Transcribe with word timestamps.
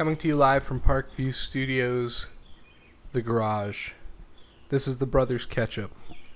Coming 0.00 0.16
to 0.16 0.28
you 0.28 0.36
live 0.36 0.62
from 0.62 0.80
Parkview 0.80 1.34
Studios, 1.34 2.28
The 3.12 3.20
Garage. 3.20 3.90
This 4.70 4.88
is 4.88 4.96
the 4.96 5.04
Brothers 5.04 5.44
Catch 5.44 5.78
Up, 5.78 5.90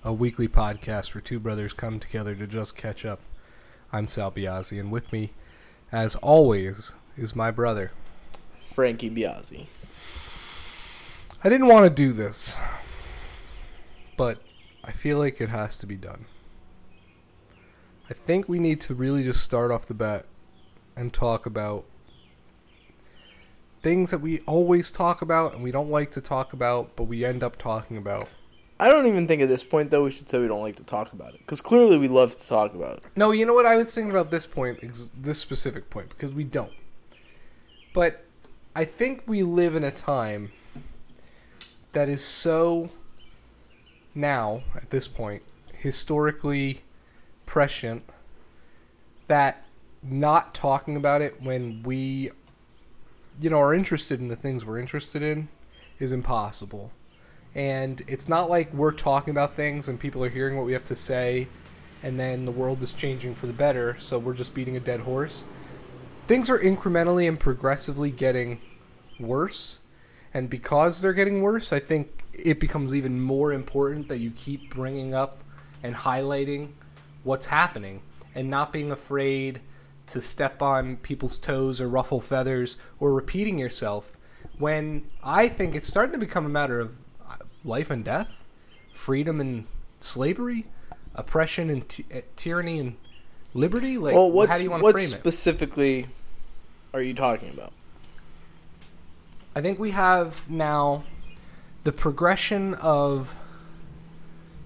a 0.04 0.12
weekly 0.12 0.48
podcast 0.48 1.14
where 1.14 1.22
two 1.22 1.40
brothers 1.40 1.72
come 1.72 1.98
together 1.98 2.34
to 2.34 2.46
just 2.46 2.76
catch 2.76 3.06
up. 3.06 3.20
I'm 3.90 4.06
Sal 4.06 4.30
Biazzi, 4.30 4.78
and 4.78 4.92
with 4.92 5.10
me, 5.14 5.30
as 5.90 6.14
always, 6.16 6.92
is 7.16 7.34
my 7.34 7.50
brother. 7.50 7.92
Frankie 8.60 9.08
Biazzi. 9.08 9.64
I 11.42 11.48
didn't 11.48 11.68
want 11.68 11.86
to 11.86 11.90
do 11.90 12.12
this, 12.12 12.58
but 14.18 14.42
I 14.84 14.92
feel 14.92 15.18
like 15.18 15.40
it 15.40 15.48
has 15.48 15.78
to 15.78 15.86
be 15.86 15.96
done. 15.96 16.26
I 18.10 18.12
think 18.12 18.46
we 18.46 18.58
need 18.58 18.82
to 18.82 18.94
really 18.94 19.24
just 19.24 19.42
start 19.42 19.70
off 19.70 19.86
the 19.86 19.94
bat 19.94 20.26
and 20.94 21.14
talk 21.14 21.46
about 21.46 21.86
things 23.84 24.10
that 24.10 24.18
we 24.18 24.40
always 24.40 24.90
talk 24.90 25.20
about 25.20 25.54
and 25.54 25.62
we 25.62 25.70
don't 25.70 25.90
like 25.90 26.10
to 26.12 26.20
talk 26.20 26.54
about, 26.54 26.96
but 26.96 27.04
we 27.04 27.24
end 27.24 27.44
up 27.44 27.56
talking 27.58 27.98
about. 27.98 28.28
I 28.80 28.88
don't 28.88 29.06
even 29.06 29.28
think 29.28 29.42
at 29.42 29.48
this 29.48 29.62
point 29.62 29.90
though 29.90 30.04
we 30.04 30.10
should 30.10 30.28
say 30.28 30.38
we 30.38 30.48
don't 30.48 30.62
like 30.62 30.76
to 30.76 30.84
talk 30.84 31.12
about 31.12 31.34
it 31.34 31.40
because 31.40 31.60
clearly 31.60 31.98
we 31.98 32.08
love 32.08 32.36
to 32.36 32.48
talk 32.48 32.74
about 32.74 32.96
it. 32.96 33.04
No, 33.14 33.30
you 33.30 33.46
know 33.46 33.52
what 33.52 33.66
I 33.66 33.76
was 33.76 33.94
thinking 33.94 34.10
about 34.10 34.30
this 34.30 34.46
point, 34.46 34.80
ex- 34.82 35.12
this 35.16 35.38
specific 35.38 35.90
point, 35.90 36.08
because 36.08 36.32
we 36.32 36.42
don't. 36.42 36.72
But 37.92 38.24
I 38.74 38.84
think 38.84 39.22
we 39.26 39.42
live 39.42 39.76
in 39.76 39.84
a 39.84 39.92
time 39.92 40.50
that 41.92 42.08
is 42.08 42.24
so 42.24 42.88
now 44.14 44.62
at 44.74 44.90
this 44.90 45.06
point 45.06 45.42
historically 45.72 46.80
prescient 47.46 48.02
that 49.28 49.64
not 50.02 50.54
talking 50.54 50.96
about 50.96 51.20
it 51.20 51.42
when 51.42 51.82
we 51.82 52.30
you 53.40 53.50
know 53.50 53.58
are 53.58 53.74
interested 53.74 54.20
in 54.20 54.28
the 54.28 54.36
things 54.36 54.64
we're 54.64 54.78
interested 54.78 55.22
in 55.22 55.48
is 55.98 56.12
impossible. 56.12 56.92
And 57.54 58.02
it's 58.08 58.28
not 58.28 58.50
like 58.50 58.72
we're 58.74 58.92
talking 58.92 59.30
about 59.30 59.54
things 59.54 59.86
and 59.86 60.00
people 60.00 60.24
are 60.24 60.28
hearing 60.28 60.56
what 60.56 60.66
we 60.66 60.72
have 60.72 60.84
to 60.86 60.96
say 60.96 61.46
and 62.02 62.18
then 62.18 62.44
the 62.44 62.52
world 62.52 62.82
is 62.82 62.92
changing 62.92 63.34
for 63.36 63.46
the 63.46 63.52
better 63.52 63.96
so 63.98 64.18
we're 64.18 64.34
just 64.34 64.54
beating 64.54 64.76
a 64.76 64.80
dead 64.80 65.00
horse. 65.00 65.44
Things 66.26 66.50
are 66.50 66.58
incrementally 66.58 67.28
and 67.28 67.38
progressively 67.38 68.10
getting 68.10 68.60
worse 69.18 69.78
and 70.32 70.50
because 70.50 71.00
they're 71.00 71.12
getting 71.12 71.40
worse 71.40 71.72
i 71.72 71.78
think 71.78 72.24
it 72.32 72.58
becomes 72.58 72.94
even 72.94 73.20
more 73.20 73.52
important 73.52 74.08
that 74.08 74.18
you 74.18 74.30
keep 74.30 74.74
bringing 74.74 75.14
up 75.14 75.38
and 75.82 75.94
highlighting 75.94 76.70
what's 77.22 77.46
happening 77.46 78.02
and 78.34 78.50
not 78.50 78.72
being 78.72 78.90
afraid 78.90 79.60
to 80.06 80.20
step 80.20 80.60
on 80.62 80.96
people's 80.96 81.38
toes 81.38 81.80
or 81.80 81.88
ruffle 81.88 82.20
feathers 82.20 82.76
or 83.00 83.12
repeating 83.12 83.58
yourself 83.58 84.12
when 84.58 85.08
I 85.22 85.48
think 85.48 85.74
it's 85.74 85.88
starting 85.88 86.12
to 86.12 86.18
become 86.18 86.46
a 86.46 86.50
matter 86.50 86.80
of 86.80 86.94
uh, 87.28 87.36
life 87.64 87.90
and 87.90 88.04
death, 88.04 88.30
freedom 88.92 89.40
and 89.40 89.66
slavery, 90.00 90.66
oppression 91.14 91.70
and 91.70 91.88
ty- 91.88 92.04
uh, 92.14 92.20
tyranny 92.36 92.78
and 92.78 92.96
liberty. 93.54 93.98
Like, 93.98 94.14
well, 94.14 94.30
what's, 94.30 94.52
how 94.52 94.58
do 94.58 94.64
you 94.64 94.70
want 94.70 94.84
to 94.84 94.92
frame 94.92 95.06
it? 95.06 95.12
What 95.12 95.18
specifically 95.20 96.06
are 96.92 97.02
you 97.02 97.14
talking 97.14 97.50
about? 97.50 97.72
I 99.56 99.60
think 99.60 99.78
we 99.78 99.92
have 99.92 100.48
now 100.50 101.04
the 101.84 101.92
progression 101.92 102.74
of 102.74 103.34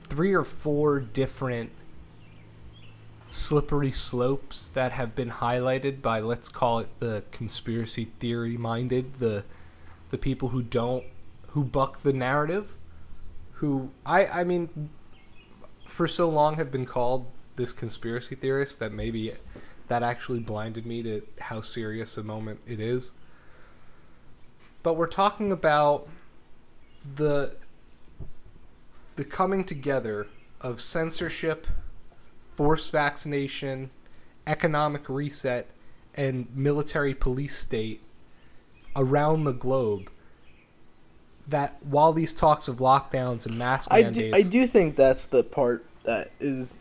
three 0.09 0.33
or 0.33 0.45
four 0.45 1.01
different 1.01 1.71
slippery 3.29 3.93
slopes 3.93 4.69
that 4.69 4.93
have 4.93 5.15
been 5.15 5.31
highlighted 5.31 6.01
by 6.01 6.19
let's 6.19 6.49
call 6.49 6.79
it 6.79 6.89
the 6.99 7.23
conspiracy 7.31 8.07
theory 8.19 8.57
minded 8.57 9.19
the 9.19 9.45
the 10.11 10.19
people 10.19 10.49
who 10.49 10.63
don't 10.63 11.05
who 11.49 11.63
buck 11.63 12.03
the 12.03 12.13
narrative 12.13 12.71
who 13.53 13.91
I 14.07 14.27
I 14.27 14.45
mean 14.45 14.91
for 15.87 16.07
so 16.07 16.29
long 16.29 16.57
have 16.57 16.71
been 16.71 16.87
called 16.87 17.27
this 17.57 17.73
conspiracy 17.73 18.35
theorist 18.35 18.79
that 18.79 18.93
maybe 18.93 19.33
that 19.89 20.03
actually 20.03 20.41
blinded 20.41 20.87
me 20.87 21.03
to 21.03 21.23
how 21.41 21.61
serious 21.61 22.17
a 22.17 22.23
moment 22.23 22.61
it 22.67 22.79
is. 22.79 23.13
But 24.83 24.95
we're 24.95 25.09
talking 25.09 25.51
about 25.51 26.07
the 27.17 27.57
the 29.17 29.25
coming 29.25 29.65
together 29.65 30.29
of 30.61 30.81
censorship, 30.81 31.67
forced 32.59 32.91
vaccination, 32.91 33.89
economic 34.45 35.09
reset, 35.09 35.69
and 36.17 36.49
military 36.57 37.15
police 37.15 37.57
state 37.57 38.03
around 38.97 39.45
the 39.45 39.53
globe. 39.53 40.11
That 41.47 41.77
while 41.85 42.13
these 42.13 42.35
talks 42.35 42.67
of 42.67 42.79
lockdowns 42.79 43.47
and 43.47 43.57
mask 43.57 43.89
I 43.93 44.03
mandates, 44.03 44.37
do, 44.37 44.37
I 44.37 44.43
do 44.43 44.67
think 44.67 44.97
that's 44.97 45.27
the 45.27 45.45
part 45.45 45.87
that 46.03 46.33
is 46.41 46.77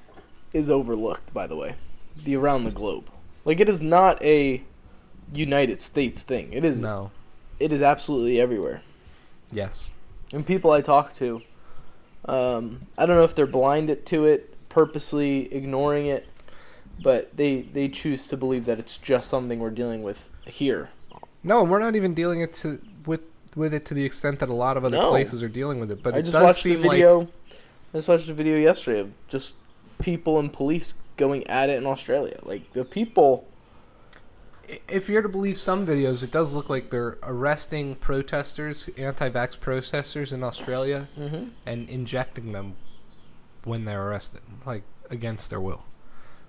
is 0.51 0.71
overlooked. 0.71 1.31
By 1.31 1.45
the 1.45 1.55
way, 1.55 1.75
the 2.23 2.35
around 2.37 2.63
the 2.63 2.71
globe, 2.71 3.11
like 3.45 3.59
it 3.59 3.69
is 3.69 3.79
not 3.79 4.19
a 4.23 4.63
United 5.31 5.79
States 5.79 6.23
thing. 6.23 6.51
It 6.53 6.65
is 6.65 6.81
no, 6.81 7.11
it 7.59 7.71
is 7.71 7.83
absolutely 7.83 8.41
everywhere. 8.41 8.81
yes, 9.51 9.91
And 10.33 10.43
people 10.43 10.71
I 10.71 10.81
talk 10.81 11.13
to, 11.13 11.43
um, 12.25 12.87
I 12.97 13.05
don't 13.05 13.15
know 13.15 13.23
if 13.25 13.35
they're 13.35 13.45
blinded 13.45 14.07
to 14.07 14.25
it, 14.25 14.56
purposely 14.81 15.51
ignoring 15.51 16.05
it, 16.05 16.27
but 17.01 17.35
they 17.35 17.61
they 17.61 17.89
choose 17.89 18.27
to 18.27 18.37
believe 18.37 18.65
that 18.65 18.77
it's 18.77 18.95
just 18.97 19.27
something 19.27 19.59
we're 19.59 19.71
dealing 19.71 20.03
with 20.03 20.31
here. 20.45 20.89
no, 21.43 21.63
we're 21.63 21.79
not 21.79 21.95
even 21.95 22.13
dealing 22.13 22.41
it 22.41 22.53
to 22.53 22.79
with 23.07 23.21
with 23.55 23.73
it 23.73 23.85
to 23.85 23.93
the 23.95 24.05
extent 24.05 24.37
that 24.39 24.49
a 24.49 24.53
lot 24.53 24.77
of 24.77 24.85
other 24.85 24.97
No. 24.97 25.09
places 25.09 25.41
are 25.41 25.49
dealing 25.49 25.79
with 25.79 25.89
it. 25.89 26.03
But 26.03 26.13
I 26.13 26.19
it 26.19 26.23
just 26.23 26.39
watched 26.39 26.59
a 26.65 26.69
seem 26.69 26.81
like 26.83 26.91
video. 26.91 27.27
I 27.93 27.97
just 27.97 28.07
watched 28.07 28.29
a 28.29 28.33
video 28.35 28.55
yesterday 28.57 28.99
of 28.99 29.09
just 29.27 29.55
people 29.99 30.37
and 30.39 30.53
police 30.53 30.93
going 31.15 31.47
at 31.47 31.69
it 31.71 31.77
in 31.77 31.87
Australia. 31.87 32.39
Like 32.43 32.71
the 32.73 32.85
people. 32.85 33.47
if 34.87 35.09
you're 35.09 35.21
to 35.23 35.29
believe 35.29 35.57
some 35.57 35.87
videos, 35.87 36.23
it 36.23 36.29
does 36.31 36.53
look 36.53 36.69
like 36.69 36.89
they're 36.91 37.17
arresting 37.23 37.95
protesters, 37.95 38.89
anti-vax 38.97 39.59
protesters 39.59 40.31
in 40.33 40.43
Australia, 40.43 41.07
Mm-hmm. 41.17 41.45
and 41.65 41.89
injecting 41.89 42.51
them 42.51 42.75
when 43.67 43.85
they're 43.85 44.07
arrested, 44.07 44.41
like 44.65 44.83
against 45.09 45.49
their 45.49 45.59
will. 45.61 45.83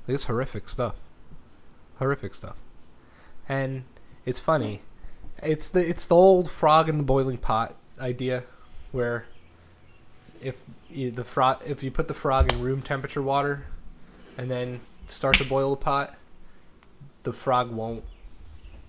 Like, 0.06 0.14
it's 0.14 0.24
horrific 0.24 0.68
stuff. 0.68 0.96
Horrific 1.98 2.34
stuff. 2.34 2.56
And 3.48 3.84
it's 4.24 4.38
funny. 4.38 4.82
It's 5.42 5.68
the 5.68 5.86
it's 5.86 6.06
the 6.06 6.14
old 6.14 6.50
frog 6.50 6.88
in 6.88 6.98
the 6.98 7.04
boiling 7.04 7.38
pot 7.38 7.74
idea, 8.00 8.44
where 8.92 9.26
if 10.40 10.56
you, 10.90 11.10
the 11.10 11.24
frog 11.24 11.62
if 11.66 11.82
you 11.82 11.90
put 11.90 12.08
the 12.08 12.14
frog 12.14 12.52
in 12.52 12.60
room 12.62 12.82
temperature 12.82 13.22
water, 13.22 13.66
and 14.36 14.50
then 14.50 14.80
start 15.06 15.36
to 15.36 15.44
boil 15.44 15.70
the 15.70 15.76
pot, 15.76 16.14
the 17.22 17.32
frog 17.32 17.70
won't 17.70 18.04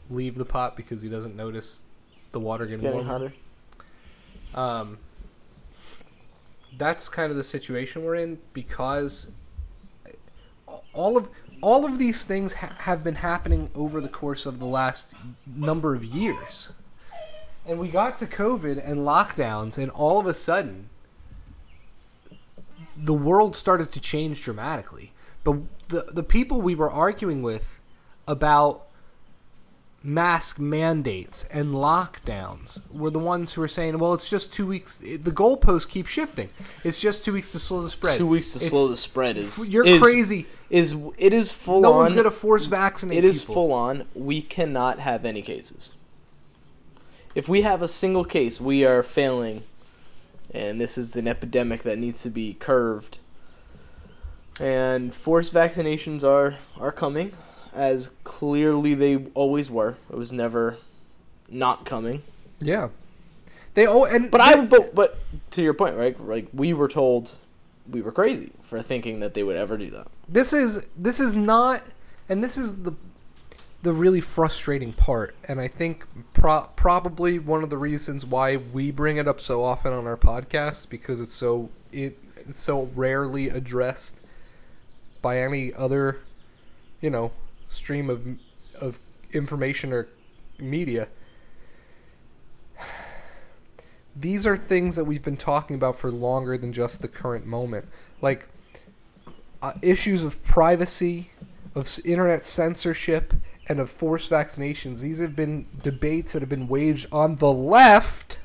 leave 0.10 0.36
the 0.38 0.46
pot 0.46 0.76
because 0.76 1.02
he 1.02 1.10
doesn't 1.10 1.36
notice 1.36 1.84
the 2.32 2.40
water 2.40 2.66
getting, 2.66 2.82
Getting 2.82 3.08
warmer. 3.08 3.32
hotter. 4.54 4.60
Um, 4.60 4.98
that's 6.78 7.10
kind 7.10 7.32
of 7.32 7.38
the 7.38 7.44
situation 7.44 8.04
we're 8.04 8.16
in 8.16 8.40
because 8.54 9.32
all 10.94 11.18
of 11.18 11.30
all 11.62 11.86
of 11.86 11.98
these 11.98 12.24
things 12.24 12.54
ha- 12.54 12.74
have 12.80 13.04
been 13.04 13.16
happening 13.16 13.70
over 13.76 14.00
the 14.00 14.10
course 14.10 14.46
of 14.46 14.60
the 14.60 14.66
last 14.66 15.14
number 15.46 15.94
of 15.94 16.06
years. 16.06 16.72
And 17.66 17.78
we 17.78 17.90
got 17.90 18.18
to 18.20 18.26
COVID 18.26 18.82
and 18.84 19.02
lockdowns, 19.02 19.78
and 19.78 19.92
all 19.92 20.20
of 20.20 20.26
a 20.26 20.34
sudden, 20.34 20.90
the 22.96 23.14
world 23.14 23.56
started 23.56 23.92
to 23.92 24.00
change 24.00 24.42
dramatically. 24.44 25.12
But 25.44 25.58
the 25.90 26.04
the 26.12 26.24
people 26.24 26.62
we 26.62 26.76
were 26.76 26.90
arguing 26.90 27.42
with 27.42 27.80
about 28.28 28.89
mask 30.02 30.60
mandates 30.60 31.44
and 31.52 31.74
lockdowns 31.74 32.80
were 32.90 33.10
the 33.10 33.20
ones 33.20 33.54
who 33.54 33.62
were 33.62 33.68
saying, 33.68 34.00
"Well, 34.00 34.14
it's 34.14 34.30
just 34.30 34.54
two 34.54 34.66
weeks. 34.66 35.00
The 35.00 35.18
goalposts 35.32 35.88
keep 35.90 36.08
shifting. 36.08 36.50
It's 36.84 37.00
just 37.02 37.26
two 37.26 37.34
weeks 37.34 37.52
to 37.52 37.60
slow 37.60 37.82
the 37.82 37.90
spread. 37.90 38.18
Two 38.18 38.28
weeks 38.28 38.52
to 38.54 38.58
It's- 38.58 38.70
slow 38.72 38.88
the 38.88 38.96
spread 38.98 39.38
is 39.38 39.70
You're 39.70 39.86
is, 39.86 40.02
crazy. 40.02 40.46
Is 40.70 40.96
it 41.18 41.34
is 41.34 41.52
full 41.52 41.82
No 41.82 41.90
on? 41.90 41.94
No 41.96 41.98
one's 42.02 42.14
gonna 42.14 42.32
force 42.32 42.66
vaccinate. 42.68 43.18
It 43.18 43.26
is 43.26 43.42
people. 43.42 43.56
full 43.56 43.74
on. 43.74 44.06
We 44.16 44.42
cannot 44.42 45.00
have 45.00 45.26
any 45.26 45.42
cases. 45.42 45.92
If 47.36 47.48
we 47.50 47.62
have 47.62 47.82
a 47.82 47.88
single 47.88 48.24
case, 48.26 48.60
we 48.62 48.86
are 48.86 49.04
failing, 49.04 49.64
and 50.54 50.80
this 50.80 50.98
is 50.98 51.16
an 51.16 51.28
epidemic 51.28 51.84
that 51.84 51.98
needs 51.98 52.24
to 52.24 52.30
be 52.30 52.54
curved. 52.54 53.20
And 54.60 55.14
forced 55.14 55.54
vaccinations 55.54 56.24
are 56.24 56.56
are 56.80 56.92
coming, 56.92 57.32
as 57.74 58.10
clearly 58.24 58.94
they 58.94 59.18
always 59.34 59.70
were. 59.70 59.98
It 60.10 60.18
was 60.18 60.32
never 60.34 60.78
not 61.50 61.86
coming. 61.86 62.22
Yeah. 62.60 62.90
They 63.74 63.88
oh 63.88 64.04
and 64.04 64.30
But 64.32 64.42
I 64.42 64.66
but 64.66 64.96
but 64.96 65.18
to 65.52 65.62
your 65.62 65.74
point, 65.74 65.96
right? 65.96 66.20
Like 66.20 66.48
we 66.54 66.74
were 66.74 66.88
told 66.88 67.36
we 67.90 68.02
were 68.02 68.12
crazy 68.12 68.52
for 68.62 68.82
thinking 68.82 69.20
that 69.20 69.34
they 69.34 69.44
would 69.44 69.56
ever 69.56 69.78
do 69.78 69.90
that. 69.92 70.08
this 70.28 70.54
is 70.54 70.86
this 70.98 71.20
is 71.20 71.34
not 71.36 71.84
and 72.28 72.44
this 72.44 72.58
is 72.58 72.84
the 72.84 72.94
the 73.82 73.94
really 73.94 74.20
frustrating 74.20 74.92
part, 74.92 75.34
and 75.48 75.62
I 75.62 75.70
think 75.70 76.06
pro- 76.34 76.70
probably 76.76 77.40
one 77.40 77.64
of 77.64 77.70
the 77.70 77.78
reasons 77.78 78.26
why 78.26 78.58
we 78.58 78.92
bring 78.92 79.16
it 79.16 79.26
up 79.26 79.40
so 79.40 79.64
often 79.64 79.94
on 79.94 80.06
our 80.06 80.18
podcast 80.18 80.90
because 80.90 81.22
it's 81.22 81.34
so 81.34 81.70
it 81.92 82.20
it's 82.36 82.60
so 82.60 82.90
rarely 82.94 83.48
addressed 83.50 84.22
by 85.22 85.38
any 85.38 85.74
other, 85.74 86.20
you 87.00 87.10
know, 87.10 87.32
stream 87.70 88.10
of 88.10 88.26
of 88.76 89.00
information 89.32 89.94
or 89.94 90.10
media. 90.58 91.08
These 94.16 94.46
are 94.46 94.58
things 94.58 94.98
that 94.98 95.06
we've 95.06 95.24
been 95.24 95.38
talking 95.38 95.78
about 95.78 95.98
for 95.98 96.12
longer 96.12 96.58
than 96.58 96.74
just 96.74 97.02
the 97.02 97.08
current 97.08 97.46
moment, 97.46 97.88
like 98.22 98.50
uh, 99.62 99.74
issues 99.82 100.26
of 100.26 100.44
privacy, 100.44 101.32
of 101.74 101.88
internet 102.04 102.46
censorship, 102.46 103.34
and 103.68 103.80
of 103.80 103.90
forced 103.90 104.30
vaccinations. 104.30 105.00
These 105.02 105.20
have 105.20 105.38
been 105.38 105.68
debates 105.82 106.34
that 106.34 106.42
have 106.42 106.50
been 106.50 106.68
waged 106.68 107.08
on 107.14 107.38
the 107.38 107.52
left 107.52 108.40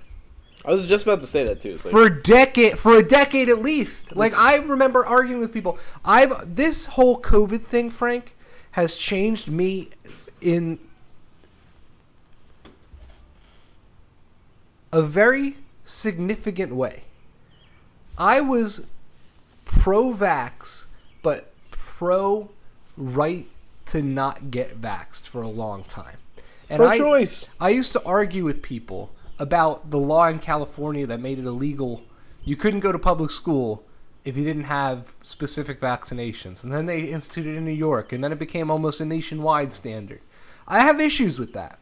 I 0.65 0.71
was 0.71 0.87
just 0.87 1.05
about 1.05 1.21
to 1.21 1.27
say 1.27 1.45
that 1.45 1.61
too. 1.61 1.73
Like, 1.73 1.81
for 1.81 2.07
a 2.07 2.23
decade 2.23 2.79
for 2.79 2.97
a 2.97 3.03
decade 3.03 3.49
at 3.49 3.59
least 3.59 4.17
like 4.17 4.37
i 4.39 4.57
remember 4.57 5.05
arguing 5.05 5.41
with 5.41 5.53
people 5.53 5.79
i've 6.05 6.57
this 6.57 6.87
whole 6.87 7.21
covid 7.21 7.65
thing 7.65 7.91
frank 7.91 8.34
has 8.75 8.97
changed 8.97 9.49
me 9.49 9.89
in 10.41 10.79
a 14.93 15.03
very 15.03 15.57
significant 15.85 16.75
way 16.75 17.05
i 18.19 18.41
was 18.41 18.87
pro-vax 19.65 20.87
but 21.23 21.53
pro 21.71 22.49
right 22.97 23.49
to 23.87 24.03
not 24.03 24.51
get 24.51 24.81
vaxxed 24.81 25.27
for 25.29 25.43
a 25.43 25.49
long 25.49 25.85
time 25.85 26.17
and 26.69 26.83
I- 26.83 26.97
pro-choice. 26.97 27.49
I 27.61 27.71
used 27.71 27.93
to 27.93 28.03
argue 28.05 28.45
with 28.45 28.63
people 28.63 29.11
about 29.39 29.91
the 29.91 29.99
law 29.99 30.27
in 30.29 30.39
California 30.39 31.07
that 31.07 31.21
made 31.21 31.39
it 31.39 31.45
illegal. 31.45 32.03
You 32.45 32.57
couldn't 32.57 32.81
go 32.81 32.93
to 32.93 32.99
public 32.99 33.31
school 33.31 33.84
if 34.25 34.37
you 34.37 34.45
didn't 34.45 34.65
have 34.65 35.15
specific 35.23 35.81
vaccinations. 35.81 36.65
And 36.65 36.73
then 36.73 36.87
they 36.87 37.03
instituted 37.03 37.57
in 37.57 37.65
New 37.65 37.73
York, 37.73 38.13
and 38.13 38.23
then 38.23 38.33
it 38.33 38.39
became 38.39 38.71
almost 38.71 39.01
a 39.01 39.05
nationwide 39.05 39.73
standard. 39.73 40.21
I 40.67 40.81
have 40.81 41.01
issues 41.01 41.39
with 41.39 41.53
that. 41.53 41.79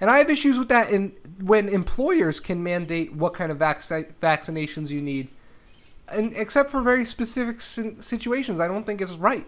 And 0.00 0.10
I 0.10 0.18
have 0.18 0.30
issues 0.30 0.58
with 0.58 0.68
that 0.68 0.90
in 0.90 1.12
when 1.42 1.68
employers 1.68 2.38
can 2.38 2.62
mandate 2.62 3.14
what 3.14 3.34
kind 3.34 3.50
of 3.50 3.58
vac- 3.58 3.80
vaccinations 3.80 4.90
you 4.90 5.00
need. 5.00 5.28
And 6.08 6.32
except 6.36 6.70
for 6.70 6.80
very 6.80 7.04
specific 7.04 7.60
situations, 7.60 8.60
I 8.60 8.68
don't 8.68 8.86
think 8.86 9.00
it's 9.00 9.12
right 9.12 9.46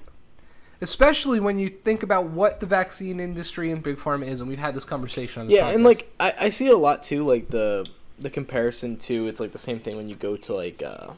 especially 0.80 1.40
when 1.40 1.58
you 1.58 1.68
think 1.68 2.02
about 2.02 2.26
what 2.26 2.60
the 2.60 2.66
vaccine 2.66 3.20
industry 3.20 3.70
and 3.70 3.82
big 3.82 3.96
pharma 3.96 4.26
is, 4.26 4.40
and 4.40 4.48
we've 4.48 4.58
had 4.58 4.74
this 4.74 4.84
conversation 4.84 5.42
on 5.42 5.46
this 5.46 5.56
Yeah, 5.56 5.70
and 5.70 5.84
like 5.84 6.10
I, 6.18 6.32
I 6.40 6.48
see 6.48 6.66
it 6.66 6.74
a 6.74 6.78
lot 6.78 7.02
too, 7.02 7.24
like 7.26 7.48
the 7.48 7.88
the 8.18 8.30
comparison 8.30 8.96
to 8.98 9.26
it's 9.28 9.40
like 9.40 9.52
the 9.52 9.58
same 9.58 9.78
thing 9.78 9.96
when 9.96 10.08
you 10.08 10.14
go 10.14 10.36
to 10.36 10.54
like 10.54 10.82
uh 10.82 11.08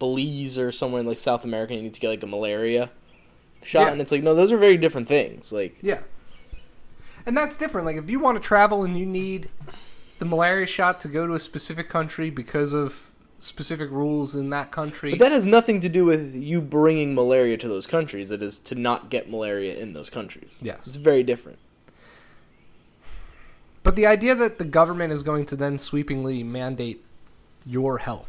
Belize 0.00 0.58
or 0.58 0.72
somewhere 0.72 1.00
in 1.00 1.06
like 1.06 1.18
South 1.18 1.44
America 1.44 1.72
and 1.72 1.78
you 1.78 1.84
need 1.84 1.94
to 1.94 2.00
get 2.00 2.08
like 2.08 2.22
a 2.24 2.26
malaria 2.26 2.90
shot 3.62 3.82
Yeah. 3.82 3.92
and 3.92 4.00
it's 4.00 4.10
like 4.10 4.24
no, 4.24 4.34
those 4.34 4.50
are 4.50 4.56
very 4.58 4.76
different 4.76 5.06
things. 5.06 5.52
Like 5.52 5.76
yeah, 5.82 6.00
and 7.26 7.36
that's 7.36 7.56
different. 7.56 7.86
Like 7.86 7.96
if 7.96 8.10
you 8.10 8.18
want 8.18 8.42
to 8.42 8.46
travel 8.46 8.82
and 8.82 8.98
you 8.98 9.06
need 9.06 9.48
the 10.18 10.24
malaria 10.24 10.66
shot 10.66 11.00
to 11.02 11.08
go 11.08 11.26
to 11.28 11.34
a 11.34 11.38
specific 11.38 11.88
country 11.88 12.30
because 12.30 12.72
of 12.74 13.06
specific 13.38 13.90
rules 13.90 14.34
in 14.34 14.50
that 14.50 14.70
country, 14.70 15.10
But 15.12 15.20
that 15.20 15.32
has 15.32 15.46
nothing 15.46 15.80
to 15.80 15.88
do 15.88 16.04
with 16.04 16.34
you 16.34 16.60
bringing 16.60 17.14
malaria 17.14 17.56
to 17.58 17.68
those 17.68 17.86
countries. 17.86 18.30
It 18.30 18.42
is 18.42 18.58
to 18.60 18.74
not 18.74 19.08
get 19.10 19.30
malaria 19.30 19.78
in 19.78 19.92
those 19.94 20.10
countries. 20.10 20.60
Yes. 20.62 20.86
It's 20.86 20.96
very 20.96 21.22
different. 21.22 21.58
But 23.82 23.96
the 23.96 24.06
idea 24.06 24.34
that 24.34 24.58
the 24.58 24.66
government 24.66 25.12
is 25.12 25.22
going 25.22 25.46
to 25.46 25.56
then 25.56 25.78
sweepingly 25.78 26.42
mandate 26.44 27.02
your 27.64 27.98
health. 27.98 28.28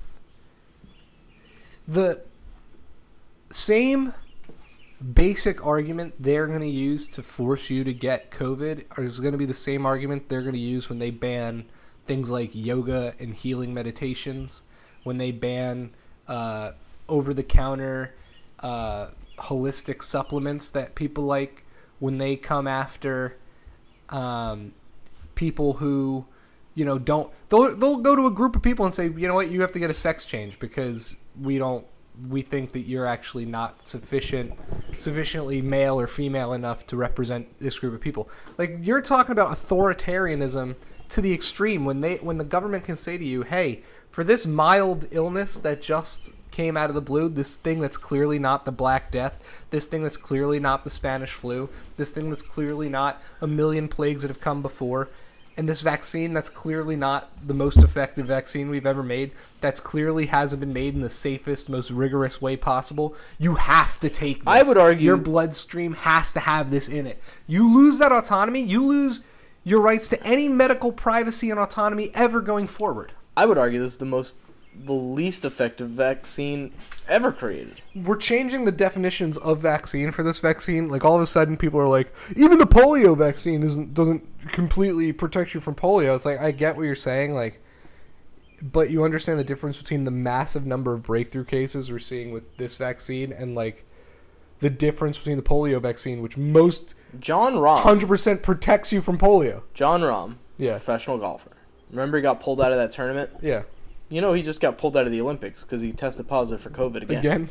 The 1.88 2.22
same 3.50 4.13
basic 5.13 5.66
argument 5.66 6.13
they're 6.19 6.48
going 6.48 6.62
to 6.62 6.68
use 6.68 7.07
to 7.07 7.24
force 7.24 7.69
you 7.69 7.83
to 7.83 7.94
get 7.94 8.30
COVID 8.31 9.00
is 9.00 9.19
going 9.19 9.31
to 9.31 9.38
be 9.38 9.45
the 9.45 9.54
same 9.54 9.86
argument 9.86 10.30
they're 10.30 10.42
going 10.42 10.54
to 10.54 10.60
use 10.60 10.89
when 10.89 11.00
they 11.00 11.10
ban 11.10 11.66
things 12.06 12.30
like 12.30 12.51
yoga 12.54 13.16
and 13.19 13.33
healing 13.33 13.74
meditations, 13.74 14.63
when 15.04 15.18
they 15.18 15.31
ban 15.31 15.92
uh, 16.28 16.72
over 17.10 17.33
the 17.33 17.44
counter 17.44 18.13
uh, 18.60 19.07
holistic 19.38 20.04
supplements 20.04 20.69
that 20.69 20.95
people 20.95 21.24
like, 21.24 21.66
when 22.00 22.18
they 22.18 22.36
come 22.36 22.68
after 22.68 23.38
um, 24.10 24.74
people 25.36 25.74
who 25.74 26.25
you 26.74 26.86
know 26.86 26.98
don't 26.98 27.31
they'll 27.50 27.75
they'll 27.75 27.98
go 27.98 28.16
to 28.16 28.27
a 28.27 28.31
group 28.31 28.56
of 28.56 28.62
people 28.62 28.86
and 28.86 28.94
say 28.94 29.06
you 29.06 29.27
know 29.27 29.34
what? 29.34 29.50
You 29.50 29.62
have 29.62 29.72
to 29.74 29.80
get 29.80 29.89
a 29.89 29.94
sex 29.94 30.25
change 30.25 30.60
because 30.60 31.18
we 31.42 31.58
don't 31.58 31.86
we 32.28 32.42
think 32.42 32.74
that 32.74 32.82
you're 32.82 33.06
actually 33.06 33.46
not 33.46 33.80
sufficient 33.80 34.54
sufficiently 34.98 35.62
male 35.62 36.00
or 36.00 36.08
female 36.08 36.54
enough 36.54 36.86
to 36.88 36.98
represent 36.98 37.48
this 37.60 37.80
group 37.80 37.94
of 37.94 38.02
people. 38.02 38.30
Like 38.58 38.78
you're 38.82 39.02
talking 39.02 39.32
about 39.32 39.58
authoritarianism 39.58 40.76
to 41.12 41.22
the 41.22 41.34
extreme 41.34 41.86
when 41.86 42.02
they 42.02 42.16
when 42.18 42.38
the 42.38 42.44
government 42.44 42.86
can 42.86 42.96
say 42.96 43.18
to 43.18 43.26
you 43.26 43.44
hey 43.44 43.84
for 44.10 44.24
this 44.24 44.46
mild 44.48 45.08
illness 45.12 45.58
that 45.58 45.82
just 45.82 46.32
came 46.52 46.76
out 46.78 46.90
of 46.90 46.96
the 46.96 47.02
blue 47.02 47.28
this 47.28 47.58
thing 47.58 47.82
that's 47.82 47.98
clearly 47.98 48.40
not 48.40 48.64
the 48.64 48.72
black 48.72 49.12
death 49.12 49.42
this 49.72 49.86
thing 49.86 50.04
that's 50.04 50.18
clearly 50.18 50.60
not 50.60 50.86
the 50.86 50.90
spanish 50.90 51.32
flu 51.32 51.70
this 51.98 52.12
thing 52.12 52.30
that's 52.30 52.42
clearly 52.42 52.88
not 52.88 53.22
a 53.42 53.48
million 53.48 53.90
plagues 53.90 54.22
that 54.22 54.30
have 54.30 54.40
come 54.40 54.62
before 54.62 55.10
and 55.57 55.68
this 55.68 55.81
vaccine 55.81 56.33
that's 56.33 56.50
clearly 56.50 56.95
not 56.95 57.30
the 57.45 57.53
most 57.53 57.77
effective 57.77 58.25
vaccine 58.25 58.69
we've 58.69 58.86
ever 58.86 59.03
made 59.03 59.31
that's 59.59 59.80
clearly 59.80 60.27
hasn't 60.27 60.59
been 60.59 60.74
made 60.74 60.95
in 60.95 61.01
the 61.01 61.09
safest 61.09 61.69
most 61.69 61.92
rigorous 61.92 62.42
way 62.42 62.56
possible 62.56 63.15
you 63.38 63.56
have 63.56 64.00
to 64.00 64.09
take 64.09 64.39
this. 64.39 64.48
I 64.48 64.63
would 64.63 64.77
argue- 64.77 65.06
your 65.06 65.18
bloodstream 65.18 65.94
has 65.94 66.33
to 66.33 66.39
have 66.39 66.71
this 66.71 66.88
in 66.88 67.06
it 67.06 67.21
you 67.48 67.71
lose 67.74 67.98
that 68.00 68.12
autonomy 68.12 68.62
you 68.62 68.83
lose 68.83 69.21
your 69.63 69.81
rights 69.81 70.07
to 70.07 70.24
any 70.24 70.50
medical 70.50 70.92
privacy 70.92 71.50
and 71.50 71.59
autonomy 71.59 72.12
ever 72.13 72.42
going 72.42 72.68
forward 72.68 73.13
I 73.36 73.45
would 73.45 73.57
argue 73.57 73.80
this 73.80 73.94
is 73.94 73.98
the 73.98 74.06
most 74.06 74.38
the 74.74 74.94
least 74.94 75.44
effective 75.46 75.90
vaccine 75.90 76.72
ever 77.10 77.32
created. 77.32 77.82
we're 77.94 78.16
changing 78.16 78.63
the 78.66 78.72
definitions 78.72 79.38
of 79.40 79.60
vaccine 79.60 80.12
for 80.12 80.24
this 80.24 80.40
vaccine. 80.40 80.88
Like 80.90 81.04
all 81.04 81.16
of 81.18 81.22
a 81.22 81.25
sudden, 81.25 81.58
people 81.58 81.80
are 81.80 81.88
like, 81.88 82.13
even 82.38 82.58
the 82.58 82.66
polio 82.66 83.18
vaccine 83.18 83.63
isn't 83.63 83.94
doesn't 83.94 84.25
completely 84.51 85.12
protect 85.12 85.54
you 85.54 85.60
from 85.60 85.75
polio. 85.75 86.16
It's 86.16 86.25
like 86.25 86.40
I 86.40 86.51
get 86.51 86.78
what 86.78 86.84
you're 86.84 86.96
saying, 86.96 87.34
like, 87.34 87.60
but 88.62 88.90
you 88.92 89.04
understand 89.04 89.40
the 89.40 89.44
difference 89.44 89.78
between 89.78 90.04
the 90.06 90.12
massive 90.12 90.66
number 90.66 90.94
of 90.94 91.04
breakthrough 91.04 91.46
cases 91.46 91.92
we're 91.92 92.00
seeing 92.00 92.32
with 92.32 92.58
this 92.58 92.78
vaccine 92.78 93.34
and 93.34 93.56
like 93.56 93.86
the 94.60 94.70
difference 94.70 95.18
between 95.18 95.38
the 95.38 95.44
polio 95.44 95.82
vaccine, 95.82 96.22
which 96.22 96.38
most 96.38 96.94
Jon 97.20 97.54
Rahm. 97.56 97.80
hundred 97.80 98.08
percent 98.08 98.42
protects 98.44 98.94
you 98.94 99.01
from 99.01 99.18
polio. 99.18 99.63
Jon 99.74 100.01
Rahm, 100.01 100.36
Yeah. 100.58 100.72
professional 100.72 101.18
golfer. 101.18 101.51
Remember 101.90 102.18
he 102.18 102.22
got 102.22 102.40
pulled 102.40 102.62
out 102.62 102.72
of 102.72 102.78
that 102.78 102.92
tournament? 102.92 103.32
Yeah, 103.42 103.63
You 104.12 104.20
know 104.20 104.34
he 104.34 104.41
just 104.41 104.60
got 104.60 104.77
pulled 104.77 104.98
out 104.98 105.06
of 105.06 105.12
the 105.12 105.22
Olympics 105.22 105.63
because 105.63 105.82
he 105.82 105.94
tested 105.94 106.27
positive 106.27 106.62
for 106.62 106.70
COVID 106.70 107.03
again. 107.03 107.20
again, 107.20 107.50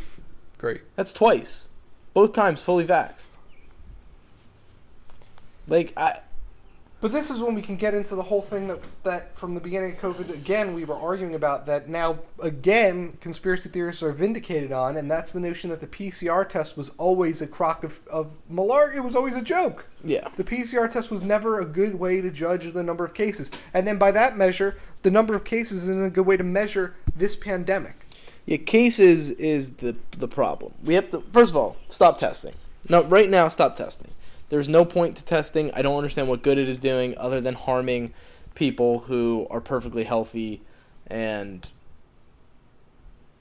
great. 0.59 0.83
That's 0.95 1.13
twice. 1.13 1.71
Both 2.13 2.35
times 2.35 2.61
fully 2.61 2.87
vaxxed. 2.87 3.39
Like 5.67 5.95
I 5.97 6.21
But 7.01 7.13
this 7.13 7.31
is 7.31 7.41
when 7.41 7.55
we 7.55 7.63
can 7.63 7.77
get 7.77 7.95
into 7.95 8.15
the 8.15 8.23
whole 8.23 8.43
thing 8.43 8.69
that 8.69 8.87
that 9.05 9.39
from 9.39 9.55
the 9.55 9.61
beginning 9.61 9.93
of 9.93 9.99
COVID 9.99 10.31
again 10.31 10.75
we 10.75 10.85
were 10.85 10.97
arguing 10.97 11.35
about 11.35 11.65
that 11.67 11.89
now 11.89 12.19
again 12.41 13.17
conspiracy 13.21 13.71
theorists 13.71 14.03
are 14.03 14.13
vindicated 14.13 14.71
on, 14.71 14.97
and 14.97 15.11
that's 15.11 15.33
the 15.33 15.41
notion 15.41 15.71
that 15.71 15.81
the 15.81 15.87
PCR 15.87 16.47
test 16.47 16.77
was 16.77 16.91
always 16.99 17.41
a 17.41 17.47
crock 17.47 17.85
of, 17.85 18.01
of 18.11 18.33
malarkey. 18.53 18.97
It 18.97 19.01
was 19.01 19.17
always 19.17 19.37
a 19.37 19.43
joke. 19.43 19.87
yeah. 20.05 20.29
The 20.37 20.45
PCR 20.45 20.91
test 20.91 21.11
was 21.11 21.23
never 21.23 21.59
a 21.59 21.65
good 21.65 21.99
way 21.99 22.21
to 22.21 22.31
judge 22.31 22.71
the 22.73 22.83
number 22.83 23.05
of 23.05 23.15
cases, 23.15 23.51
and 23.73 23.87
then 23.87 23.97
by 23.97 24.11
that 24.13 24.37
measure, 24.37 24.77
the 25.03 25.11
number 25.11 25.35
of 25.35 25.45
cases 25.45 25.85
isn't 25.85 26.05
a 26.05 26.11
good 26.11 26.27
way 26.27 26.37
to 26.37 26.45
measure 26.45 26.95
this 27.17 27.35
pandemic. 27.35 27.95
Yeah, 28.45 28.59
cases 28.59 29.31
is 29.31 29.73
the 29.77 29.97
the 30.11 30.29
problem. 30.29 30.75
We 30.85 30.95
have 30.95 31.09
to 31.11 31.23
first 31.33 31.51
of 31.51 31.57
all 31.57 31.77
stop 31.89 32.19
testing. 32.19 32.55
No, 32.89 33.05
right 33.05 33.31
now 33.31 33.49
stop 33.49 33.77
testing. 33.77 34.11
There's 34.51 34.69
no 34.69 34.85
point 34.85 35.17
to 35.17 35.25
testing. 35.25 35.73
I 35.73 35.81
don't 35.83 35.97
understand 35.97 36.29
what 36.29 36.43
good 36.43 36.59
it 36.59 36.69
is 36.69 36.79
doing 36.79 37.17
other 37.17 37.41
than 37.41 37.55
harming 37.55 38.13
people 38.55 39.01
who 39.01 39.47
are 39.51 39.61
perfectly 39.61 40.05
healthy, 40.05 40.61
and 41.07 41.71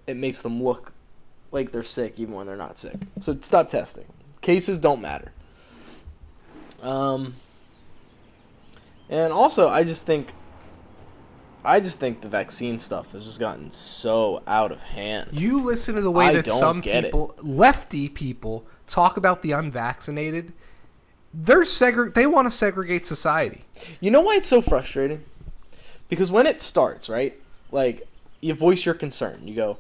it 0.08 0.16
makes 0.16 0.42
them 0.42 0.64
look 0.64 0.94
like 1.52 1.72
they're 1.72 1.84
sick 1.84 2.18
even 2.18 2.36
when 2.36 2.48
they're 2.48 2.56
not 2.56 2.78
sick. 2.78 2.96
So 3.20 3.38
stop 3.42 3.70
testing. 3.70 4.06
Cases 4.42 4.80
don't 4.80 5.02
matter. 5.02 5.34
Um, 6.82 7.34
and 9.10 9.34
also 9.34 9.68
I 9.68 9.84
just 9.84 10.06
think 10.06 10.32
I 11.66 11.80
just 11.80 12.00
think 12.00 12.22
the 12.22 12.30
vaccine 12.30 12.80
stuff 12.80 13.12
has 13.12 13.26
just 13.26 13.40
gotten 13.40 13.70
so 13.72 14.42
out 14.48 14.72
of 14.72 14.82
hand. 14.82 15.30
You 15.34 15.62
listen 15.62 15.96
to 15.96 16.02
the 16.02 16.12
way 16.12 16.28
I 16.28 16.34
that 16.34 16.48
some 16.48 16.80
get 16.80 17.04
it. 17.04 17.08
people, 17.08 17.36
lefty 17.42 18.08
people, 18.08 18.66
talk 18.88 19.18
about 19.18 19.42
the 19.42 19.52
unvaccinated, 19.52 20.54
they're 21.34 21.62
segre- 21.62 22.14
they 22.14 22.26
want 22.26 22.48
to 22.48 22.52
segregate 22.52 23.06
society. 23.06 23.66
You 24.00 24.12
know 24.12 24.22
why 24.22 24.36
it's 24.36 24.48
so 24.48 24.62
frustrating? 24.62 25.24
Because 26.08 26.32
when 26.32 26.48
it 26.48 26.62
starts, 26.62 27.10
right? 27.10 27.40
Like 27.72 28.08
you 28.42 28.54
voice 28.54 28.86
your 28.86 28.96
concern. 28.96 29.48
You 29.48 29.56
go, 29.56 29.78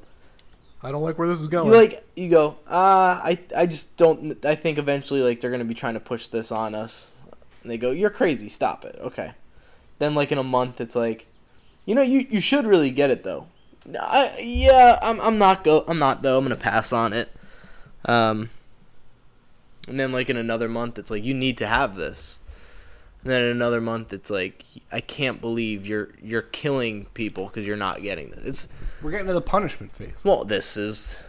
I 0.81 0.91
don't 0.91 1.01
like 1.01 1.17
where 1.17 1.27
this 1.27 1.39
is 1.39 1.47
going. 1.47 1.67
you 1.67 1.73
like 1.73 2.03
you 2.15 2.29
go, 2.29 2.57
uh, 2.67 3.19
I 3.23 3.39
I 3.55 3.65
just 3.65 3.97
don't 3.97 4.43
I 4.45 4.55
think 4.55 4.77
eventually 4.77 5.21
like 5.21 5.39
they're 5.39 5.49
going 5.49 5.59
to 5.61 5.65
be 5.65 5.73
trying 5.73 5.95
to 5.95 5.99
push 5.99 6.27
this 6.27 6.51
on 6.51 6.75
us. 6.75 7.13
And 7.63 7.71
they 7.71 7.77
go, 7.77 7.91
"You're 7.91 8.09
crazy. 8.09 8.47
Stop 8.47 8.85
it." 8.85 8.97
Okay. 9.01 9.33
Then 9.97 10.15
like 10.15 10.31
in 10.31 10.37
a 10.37 10.43
month 10.43 10.79
it's 10.79 10.95
like, 10.95 11.27
"You 11.85 11.95
know, 11.95 12.01
you 12.01 12.25
you 12.29 12.39
should 12.39 12.65
really 12.65 12.91
get 12.91 13.09
it 13.09 13.23
though." 13.23 13.47
I, 13.99 14.37
yeah, 14.41 14.99
I'm 15.01 15.19
I'm 15.19 15.37
not 15.37 15.63
go 15.63 15.83
I'm 15.87 15.99
not 15.99 16.21
though. 16.21 16.37
I'm 16.37 16.45
going 16.45 16.55
to 16.55 16.63
pass 16.63 16.93
on 16.93 17.11
it. 17.11 17.29
Um 18.05 18.49
and 19.89 19.99
then 19.99 20.11
like 20.11 20.29
in 20.29 20.37
another 20.37 20.69
month 20.69 20.97
it's 20.99 21.11
like 21.11 21.23
you 21.23 21.33
need 21.33 21.57
to 21.57 21.67
have 21.67 21.95
this. 21.95 22.39
And 23.23 23.31
then 23.31 23.43
in 23.43 23.51
another 23.51 23.81
month 23.81 24.13
it's 24.13 24.29
like 24.29 24.63
I 24.91 25.01
can't 25.01 25.41
believe 25.41 25.85
you're 25.87 26.09
you're 26.21 26.41
killing 26.43 27.05
people 27.13 27.47
because 27.47 27.67
you're 27.67 27.75
not 27.77 28.01
getting 28.01 28.29
this. 28.31 28.45
It's 28.45 28.67
We're 29.01 29.11
getting 29.11 29.27
to 29.27 29.33
the 29.33 29.41
punishment 29.41 29.91
phase. 29.93 30.15
well, 30.23 30.45
this 30.45 30.77
is 30.77 31.19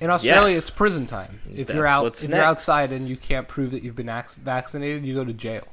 In 0.00 0.10
Australia, 0.10 0.50
Yes. 0.54 0.58
it's 0.58 0.70
prison 0.70 1.06
time. 1.06 1.40
If 1.52 1.70
you're 1.70 1.86
out, 1.86 2.22
if 2.22 2.28
you're 2.28 2.42
outside 2.42 2.92
and 2.92 3.08
you 3.08 3.16
can't 3.16 3.48
prove 3.48 3.70
that 3.72 3.82
you've 3.82 3.96
been 3.96 4.10
vaccinated, 4.42 5.04
you 5.04 5.14
go 5.14 5.24
to 5.24 5.32
jail. 5.32 5.66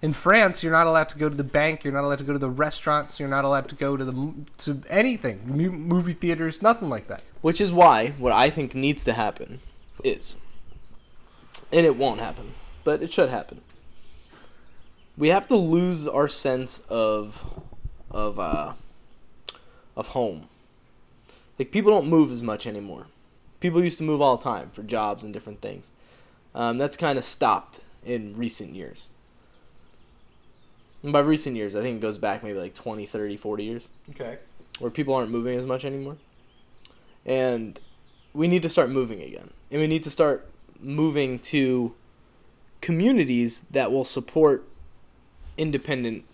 In 0.00 0.12
France, 0.12 0.62
you're 0.62 0.72
not 0.72 0.86
allowed 0.86 1.08
to 1.08 1.18
go 1.18 1.28
to 1.28 1.34
the 1.34 1.42
bank. 1.42 1.82
You're 1.82 1.92
not 1.92 2.04
allowed 2.04 2.18
to 2.18 2.24
go 2.24 2.32
to 2.32 2.38
the 2.38 2.48
restaurants. 2.48 3.18
You're 3.18 3.28
not 3.28 3.44
allowed 3.44 3.68
to 3.68 3.74
go 3.74 3.96
to 3.96 4.04
the 4.04 4.32
to 4.58 4.80
anything, 4.88 5.40
movie 5.44 6.12
theaters, 6.12 6.62
nothing 6.62 6.88
like 6.88 7.08
that. 7.08 7.24
Which 7.40 7.60
is 7.60 7.72
why 7.72 8.10
what 8.18 8.32
I 8.32 8.48
think 8.48 8.76
needs 8.76 9.02
to 9.04 9.12
happen 9.12 9.58
is, 10.04 10.36
and 11.72 11.84
it 11.86 11.96
won't 11.96 12.20
happen, 12.20 12.54
but 12.84 13.02
it 13.02 13.12
should 13.12 13.28
happen. 13.28 13.60
We 15.16 15.28
have 15.28 15.48
to 15.48 15.56
lose 15.56 16.06
our 16.06 16.28
sense 16.28 16.80
of, 16.88 17.62
of 18.10 18.38
uh, 18.38 18.72
of 19.96 20.08
home. 20.08 20.46
Like 21.58 21.72
people 21.72 21.90
don't 21.90 22.06
move 22.08 22.30
as 22.30 22.42
much 22.42 22.66
anymore. 22.66 23.08
People 23.60 23.82
used 23.82 23.98
to 23.98 24.04
move 24.04 24.20
all 24.22 24.36
the 24.36 24.44
time 24.44 24.70
for 24.70 24.84
jobs 24.84 25.24
and 25.24 25.32
different 25.32 25.60
things. 25.60 25.90
Um, 26.54 26.78
that's 26.78 26.96
kind 26.96 27.18
of 27.18 27.24
stopped 27.24 27.80
in 28.06 28.34
recent 28.34 28.74
years. 28.74 29.10
And 31.02 31.12
by 31.12 31.20
recent 31.20 31.56
years, 31.56 31.74
I 31.74 31.82
think 31.82 31.96
it 31.96 32.00
goes 32.00 32.18
back 32.18 32.42
maybe 32.44 32.58
like 32.58 32.74
20, 32.74 33.06
30, 33.06 33.36
40 33.36 33.64
years 33.64 33.90
Okay. 34.10 34.38
where 34.78 34.90
people 34.90 35.14
aren't 35.14 35.30
moving 35.30 35.58
as 35.58 35.64
much 35.64 35.84
anymore. 35.84 36.16
And 37.26 37.80
we 38.32 38.46
need 38.46 38.62
to 38.62 38.68
start 38.68 38.90
moving 38.90 39.20
again. 39.20 39.50
And 39.70 39.80
we 39.80 39.86
need 39.88 40.04
to 40.04 40.10
start 40.10 40.48
moving 40.80 41.38
to 41.38 41.94
communities 42.80 43.62
that 43.70 43.90
will 43.90 44.04
support 44.04 44.64
independent 45.56 46.24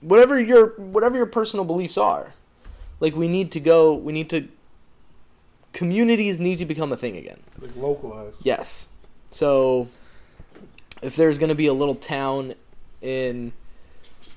whatever 0.00 0.40
your 0.40 0.68
whatever 0.76 1.16
your 1.16 1.26
personal 1.26 1.64
beliefs 1.64 1.98
are. 1.98 2.34
Like 3.00 3.14
we 3.14 3.28
need 3.28 3.50
to 3.52 3.60
go 3.60 3.94
we 3.94 4.12
need 4.12 4.30
to 4.30 4.48
communities 5.72 6.40
need 6.40 6.56
to 6.58 6.66
become 6.66 6.92
a 6.92 6.96
thing 6.96 7.16
again. 7.16 7.40
Like 7.58 7.74
localized. 7.76 8.36
Yes. 8.42 8.88
So 9.30 9.88
if 11.02 11.16
there's 11.16 11.38
going 11.38 11.48
to 11.48 11.54
be 11.54 11.66
a 11.66 11.72
little 11.72 11.94
town 11.94 12.54
in 13.00 13.52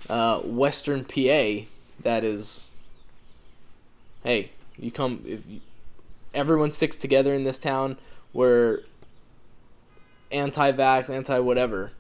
uh, 0.09 0.39
Western 0.39 1.03
PA 1.03 1.65
that 2.01 2.23
is, 2.23 2.69
hey, 4.23 4.51
you 4.77 4.91
come 4.91 5.21
if 5.25 5.47
you, 5.49 5.61
everyone 6.33 6.71
sticks 6.71 6.97
together 6.97 7.33
in 7.33 7.43
this 7.43 7.59
town, 7.59 7.97
where 8.31 8.81
anti-vax, 10.33 11.09
anti-whatever. 11.09 11.91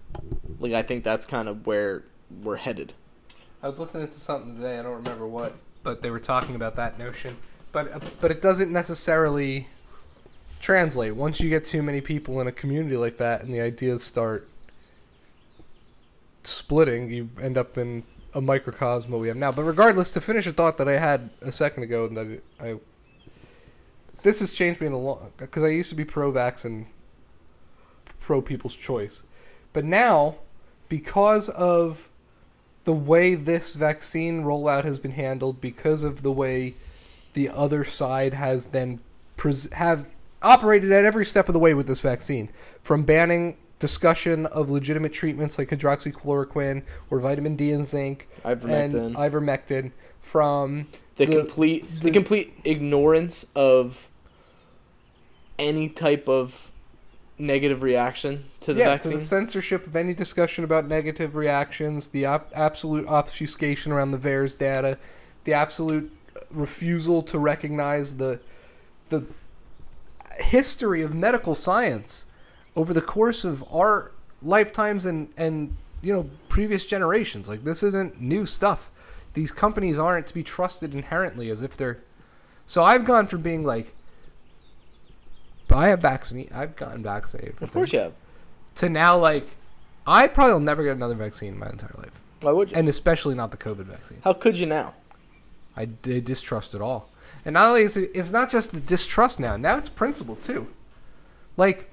Like 0.59 0.73
I 0.73 0.81
think 0.81 1.03
that's 1.03 1.25
kind 1.25 1.47
of 1.47 1.65
where 1.65 2.03
we're 2.43 2.57
headed. 2.57 2.93
I 3.61 3.69
was 3.69 3.79
listening 3.79 4.09
to 4.09 4.19
something 4.19 4.55
today. 4.55 4.79
I 4.79 4.81
don't 4.81 5.03
remember 5.03 5.27
what, 5.27 5.53
but 5.83 6.01
they 6.01 6.09
were 6.09 6.19
talking 6.19 6.55
about 6.55 6.75
that 6.75 6.99
notion. 6.99 7.37
But 7.71 7.93
uh, 7.93 7.99
but 8.19 8.31
it 8.31 8.41
doesn't 8.41 8.71
necessarily 8.71 9.67
translate. 10.59 11.15
Once 11.15 11.39
you 11.39 11.49
get 11.49 11.65
too 11.65 11.81
many 11.81 12.01
people 12.01 12.39
in 12.41 12.47
a 12.47 12.51
community 12.51 12.97
like 12.97 13.17
that, 13.17 13.41
and 13.43 13.53
the 13.53 13.61
ideas 13.61 14.03
start 14.03 14.47
splitting, 16.43 17.09
you 17.09 17.29
end 17.41 17.57
up 17.57 17.77
in 17.77 18.03
a 18.33 18.41
microcosm 18.41 19.11
that 19.11 19.17
we 19.17 19.27
have 19.27 19.37
now. 19.37 19.51
But 19.51 19.63
regardless, 19.63 20.11
to 20.11 20.21
finish 20.21 20.45
a 20.45 20.53
thought 20.53 20.77
that 20.77 20.89
I 20.89 20.97
had 20.97 21.29
a 21.41 21.51
second 21.51 21.83
ago, 21.83 22.05
and 22.05 22.17
that 22.17 22.41
I 22.59 22.79
this 24.23 24.39
has 24.39 24.51
changed 24.53 24.81
me 24.81 24.87
in 24.87 24.93
a 24.93 24.97
long 24.97 25.31
because 25.37 25.63
I 25.63 25.67
used 25.67 25.89
to 25.89 25.95
be 25.95 26.05
pro-vax 26.05 26.65
and 26.65 26.87
pro 28.23 28.41
people's 28.41 28.75
choice, 28.75 29.25
but 29.73 29.83
now 29.85 30.35
because 30.89 31.49
of 31.49 32.09
the 32.85 32.93
way 32.93 33.35
this 33.35 33.73
vaccine 33.73 34.43
rollout 34.43 34.83
has 34.83 34.97
been 34.99 35.11
handled, 35.11 35.59
because 35.61 36.03
of 36.03 36.21
the 36.23 36.31
way 36.31 36.73
the 37.33 37.49
other 37.49 37.83
side 37.83 38.33
has 38.33 38.67
then 38.67 38.99
pres- 39.37 39.71
have 39.73 40.05
operated 40.41 40.91
at 40.91 41.05
every 41.05 41.25
step 41.25 41.47
of 41.49 41.53
the 41.53 41.59
way 41.59 41.73
with 41.73 41.87
this 41.87 42.01
vaccine, 42.01 42.49
from 42.81 43.03
banning 43.03 43.57
discussion 43.79 44.45
of 44.47 44.69
legitimate 44.69 45.11
treatments 45.13 45.57
like 45.57 45.69
hydroxychloroquine 45.69 46.83
or 47.09 47.19
vitamin 47.19 47.55
D 47.55 47.71
and 47.71 47.87
zinc 47.87 48.27
and 48.45 48.61
Ivermectin. 48.61 49.13
ivermectin, 49.15 49.91
from 50.21 50.87
the, 51.15 51.25
the- 51.25 51.37
complete 51.37 51.89
the, 51.95 51.99
the- 52.01 52.11
complete 52.11 52.53
ignorance 52.63 53.45
of 53.55 54.09
any 55.59 55.87
type 55.89 56.27
of 56.27 56.71
negative 57.43 57.83
reaction 57.83 58.45
to 58.61 58.73
the 58.73 58.79
yeah, 58.79 58.85
to 58.85 58.91
vaccine. 58.91 59.17
the 59.19 59.25
censorship 59.25 59.85
of 59.85 59.95
any 59.95 60.13
discussion 60.13 60.63
about 60.63 60.87
negative 60.87 61.35
reactions, 61.35 62.07
the 62.07 62.25
op- 62.25 62.51
absolute 62.55 63.07
obfuscation 63.07 63.91
around 63.91 64.11
the 64.11 64.17
VAERS 64.17 64.57
data, 64.57 64.97
the 65.43 65.53
absolute 65.53 66.11
refusal 66.49 67.21
to 67.23 67.37
recognize 67.37 68.17
the 68.17 68.39
the 69.09 69.23
history 70.39 71.01
of 71.03 71.13
medical 71.13 71.53
science 71.53 72.25
over 72.75 72.93
the 72.93 73.01
course 73.01 73.43
of 73.43 73.63
our 73.71 74.11
lifetimes 74.41 75.05
and 75.05 75.29
and 75.37 75.75
you 76.01 76.13
know 76.13 76.29
previous 76.49 76.85
generations. 76.85 77.49
Like 77.49 77.63
this 77.63 77.83
isn't 77.83 78.21
new 78.21 78.45
stuff. 78.45 78.89
These 79.33 79.51
companies 79.51 79.99
aren't 79.99 80.27
to 80.27 80.33
be 80.33 80.43
trusted 80.43 80.95
inherently 80.95 81.49
as 81.49 81.61
if 81.61 81.75
they're. 81.75 81.99
So 82.65 82.83
I've 82.83 83.05
gone 83.05 83.27
from 83.27 83.41
being 83.41 83.63
like. 83.63 83.93
I 85.71 85.87
have 85.87 86.01
vaccinated. 86.01 86.53
I've 86.53 86.75
gotten 86.75 87.01
vaccinated. 87.03 87.57
for 87.57 87.63
of 87.63 87.71
course 87.71 87.93
you 87.93 87.99
have. 87.99 88.13
to 88.75 88.89
now 88.89 89.17
like 89.17 89.55
I 90.05 90.27
probably 90.27 90.53
will 90.53 90.59
never 90.59 90.83
get 90.83 90.95
another 90.95 91.15
vaccine 91.15 91.53
in 91.53 91.59
my 91.59 91.69
entire 91.69 91.95
life, 91.97 92.11
Why 92.41 92.51
would 92.51 92.71
you? 92.71 92.77
and 92.77 92.87
especially 92.89 93.35
not 93.35 93.51
the 93.51 93.57
COVID 93.57 93.85
vaccine. 93.85 94.19
How 94.23 94.33
could 94.33 94.59
you 94.59 94.65
now? 94.65 94.93
I 95.75 95.85
did 95.85 96.25
distrust 96.25 96.75
it 96.75 96.81
all, 96.81 97.09
and 97.45 97.53
not 97.53 97.69
only 97.69 97.83
is 97.83 97.97
it, 97.97 98.11
it's 98.13 98.31
not 98.31 98.51
just 98.51 98.73
the 98.73 98.79
distrust 98.79 99.39
now. 99.39 99.55
Now 99.57 99.77
it's 99.77 99.89
principle 99.89 100.35
too. 100.35 100.67
Like, 101.57 101.89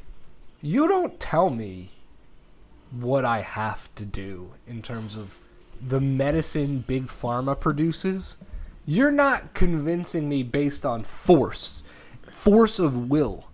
you 0.61 0.87
don't 0.89 1.19
tell 1.21 1.49
me 1.51 1.91
what 2.91 3.25
I 3.25 3.41
have 3.43 3.95
to 3.95 4.05
do 4.05 4.53
in 4.67 4.83
terms 4.83 5.17
of 5.17 5.39
the 5.81 6.01
medicine 6.01 6.81
big 6.87 7.07
pharma 7.07 7.59
produces. 7.59 8.37
You're 8.87 9.13
not 9.13 9.55
convincing 9.55 10.29
me 10.29 10.43
based 10.43 10.85
on 10.85 11.05
force, 11.05 11.83
force 12.31 12.79
of 12.79 13.09
will, 13.09 13.47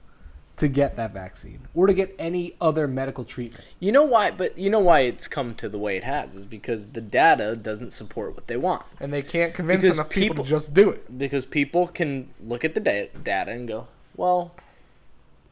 to 0.56 0.68
get 0.68 0.96
that 0.96 1.12
vaccine 1.12 1.60
or 1.74 1.86
to 1.86 1.92
get 1.92 2.14
any 2.18 2.54
other 2.62 2.88
medical 2.88 3.24
treatment. 3.24 3.62
You 3.78 3.92
know 3.92 4.04
why? 4.04 4.30
But 4.30 4.56
you 4.56 4.70
know 4.70 4.80
why 4.80 5.00
it's 5.00 5.28
come 5.28 5.54
to 5.56 5.68
the 5.68 5.78
way 5.78 5.96
it 5.98 6.04
has 6.04 6.34
is 6.34 6.44
because 6.46 6.88
the 6.88 7.02
data 7.02 7.54
doesn't 7.56 7.90
support 7.90 8.34
what 8.34 8.46
they 8.46 8.56
want. 8.56 8.84
and 8.98 9.12
they 9.12 9.20
can't 9.22 9.52
convince 9.52 9.82
Because 9.82 9.98
enough 9.98 10.08
people, 10.10 10.28
people- 10.36 10.44
to 10.44 10.50
just 10.50 10.72
do 10.72 10.88
it. 10.88 11.18
Because 11.18 11.44
people 11.44 11.88
can 11.88 12.30
look 12.40 12.64
at 12.64 12.74
the 12.74 12.80
da- 12.80 13.10
data 13.22 13.50
and 13.50 13.68
go, 13.68 13.88
"Well, 14.16 14.52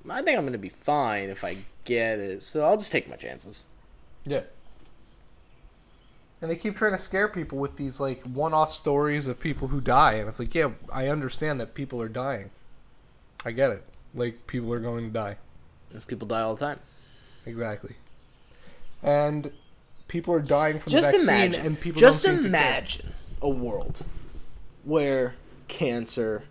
I 0.09 0.23
think 0.23 0.39
I'm 0.39 0.45
going 0.45 0.53
to 0.53 0.59
be 0.59 0.71
fine 0.71 1.29
if 1.29 1.45
I 1.45 1.59
get 1.85 2.19
it, 2.19 2.43
so 2.43 2.65
I'll 2.65 2.79
just 2.79 2.91
take 2.93 3.09
my 3.09 3.17
chances." 3.17 3.65
Yeah. 4.25 4.43
And 6.41 6.51
they 6.51 6.57
keep 6.57 6.77
trying 6.77 6.93
to 6.93 6.99
scare 6.99 7.29
people 7.29 7.59
with 7.59 7.77
these 7.77 8.01
like 8.01 8.23
one-off 8.23 8.73
stories 8.73 9.29
of 9.29 9.39
people 9.41 9.69
who 9.69 9.81
die, 9.81 10.15
and 10.15 10.29
it's 10.29 10.39
like, 10.39 10.55
yeah, 10.55 10.71
I 10.93 11.09
understand 11.09 11.61
that 11.61 11.75
people 11.75 12.01
are 12.03 12.09
dying. 12.09 12.51
I 13.45 13.53
get 13.53 13.71
it. 13.71 13.85
Like 14.15 14.47
people 14.47 14.73
are 14.73 14.81
going 14.81 15.07
to 15.07 15.11
die. 15.13 15.37
People 16.07 16.27
die 16.29 16.41
all 16.41 16.55
the 16.55 16.65
time. 16.67 16.81
Exactly. 17.47 17.95
And 19.03 19.51
people 20.09 20.35
are 20.35 20.41
dying 20.41 20.79
from 20.79 20.91
Just 20.93 21.13
the 21.13 21.19
vaccine, 21.19 21.37
imagine. 21.37 21.67
and 21.67 21.81
people 21.81 22.01
just 22.01 22.25
don't 22.25 22.35
seem 22.35 22.43
to 22.43 22.49
imagine 22.49 23.13
a 23.43 23.49
world 23.49 24.05
where 24.85 25.35
cancer, 25.69 26.45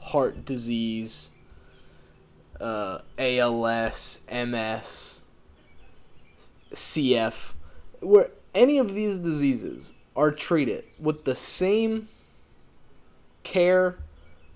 heart 0.00 0.44
disease, 0.44 1.30
uh, 2.60 3.00
ALS, 3.18 4.20
MS, 4.30 5.22
CF, 6.72 7.52
where 8.00 8.30
any 8.54 8.78
of 8.78 8.94
these 8.94 9.18
diseases 9.18 9.92
are 10.16 10.32
treated 10.32 10.84
with 10.98 11.24
the 11.24 11.34
same 11.34 12.08
care 13.42 13.96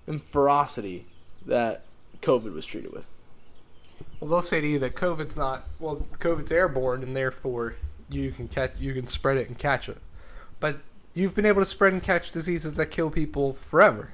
and 0.07 0.23
ferocity 0.23 1.07
that 1.47 1.84
COVID 2.25 2.55
was 2.55 2.67
treated 2.67 2.93
with. 2.93 3.11
Well, 4.19 4.31
they'll 4.31 4.43
say 4.43 4.61
to 4.61 4.67
you 4.67 4.79
that 4.79 4.95
COVID's 4.95 5.37
not 5.37 5.65
well, 5.79 6.07
COVID's 6.19 6.51
airborne, 6.51 7.03
and 7.03 7.15
therefore 7.15 7.77
you 8.09 8.33
can 8.33 8.49
catch, 8.49 8.73
you 8.79 8.95
can 8.95 9.07
spread 9.07 9.37
it 9.37 9.49
and 9.49 9.59
catch 9.59 9.89
it. 9.89 9.99
But 10.61 10.81
you've 11.13 11.35
been 11.35 11.47
able 11.47 11.61
to 11.61 11.67
spread 11.67 11.93
and 11.93 12.03
catch 12.03 12.31
diseases 12.31 12.77
that 12.77 12.87
kill 12.87 13.11
people 13.11 13.53
forever, 13.53 14.13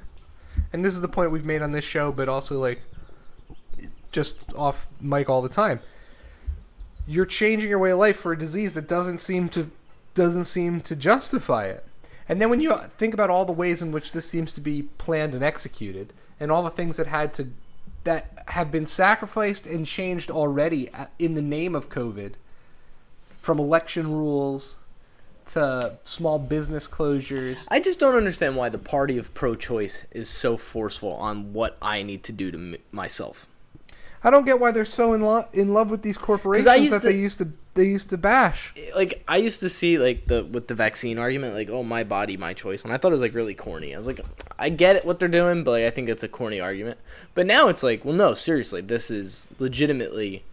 and 0.72 0.84
this 0.84 0.94
is 0.94 1.00
the 1.00 1.08
point 1.08 1.30
we've 1.30 1.44
made 1.44 1.62
on 1.62 1.72
this 1.72 1.84
show, 1.84 2.10
but 2.10 2.28
also 2.28 2.58
like 2.58 2.82
just 4.10 4.52
off 4.54 4.88
mic 5.00 5.28
all 5.28 5.42
the 5.42 5.48
time. 5.48 5.80
You're 7.06 7.26
changing 7.26 7.70
your 7.70 7.78
way 7.78 7.92
of 7.92 7.98
life 7.98 8.18
for 8.18 8.32
a 8.32 8.38
disease 8.38 8.74
that 8.74 8.88
doesn't 8.88 9.18
seem 9.18 9.48
to 9.50 9.70
doesn't 10.14 10.46
seem 10.46 10.80
to 10.80 10.96
justify 10.96 11.66
it. 11.66 11.86
And 12.28 12.40
then 12.40 12.50
when 12.50 12.60
you 12.60 12.76
think 12.98 13.14
about 13.14 13.30
all 13.30 13.44
the 13.44 13.52
ways 13.52 13.80
in 13.80 13.92
which 13.92 14.12
this 14.12 14.28
seems 14.28 14.52
to 14.54 14.60
be 14.60 14.82
planned 14.98 15.34
and 15.34 15.44
executed, 15.44 16.12
and 16.38 16.50
all 16.50 16.62
the 16.62 16.70
things 16.70 16.96
that 16.96 17.06
had 17.06 17.32
to 17.34 17.48
that 18.04 18.44
have 18.48 18.70
been 18.70 18.86
sacrificed 18.86 19.66
and 19.66 19.86
changed 19.86 20.30
already 20.30 20.90
in 21.18 21.34
the 21.34 21.42
name 21.42 21.74
of 21.74 21.88
COVID, 21.88 22.34
from 23.40 23.58
election 23.58 24.10
rules 24.10 24.78
to 25.46 25.98
small 26.04 26.38
business 26.38 26.86
closures. 26.86 27.66
I 27.70 27.80
just 27.80 27.98
don't 27.98 28.14
understand 28.14 28.56
why 28.56 28.68
the 28.68 28.78
party 28.78 29.18
of 29.18 29.34
pro-choice 29.34 30.06
is 30.12 30.28
so 30.28 30.56
forceful 30.56 31.12
on 31.14 31.52
what 31.52 31.76
I 31.82 32.02
need 32.02 32.22
to 32.24 32.32
do 32.32 32.50
to 32.50 32.58
m- 32.58 32.76
myself. 32.92 33.48
I 34.22 34.30
don't 34.30 34.44
get 34.44 34.60
why 34.60 34.70
they're 34.70 34.84
so 34.84 35.12
in, 35.12 35.22
lo- 35.22 35.48
in 35.52 35.72
love 35.72 35.90
with 35.90 36.02
these 36.02 36.18
corporations 36.18 36.66
that 36.90 37.02
to, 37.02 37.08
they 37.08 37.18
used 37.18 37.38
to 37.38 37.50
they 37.74 37.84
used 37.84 38.10
to 38.10 38.18
bash. 38.18 38.74
Like 38.94 39.22
I 39.28 39.36
used 39.36 39.60
to 39.60 39.68
see 39.68 39.98
like 39.98 40.26
the 40.26 40.44
with 40.44 40.68
the 40.68 40.74
vaccine 40.74 41.18
argument, 41.18 41.54
like 41.54 41.70
oh 41.70 41.82
my 41.82 42.04
body, 42.04 42.36
my 42.36 42.52
choice, 42.52 42.84
and 42.84 42.92
I 42.92 42.96
thought 42.96 43.08
it 43.08 43.12
was 43.12 43.22
like 43.22 43.34
really 43.34 43.54
corny. 43.54 43.94
I 43.94 43.98
was 43.98 44.06
like, 44.06 44.20
I 44.58 44.68
get 44.68 44.96
it 44.96 45.04
what 45.04 45.18
they're 45.18 45.28
doing, 45.28 45.62
but 45.62 45.72
like, 45.72 45.84
I 45.84 45.90
think 45.90 46.08
it's 46.08 46.22
a 46.22 46.28
corny 46.28 46.60
argument. 46.60 46.98
But 47.34 47.46
now 47.46 47.68
it's 47.68 47.82
like, 47.82 48.04
well, 48.04 48.14
no, 48.14 48.34
seriously, 48.34 48.80
this 48.80 49.10
is 49.10 49.50
legitimately. 49.58 50.44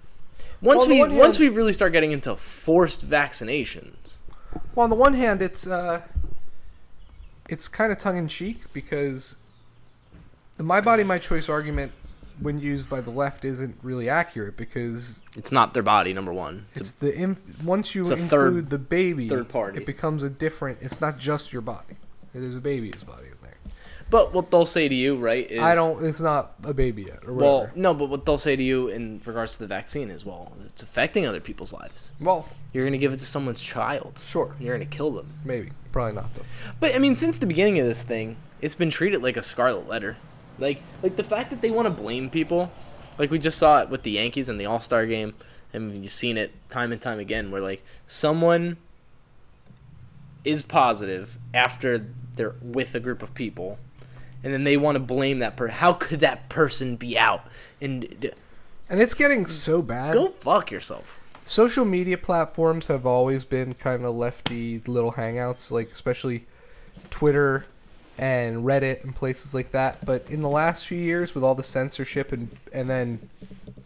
Once 0.62 0.88
well, 0.88 1.10
we 1.10 1.18
once 1.18 1.40
we 1.40 1.50
really 1.50 1.74
start 1.74 1.92
getting 1.92 2.12
into 2.12 2.36
forced 2.36 3.08
vaccinations. 3.08 4.18
Well, 4.76 4.84
on 4.84 4.90
the 4.90 4.96
one 4.96 5.14
hand, 5.14 5.42
it's 5.42 5.66
uh, 5.66 6.02
it's 7.50 7.68
kind 7.68 7.92
of 7.92 7.98
tongue 7.98 8.18
in 8.18 8.28
cheek 8.28 8.72
because 8.74 9.38
the 10.56 10.64
my 10.64 10.82
body, 10.82 11.04
my 11.04 11.18
choice 11.18 11.50
argument 11.50 11.92
when 12.40 12.60
used 12.60 12.90
by 12.90 13.02
the 13.02 13.12
left 13.12 13.46
isn't 13.46 13.78
really 13.82 14.10
accurate 14.10 14.58
because 14.58 15.24
it's 15.36 15.52
not 15.52 15.74
their 15.74 15.84
body. 15.84 16.14
Number 16.14 16.34
one, 16.34 16.66
it's, 16.72 16.82
it's 16.82 16.92
a, 16.92 17.00
the 17.06 17.18
imp- 17.18 17.64
once 17.64 17.96
you 17.96 18.02
include 18.04 18.20
third, 18.20 18.70
the 18.70 18.78
baby, 18.78 19.30
third 19.30 19.50
party, 19.50 19.80
it 19.80 19.86
becomes 19.86 20.24
a 20.24 20.30
different. 20.30 20.80
It's 20.82 21.02
not 21.02 21.18
just 21.18 21.54
your 21.54 21.62
body. 21.62 21.96
It 22.34 22.44
is 22.44 22.56
a 22.56 22.60
baby's 22.60 23.04
body 23.04 23.28
in 23.28 23.38
there. 23.42 23.56
But 24.10 24.34
what 24.34 24.52
they'll 24.52 24.66
say 24.66 24.88
to 24.88 24.96
you, 24.96 25.18
right? 25.18 25.50
Is, 25.50 25.60
I 25.60 25.76
don't. 25.76 26.06
It's 26.06 26.22
not 26.22 26.54
a 26.64 26.74
baby 26.74 27.04
yet. 27.04 27.20
Or 27.28 27.34
well, 27.34 27.70
no, 27.76 27.94
but 27.94 28.10
what 28.10 28.26
they'll 28.26 28.38
say 28.38 28.56
to 28.56 28.64
you 28.64 28.88
in 28.88 29.22
regards 29.26 29.54
to 29.54 29.60
the 29.60 29.68
vaccine 29.68 30.10
is, 30.10 30.26
well, 30.26 30.54
it's 30.66 30.84
affecting 30.84 31.26
other 31.26 31.42
people's 31.42 31.74
lives. 31.74 32.12
Well, 32.22 32.48
you're 32.74 32.86
gonna 32.86 32.98
give 32.98 33.12
it 33.12 33.20
to 33.20 33.26
someone's 33.26 33.60
child. 33.60 34.24
Sure. 34.26 34.56
You're 34.60 34.76
gonna 34.76 34.86
kill 34.86 35.12
them. 35.12 35.28
Maybe. 35.44 35.72
Probably 35.92 36.14
not 36.14 36.34
though. 36.36 36.46
But 36.80 36.96
I 36.96 37.00
mean, 37.00 37.16
since 37.16 37.40
the 37.40 37.48
beginning 37.48 37.80
of 37.80 37.88
this 37.88 38.04
thing, 38.04 38.38
it's 38.62 38.76
been 38.76 38.90
treated 38.90 39.24
like 39.24 39.36
a 39.36 39.44
scarlet 39.44 39.88
letter. 39.88 40.16
Like, 40.60 40.82
like 41.04 41.16
the 41.16 41.24
fact 41.24 41.50
that 41.52 41.62
they 41.62 41.72
want 41.72 41.86
to 41.86 41.90
blame 41.92 42.30
people 42.30 42.72
like 43.18 43.32
we 43.32 43.40
just 43.40 43.58
saw 43.58 43.82
it 43.82 43.90
with 43.90 44.04
the 44.04 44.12
Yankees 44.12 44.50
in 44.50 44.58
the 44.58 44.66
All 44.66 44.80
Star 44.80 45.06
game, 45.06 45.34
and 45.74 46.04
you've 46.04 46.12
seen 46.12 46.38
it 46.38 46.54
time 46.70 46.92
and 46.92 47.02
time 47.02 47.20
again, 47.20 47.52
where 47.52 47.62
like 47.62 47.84
someone 48.06 48.78
is 50.44 50.64
positive 50.64 51.38
after 51.54 52.06
they're 52.36 52.56
with 52.62 52.96
a 52.96 53.00
group 53.00 53.24
of 53.24 53.34
people, 53.34 53.80
and 54.44 54.54
then 54.54 54.64
they 54.64 54.78
want 54.78 54.96
to 54.96 55.00
blame 55.00 55.40
that 55.40 55.58
person. 55.58 55.76
How 55.76 55.94
could 55.94 56.20
that 56.20 56.50
person 56.50 56.96
be 56.96 57.18
out? 57.18 57.42
And 57.82 58.32
and 58.90 59.00
it's 59.00 59.14
getting 59.14 59.46
so 59.46 59.82
bad. 59.82 60.14
Go 60.14 60.30
fuck 60.30 60.72
yourself. 60.72 61.24
Social 61.46 61.86
media 61.86 62.18
platforms 62.18 62.88
have 62.88 63.06
always 63.06 63.46
been 63.46 63.74
kind 63.74 64.04
of 64.04 64.16
lefty 64.16 64.82
little 64.86 65.14
hangouts, 65.14 65.72
like 65.72 65.92
especially 65.92 66.46
Twitter 67.10 67.66
and 68.18 68.64
Reddit 68.64 69.04
and 69.04 69.16
places 69.16 69.54
like 69.54 69.72
that. 69.72 70.04
But 70.06 70.26
in 70.30 70.42
the 70.42 70.50
last 70.50 70.88
few 70.88 70.98
years, 70.98 71.36
with 71.36 71.44
all 71.44 71.56
the 71.56 71.64
censorship 71.64 72.32
and 72.32 72.50
and 72.74 72.90
then 72.90 73.30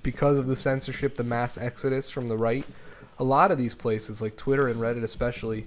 because 0.03 0.37
of 0.37 0.47
the 0.47 0.55
censorship, 0.55 1.17
the 1.17 1.23
mass 1.23 1.57
exodus 1.57 2.09
from 2.09 2.27
the 2.27 2.37
right, 2.37 2.65
a 3.19 3.23
lot 3.23 3.51
of 3.51 3.57
these 3.57 3.75
places, 3.75 4.21
like 4.21 4.35
Twitter 4.35 4.67
and 4.67 4.79
Reddit 4.79 5.03
especially, 5.03 5.65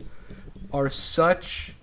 are 0.73 0.91
such 0.91 1.75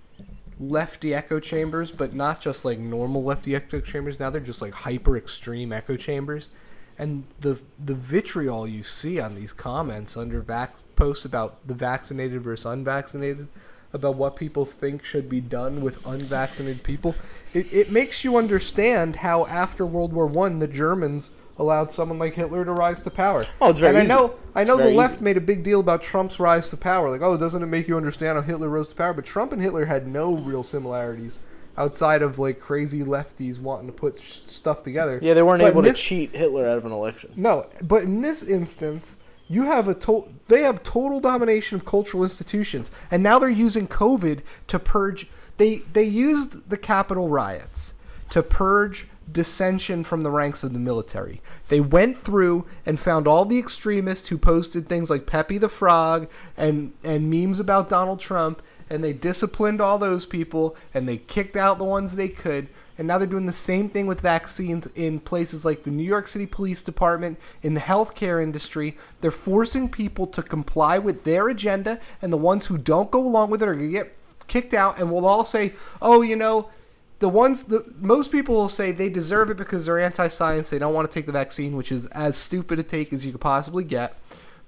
lefty 0.59 1.13
echo 1.13 1.39
chambers, 1.39 1.91
but 1.91 2.13
not 2.13 2.39
just 2.39 2.65
like 2.65 2.77
normal 2.77 3.23
lefty 3.23 3.55
echo 3.55 3.79
chambers. 3.79 4.19
Now 4.19 4.29
they're 4.29 4.41
just 4.41 4.61
like 4.61 4.73
hyper 4.73 5.17
extreme 5.17 5.71
echo 5.71 5.95
chambers. 5.95 6.49
And 6.97 7.23
the 7.39 7.59
the 7.83 7.95
vitriol 7.95 8.67
you 8.67 8.83
see 8.83 9.19
on 9.19 9.35
these 9.35 9.53
comments 9.53 10.15
under 10.17 10.39
vac- 10.41 10.75
posts 10.95 11.25
about 11.25 11.65
the 11.67 11.73
vaccinated 11.73 12.41
versus 12.41 12.65
unvaccinated 12.65 13.47
about 13.93 14.15
what 14.15 14.35
people 14.35 14.65
think 14.65 15.03
should 15.03 15.29
be 15.29 15.41
done 15.41 15.81
with 15.81 16.05
unvaccinated 16.05 16.83
people. 16.83 17.15
It, 17.53 17.71
it 17.73 17.91
makes 17.91 18.23
you 18.23 18.37
understand 18.37 19.17
how 19.17 19.45
after 19.45 19.85
World 19.85 20.13
War 20.13 20.27
One 20.27 20.59
the 20.59 20.67
Germans 20.67 21.31
allowed 21.57 21.91
someone 21.91 22.17
like 22.17 22.33
Hitler 22.33 22.65
to 22.65 22.71
rise 22.71 23.01
to 23.01 23.11
power. 23.11 23.45
Oh, 23.59 23.69
it's 23.69 23.79
very 23.79 23.95
and 23.95 24.05
easy. 24.05 24.13
I 24.13 24.15
know 24.15 24.33
I 24.55 24.63
know 24.63 24.77
the 24.77 24.91
left 24.91 25.15
easy. 25.15 25.23
made 25.23 25.37
a 25.37 25.41
big 25.41 25.63
deal 25.63 25.79
about 25.79 26.01
Trump's 26.01 26.39
rise 26.39 26.69
to 26.69 26.77
power. 26.77 27.09
Like, 27.09 27.21
oh, 27.21 27.37
doesn't 27.37 27.61
it 27.61 27.67
make 27.67 27.87
you 27.87 27.97
understand 27.97 28.37
how 28.37 28.41
Hitler 28.41 28.69
rose 28.69 28.89
to 28.89 28.95
power? 28.95 29.13
But 29.13 29.25
Trump 29.25 29.51
and 29.51 29.61
Hitler 29.61 29.85
had 29.85 30.07
no 30.07 30.33
real 30.33 30.63
similarities 30.63 31.39
outside 31.77 32.21
of 32.21 32.39
like 32.39 32.59
crazy 32.59 33.01
lefties 33.03 33.59
wanting 33.59 33.87
to 33.87 33.93
put 33.93 34.19
sh- 34.19 34.39
stuff 34.47 34.83
together. 34.83 35.19
Yeah, 35.21 35.33
they 35.33 35.43
weren't 35.43 35.61
but 35.61 35.69
able 35.71 35.83
to 35.83 35.93
cheat 35.93 36.35
Hitler 36.35 36.67
out 36.67 36.77
of 36.77 36.85
an 36.85 36.91
election. 36.91 37.31
No, 37.35 37.67
but 37.81 38.03
in 38.03 38.21
this 38.21 38.43
instance, 38.43 39.17
you 39.51 39.63
have 39.63 39.89
a 39.89 39.93
to- 39.93 40.29
they 40.47 40.61
have 40.63 40.81
total 40.81 41.19
domination 41.19 41.75
of 41.75 41.85
cultural 41.85 42.23
institutions, 42.23 42.89
and 43.11 43.21
now 43.21 43.37
they're 43.37 43.49
using 43.49 43.87
COVID 43.87 44.39
to 44.67 44.79
purge. 44.79 45.29
They 45.57 45.83
they 45.91 46.03
used 46.03 46.69
the 46.69 46.77
Capitol 46.77 47.27
riots 47.27 47.93
to 48.29 48.41
purge 48.41 49.07
dissension 49.29 50.03
from 50.03 50.21
the 50.21 50.31
ranks 50.31 50.63
of 50.63 50.73
the 50.73 50.79
military. 50.79 51.41
They 51.67 51.79
went 51.81 52.17
through 52.17 52.65
and 52.85 52.99
found 52.99 53.27
all 53.27 53.45
the 53.45 53.59
extremists 53.59 54.29
who 54.29 54.37
posted 54.37 54.87
things 54.87 55.09
like 55.09 55.25
Pepe 55.25 55.57
the 55.57 55.69
Frog 55.69 56.27
and 56.55 56.93
and 57.03 57.29
memes 57.29 57.59
about 57.59 57.89
Donald 57.89 58.21
Trump, 58.21 58.61
and 58.89 59.03
they 59.03 59.13
disciplined 59.13 59.81
all 59.81 59.97
those 59.97 60.25
people 60.25 60.75
and 60.93 61.07
they 61.07 61.17
kicked 61.17 61.57
out 61.57 61.77
the 61.77 61.83
ones 61.83 62.15
they 62.15 62.29
could 62.29 62.67
and 63.01 63.07
now 63.07 63.17
they're 63.17 63.25
doing 63.25 63.47
the 63.47 63.51
same 63.51 63.89
thing 63.89 64.05
with 64.05 64.21
vaccines 64.21 64.85
in 64.93 65.19
places 65.19 65.65
like 65.65 65.81
the 65.81 65.89
New 65.89 66.03
York 66.03 66.27
City 66.27 66.45
Police 66.45 66.83
Department, 66.83 67.39
in 67.63 67.73
the 67.73 67.79
healthcare 67.81 68.39
industry. 68.43 68.95
They're 69.21 69.31
forcing 69.31 69.89
people 69.89 70.27
to 70.27 70.43
comply 70.43 70.99
with 70.99 71.23
their 71.23 71.49
agenda, 71.49 71.99
and 72.21 72.31
the 72.31 72.37
ones 72.37 72.67
who 72.67 72.77
don't 72.77 73.09
go 73.09 73.19
along 73.19 73.49
with 73.49 73.63
it 73.63 73.67
are 73.67 73.73
going 73.73 73.87
to 73.87 73.91
get 73.91 74.15
kicked 74.47 74.75
out, 74.75 74.99
and 74.99 75.11
we'll 75.11 75.25
all 75.25 75.43
say, 75.43 75.73
oh, 75.99 76.21
you 76.21 76.35
know, 76.35 76.69
the 77.17 77.27
ones 77.27 77.63
the 77.63 77.91
most 77.97 78.31
people 78.31 78.53
will 78.53 78.69
say 78.69 78.91
they 78.91 79.09
deserve 79.09 79.49
it 79.49 79.57
because 79.57 79.87
they're 79.87 79.99
anti-science 79.99 80.69
they 80.69 80.79
don't 80.79 80.93
want 80.93 81.09
to 81.09 81.13
take 81.13 81.27
the 81.27 81.31
vaccine 81.31 81.75
which 81.75 81.91
is 81.91 82.07
as 82.07 82.35
stupid 82.35 82.79
a 82.79 82.83
take 82.83 83.13
as 83.13 83.23
you 83.23 83.31
could 83.31 83.39
possibly 83.39 83.83
get 83.83 84.17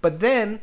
but 0.01 0.19
then 0.19 0.61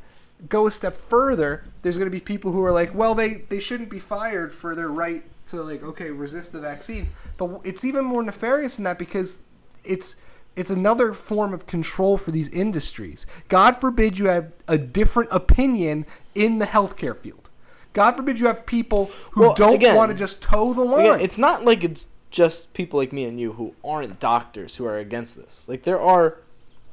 go 0.49 0.69
a 0.69 0.71
step 0.71 0.97
further 0.97 1.65
there's 1.83 1.99
going 1.99 2.07
to 2.07 2.17
be 2.17 2.21
people 2.21 2.53
who 2.53 2.65
are 2.65 2.71
like 2.71 2.95
well 2.95 3.13
they 3.13 3.43
they 3.49 3.59
shouldn't 3.59 3.91
be 3.91 3.99
fired 3.99 4.53
for 4.53 4.77
their 4.77 4.87
right 4.87 5.25
to 5.51 5.63
like 5.63 5.83
okay 5.83 6.11
resist 6.11 6.53
the 6.53 6.61
vaccine. 6.61 7.11
But 7.37 7.61
it's 7.65 7.85
even 7.85 8.05
more 8.05 8.23
nefarious 8.23 8.77
than 8.77 8.85
that 8.85 8.99
because 8.99 9.43
it's 9.85 10.17
it's 10.57 10.71
another 10.71 11.13
form 11.13 11.55
of 11.55 11.67
control 11.67 12.17
for 12.19 12.31
these 12.31 12.49
industries. 12.49 13.27
God 13.49 13.81
forbid 13.81 14.19
you 14.19 14.27
have 14.27 14.53
a 14.67 14.79
different 14.79 15.31
opinion 15.33 16.07
in 16.35 16.59
the 16.59 16.67
healthcare 16.67 17.17
field. 17.17 17.49
God 17.93 18.17
forbid 18.17 18.39
you 18.39 18.47
have 18.47 18.67
people 18.67 19.11
who 19.33 19.43
well, 19.43 19.55
don't 19.55 19.83
want 19.97 20.11
to 20.11 20.17
just 20.17 20.43
toe 20.43 20.73
the 20.73 20.83
line. 20.83 21.01
again, 21.01 21.21
it's 21.21 21.39
not 21.39 21.65
like 21.65 21.83
it's 21.83 22.09
just 22.31 22.75
people 22.75 22.99
like 22.99 23.13
me 23.13 23.25
and 23.25 23.41
you 23.41 23.55
who 23.55 23.75
aren't 23.85 24.21
doctors 24.21 24.77
who 24.77 24.85
are 24.85 24.97
against 24.97 25.37
this. 25.37 25.69
Like 25.69 25.83
there 25.83 26.01
are 26.01 26.39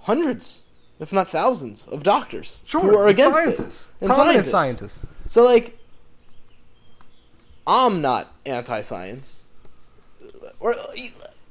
hundreds 0.02 0.64
if 1.00 1.14
not 1.14 1.28
thousands 1.28 1.86
of 1.88 2.04
doctors 2.04 2.62
sure, 2.66 2.82
who 2.82 2.98
are 2.98 3.08
against 3.08 3.38
scientists. 3.38 3.90
it 4.02 4.06
and 4.06 4.14
scientists. 4.14 4.50
scientists. 4.50 5.08
So 5.28 5.44
like 5.44 5.78
I'm 7.68 8.02
not 8.02 8.34
anti-science. 8.46 9.46
Or 10.60 10.74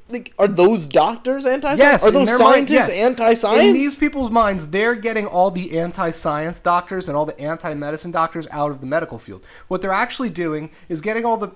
like, 0.08 0.32
are 0.38 0.48
those 0.48 0.88
doctors 0.88 1.46
anti-science? 1.46 1.80
Yes, 1.80 2.04
are 2.04 2.10
those 2.10 2.28
scientists 2.36 2.68
mind, 2.68 2.70
yes. 2.70 2.90
anti-science? 2.90 3.62
In 3.62 3.74
these 3.74 3.98
people's 3.98 4.30
minds, 4.30 4.70
they're 4.70 4.94
getting 4.94 5.26
all 5.26 5.50
the 5.50 5.78
anti-science 5.78 6.60
doctors 6.60 7.08
and 7.08 7.16
all 7.16 7.26
the 7.26 7.38
anti-medicine 7.40 8.12
doctors 8.12 8.48
out 8.50 8.70
of 8.70 8.80
the 8.80 8.86
medical 8.86 9.18
field. 9.18 9.44
What 9.68 9.82
they're 9.82 9.92
actually 9.92 10.30
doing 10.30 10.70
is 10.88 11.00
getting 11.00 11.24
all 11.24 11.36
the 11.36 11.50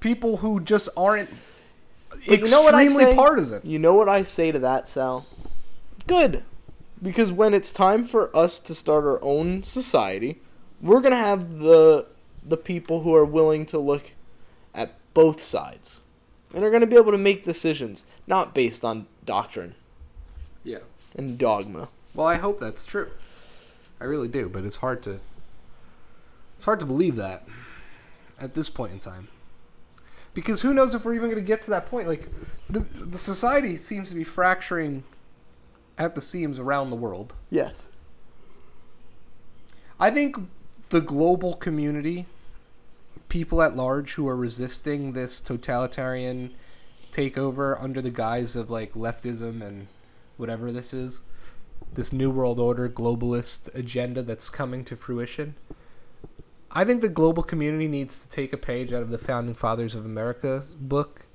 people 0.00 0.38
who 0.38 0.60
just 0.60 0.88
aren't 0.96 1.30
but 2.10 2.18
extremely 2.18 2.48
you 2.48 2.50
know 2.50 2.62
what 2.62 2.74
I 2.74 2.86
say? 2.88 3.14
partisan. 3.14 3.60
You 3.64 3.78
know 3.78 3.94
what 3.94 4.08
I 4.08 4.22
say 4.22 4.50
to 4.50 4.58
that, 4.58 4.88
Sal? 4.88 5.26
Good. 6.06 6.42
Because 7.02 7.30
when 7.30 7.54
it's 7.54 7.72
time 7.72 8.04
for 8.04 8.34
us 8.36 8.60
to 8.60 8.74
start 8.74 9.04
our 9.04 9.22
own 9.22 9.62
society, 9.62 10.40
we're 10.80 11.00
going 11.00 11.12
to 11.12 11.18
have 11.18 11.58
the 11.58 12.06
the 12.50 12.56
people 12.56 13.02
who 13.02 13.14
are 13.14 13.24
willing 13.24 13.64
to 13.66 13.78
look 13.78 14.12
at 14.74 14.94
both 15.14 15.40
sides 15.40 16.02
and 16.54 16.64
are 16.64 16.70
going 16.70 16.80
to 16.80 16.86
be 16.86 16.96
able 16.96 17.12
to 17.12 17.18
make 17.18 17.44
decisions 17.44 18.04
not 18.26 18.54
based 18.54 18.84
on 18.84 19.06
doctrine 19.24 19.74
yeah 20.64 20.78
and 21.16 21.38
dogma 21.38 21.88
Well, 22.14 22.26
I 22.26 22.36
hope 22.36 22.58
that's 22.58 22.86
true. 22.86 23.08
I 24.00 24.04
really 24.04 24.28
do, 24.28 24.48
but 24.48 24.64
it's 24.64 24.76
hard 24.76 25.02
to 25.04 25.20
it's 26.56 26.64
hard 26.64 26.80
to 26.80 26.86
believe 26.86 27.16
that 27.16 27.46
at 28.38 28.54
this 28.54 28.68
point 28.68 28.92
in 28.92 28.98
time. 28.98 29.28
Because 30.34 30.62
who 30.62 30.72
knows 30.74 30.94
if 30.94 31.04
we're 31.04 31.14
even 31.14 31.30
going 31.30 31.42
to 31.42 31.46
get 31.46 31.62
to 31.64 31.70
that 31.70 31.86
point? 31.86 32.08
Like 32.08 32.28
the 32.68 32.80
the 32.80 33.18
society 33.18 33.76
seems 33.76 34.08
to 34.10 34.14
be 34.14 34.24
fracturing 34.24 35.04
at 35.98 36.14
the 36.14 36.20
seams 36.20 36.58
around 36.58 36.90
the 36.90 36.96
world. 36.96 37.34
Yes. 37.50 37.88
I 39.98 40.10
think 40.10 40.36
the 40.88 41.00
global 41.00 41.54
community, 41.54 42.26
people 43.30 43.62
at 43.62 43.76
large 43.76 44.14
who 44.14 44.28
are 44.28 44.36
resisting 44.36 45.12
this 45.12 45.40
totalitarian 45.40 46.50
takeover 47.12 47.80
under 47.82 48.02
the 48.02 48.10
guise 48.10 48.54
of 48.54 48.68
like 48.68 48.92
leftism 48.92 49.62
and 49.62 49.86
whatever 50.36 50.70
this 50.70 50.92
is, 50.92 51.22
this 51.94 52.12
new 52.12 52.30
world 52.30 52.58
order 52.58 52.88
globalist 52.88 53.74
agenda 53.74 54.22
that's 54.22 54.50
coming 54.50 54.84
to 54.84 54.96
fruition. 54.96 55.54
I 56.72 56.84
think 56.84 57.00
the 57.00 57.08
global 57.08 57.42
community 57.42 57.88
needs 57.88 58.18
to 58.18 58.28
take 58.28 58.52
a 58.52 58.56
page 58.56 58.92
out 58.92 59.02
of 59.02 59.10
the 59.10 59.18
founding 59.18 59.54
fathers 59.54 59.94
of 59.94 60.04
America 60.04 60.64
book 60.78 61.26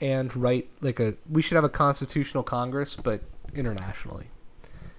and 0.00 0.34
write 0.36 0.68
like 0.80 1.00
a 1.00 1.14
we 1.30 1.40
should 1.40 1.54
have 1.54 1.64
a 1.64 1.68
constitutional 1.68 2.42
congress 2.42 2.96
but 2.96 3.22
internationally. 3.54 4.26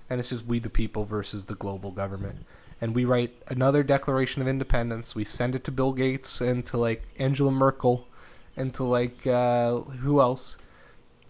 And 0.09 0.19
it's 0.19 0.29
just 0.29 0.45
we 0.45 0.59
the 0.59 0.69
people 0.69 1.05
versus 1.05 1.45
the 1.45 1.55
global 1.55 1.91
government 1.91 2.45
and 2.85 2.93
we 2.93 3.03
write 3.03 3.33
another 3.47 3.81
Declaration 3.81 4.43
of 4.43 4.47
Independence. 4.47 5.15
We 5.15 5.25
send 5.25 5.55
it 5.55 5.63
to 5.63 5.71
Bill 5.71 5.91
Gates 5.91 6.39
and 6.39 6.63
to 6.67 6.77
like 6.77 7.01
Angela 7.17 7.49
Merkel 7.49 8.07
and 8.55 8.75
to 8.75 8.83
like 8.83 9.25
uh, 9.25 9.79
who 9.79 10.21
else, 10.21 10.59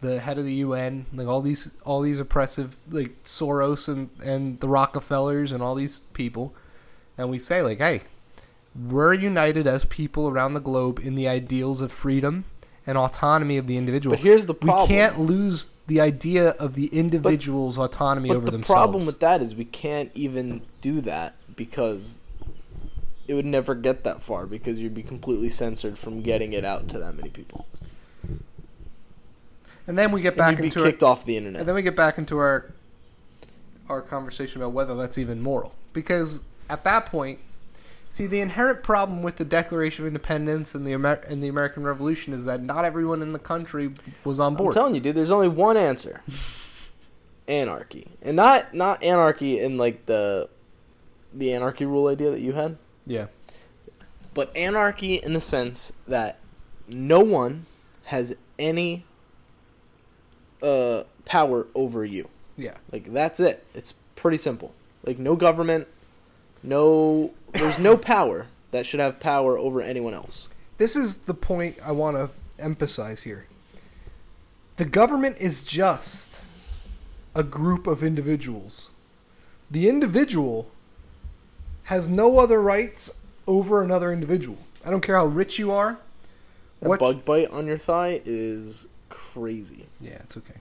the 0.02 0.20
head 0.20 0.38
of 0.38 0.44
the 0.44 0.56
UN, 0.56 1.06
like 1.14 1.28
all 1.28 1.42
these 1.42 1.72
all 1.86 2.02
these 2.02 2.20
oppressive 2.20 2.76
like 2.90 3.24
Soros 3.24 3.88
and 3.88 4.10
and 4.22 4.60
the 4.60 4.68
Rockefellers 4.68 5.54
and 5.54 5.64
all 5.64 5.76
these 5.76 6.00
people, 6.12 6.54
and 7.18 7.30
we 7.30 7.40
say 7.40 7.62
like, 7.62 7.78
hey, 7.78 8.02
we're 8.76 9.14
united 9.14 9.66
as 9.66 9.86
people 9.86 10.28
around 10.28 10.56
the 10.56 10.60
globe 10.60 11.00
in 11.02 11.16
the 11.16 11.30
ideals 11.30 11.80
of 11.80 11.90
freedom 11.90 12.44
and 12.86 12.98
autonomy 12.98 13.56
of 13.56 13.66
the 13.66 13.78
individual. 13.78 14.18
But 14.18 14.24
here's 14.24 14.46
the 14.46 14.54
problem. 14.54 14.90
We 14.90 14.94
can't 14.94 15.22
lose 15.22 15.70
the 15.88 16.02
idea 16.02 16.50
of 16.50 16.76
the 16.76 16.88
individual's 16.88 17.78
autonomy 17.78 18.28
But 18.28 18.38
over 18.38 18.46
the 18.48 18.52
themselves. 18.52 18.68
The 18.68 18.74
problem 18.74 19.06
with 19.06 19.20
that 19.22 19.42
is 19.42 19.56
we 19.56 19.64
can't 19.66 20.12
even 20.14 20.64
do 20.82 21.00
that 21.02 21.36
because 21.56 22.22
it 23.28 23.34
would 23.34 23.46
never 23.46 23.76
get 23.76 24.04
that 24.04 24.22
far 24.22 24.46
because 24.46 24.80
you'd 24.80 24.94
be 24.94 25.04
completely 25.04 25.50
censored 25.50 25.98
from 25.98 26.22
getting 26.22 26.54
it 26.54 26.64
out 26.64 26.88
to 26.90 27.00
that 27.00 27.14
many 27.14 27.30
people. 27.30 27.66
and 29.88 29.98
then 29.98 30.12
we 30.12 30.22
get 30.22 30.36
back 30.36 30.60
into 30.60 30.84
kicked 30.84 31.04
our, 31.04 31.12
off 31.12 31.26
the 31.26 31.38
internet. 31.38 31.62
and 31.62 31.68
then 31.68 31.76
we 31.76 31.82
get 31.82 31.96
back 31.96 32.18
into 32.18 32.38
our 32.38 32.72
our 33.90 34.02
conversation 34.02 34.62
about 34.62 34.72
whether 34.74 34.96
that's 34.96 35.18
even 35.18 35.42
moral. 35.42 35.74
Because 35.94 36.42
at 36.70 36.84
that 36.86 37.06
point, 37.06 37.40
see 38.10 38.26
the 38.26 38.42
inherent 38.42 38.82
problem 38.82 39.22
with 39.22 39.36
the 39.38 39.46
Declaration 39.46 40.04
of 40.04 40.08
Independence 40.08 40.74
and 40.74 40.88
the 40.88 40.94
Amer- 40.94 41.24
and 41.28 41.44
the 41.44 41.48
American 41.48 41.84
Revolution 41.84 42.34
is 42.34 42.46
that 42.46 42.64
not 42.64 42.84
everyone 42.84 43.22
in 43.22 43.32
the 43.32 43.40
country 43.40 43.92
was 44.24 44.40
on 44.40 44.54
I'm 44.54 44.58
board. 44.58 44.74
telling 44.74 44.96
you, 44.96 45.02
dude. 45.02 45.16
There's 45.16 45.32
only 45.32 45.48
one 45.48 45.78
answer: 45.78 46.22
anarchy, 47.48 48.08
and 48.22 48.36
not 48.36 48.74
not 48.74 49.04
anarchy 49.04 49.60
in 49.60 49.78
like 49.78 50.06
the 50.08 50.50
the 51.36 51.54
anarchy 51.54 51.86
rule 51.86 52.08
idea 52.08 52.32
that 52.32 52.42
you 52.42 52.54
had, 52.54 52.78
yeah. 53.06 53.28
but 54.34 54.56
anarchy 54.56 55.16
in 55.16 55.34
the 55.34 55.42
sense 55.42 55.92
that 56.08 56.40
no 56.88 57.20
one 57.20 57.66
has 58.06 58.36
any 58.58 59.04
uh, 60.64 61.04
power 61.26 61.68
over 61.76 62.06
you. 62.06 62.30
Yeah. 62.58 62.76
Like 62.92 63.12
that's 63.14 63.40
it. 63.40 63.66
It's 63.74 63.94
pretty 64.16 64.38
simple. 64.38 64.74
Like 65.06 65.20
no 65.20 65.36
government, 65.36 65.88
no 66.64 67.32
there's 67.54 67.80
no 67.80 67.98
power 67.98 68.48
that 68.72 68.86
should 68.86 69.00
have 69.00 69.20
power 69.20 69.58
over 69.58 69.82
anyone 69.82 70.14
else. 70.14 70.50
This 70.78 70.96
is 70.96 71.18
the 71.18 71.34
point 71.34 71.78
I 71.84 71.92
want 71.92 72.18
to 72.18 72.30
emphasize 72.62 73.24
here. 73.24 73.46
The 74.78 74.86
government 74.86 75.38
is 75.40 75.64
just 75.64 76.42
a 77.34 77.44
group 77.44 77.88
of 77.88 78.04
individuals. 78.04 78.90
The 79.72 79.88
individual 79.88 80.70
has 81.86 82.10
no 82.10 82.40
other 82.40 82.62
rights 82.62 83.12
over 83.48 83.84
another 83.84 84.12
individual. 84.12 84.58
I 84.86 84.90
don't 84.90 85.02
care 85.02 85.16
how 85.16 85.26
rich 85.26 85.58
you 85.60 85.72
are. 85.72 85.98
A 86.82 86.90
What 86.90 87.00
bug 87.00 87.26
bite 87.26 87.50
on 87.50 87.66
your 87.66 87.78
thigh 87.78 88.22
is 88.26 88.88
crazy. 89.10 89.86
Yeah, 90.00 90.18
it's 90.24 90.38
okay. 90.38 90.60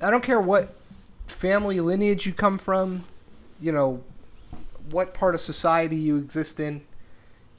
I 0.00 0.10
don't 0.10 0.22
care 0.22 0.40
what 0.40 0.74
family 1.26 1.80
lineage 1.80 2.26
you 2.26 2.32
come 2.32 2.58
from, 2.58 3.04
you 3.60 3.72
know, 3.72 4.02
what 4.90 5.14
part 5.14 5.34
of 5.34 5.40
society 5.40 5.96
you 5.96 6.16
exist 6.16 6.60
in. 6.60 6.82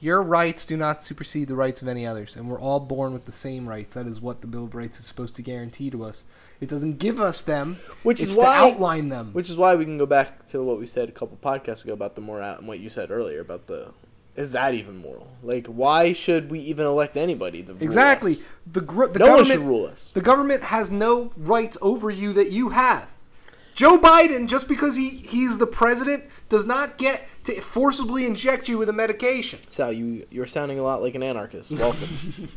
Your 0.02 0.22
rights 0.22 0.64
do 0.64 0.78
not 0.78 1.02
supersede 1.02 1.48
the 1.48 1.54
rights 1.54 1.82
of 1.82 1.88
any 1.88 2.06
others, 2.06 2.34
and 2.34 2.48
we're 2.48 2.60
all 2.60 2.80
born 2.80 3.12
with 3.12 3.26
the 3.26 3.32
same 3.32 3.68
rights. 3.68 3.94
That 3.94 4.06
is 4.06 4.18
what 4.20 4.40
the 4.40 4.46
Bill 4.46 4.64
of 4.64 4.74
Rights 4.74 4.98
is 4.98 5.04
supposed 5.04 5.36
to 5.36 5.42
guarantee 5.42 5.90
to 5.90 6.04
us. 6.04 6.24
It 6.58 6.70
doesn't 6.70 6.98
give 6.98 7.20
us 7.20 7.42
them, 7.42 7.76
Which 8.02 8.20
it's 8.20 8.30
is 8.30 8.34
to 8.36 8.40
why 8.40 8.56
outline 8.58 9.10
them. 9.10 9.30
which 9.34 9.50
is 9.50 9.58
why 9.58 9.74
we 9.74 9.84
can 9.84 9.98
go 9.98 10.06
back 10.06 10.46
to 10.46 10.62
what 10.62 10.78
we 10.78 10.86
said 10.86 11.10
a 11.10 11.12
couple 11.12 11.36
podcasts 11.36 11.84
ago 11.84 11.92
about 11.92 12.14
the 12.14 12.22
moral 12.22 12.56
and 12.56 12.66
what 12.66 12.80
you 12.80 12.88
said 12.88 13.10
earlier 13.10 13.40
about 13.40 13.66
the 13.66 13.92
is 14.36 14.52
that 14.52 14.74
even 14.74 14.96
moral? 14.96 15.28
Like 15.42 15.66
why 15.66 16.12
should 16.12 16.50
we 16.50 16.60
even 16.60 16.86
elect 16.86 17.16
anybody 17.16 17.62
to 17.64 17.72
exactly. 17.80 18.32
us? 18.32 18.44
The, 18.72 18.80
gr- 18.80 19.06
the 19.06 19.18
no 19.18 19.36
one 19.36 19.44
should 19.44 19.58
rule 19.58 19.86
us. 19.86 20.12
The 20.12 20.20
government 20.22 20.62
has 20.64 20.90
no 20.90 21.32
rights 21.36 21.76
over 21.82 22.10
you 22.10 22.32
that 22.34 22.50
you 22.50 22.70
have. 22.70 23.08
Joe 23.80 23.96
Biden, 23.96 24.46
just 24.46 24.68
because 24.68 24.94
he, 24.94 25.08
he's 25.08 25.56
the 25.56 25.66
president, 25.66 26.24
does 26.50 26.66
not 26.66 26.98
get 26.98 27.26
to 27.44 27.58
forcibly 27.62 28.26
inject 28.26 28.68
you 28.68 28.76
with 28.76 28.90
a 28.90 28.92
medication. 28.92 29.58
Sal, 29.70 29.90
you 29.90 30.26
you're 30.30 30.44
sounding 30.44 30.78
a 30.78 30.82
lot 30.82 31.00
like 31.00 31.14
an 31.14 31.22
anarchist. 31.22 31.72
Welcome. 31.78 32.08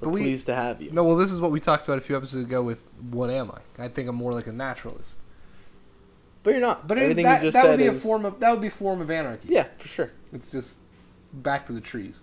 We're 0.00 0.10
we- 0.10 0.20
pleased 0.20 0.44
to 0.48 0.54
have 0.54 0.82
you. 0.82 0.90
No, 0.90 1.04
well, 1.04 1.16
this 1.16 1.32
is 1.32 1.40
what 1.40 1.52
we 1.52 1.58
talked 1.58 1.86
about 1.86 1.96
a 1.96 2.02
few 2.02 2.18
episodes 2.18 2.44
ago 2.44 2.62
with 2.62 2.86
What 3.10 3.30
Am 3.30 3.50
I? 3.50 3.84
I 3.84 3.88
think 3.88 4.10
I'm 4.10 4.14
more 4.14 4.34
like 4.34 4.46
a 4.46 4.52
naturalist. 4.52 5.20
But 6.42 6.50
you're 6.50 6.60
not. 6.60 6.86
But 6.86 6.98
it 6.98 7.04
is, 7.04 7.04
everything 7.04 7.24
that, 7.24 7.42
you 7.42 7.48
just 7.48 7.54
that 7.54 7.62
said 7.62 7.70
would 7.70 7.78
be 7.78 7.84
is 7.84 8.04
a 8.04 8.06
form 8.06 8.26
of 8.26 8.40
that 8.40 8.50
would 8.50 8.60
be 8.60 8.68
a 8.68 8.70
form 8.70 9.00
of 9.00 9.10
anarchy. 9.10 9.48
Yeah, 9.48 9.68
for 9.78 9.88
sure. 9.88 10.12
It's 10.34 10.50
just 10.50 10.80
back 11.32 11.66
to 11.68 11.72
the 11.72 11.80
trees. 11.80 12.20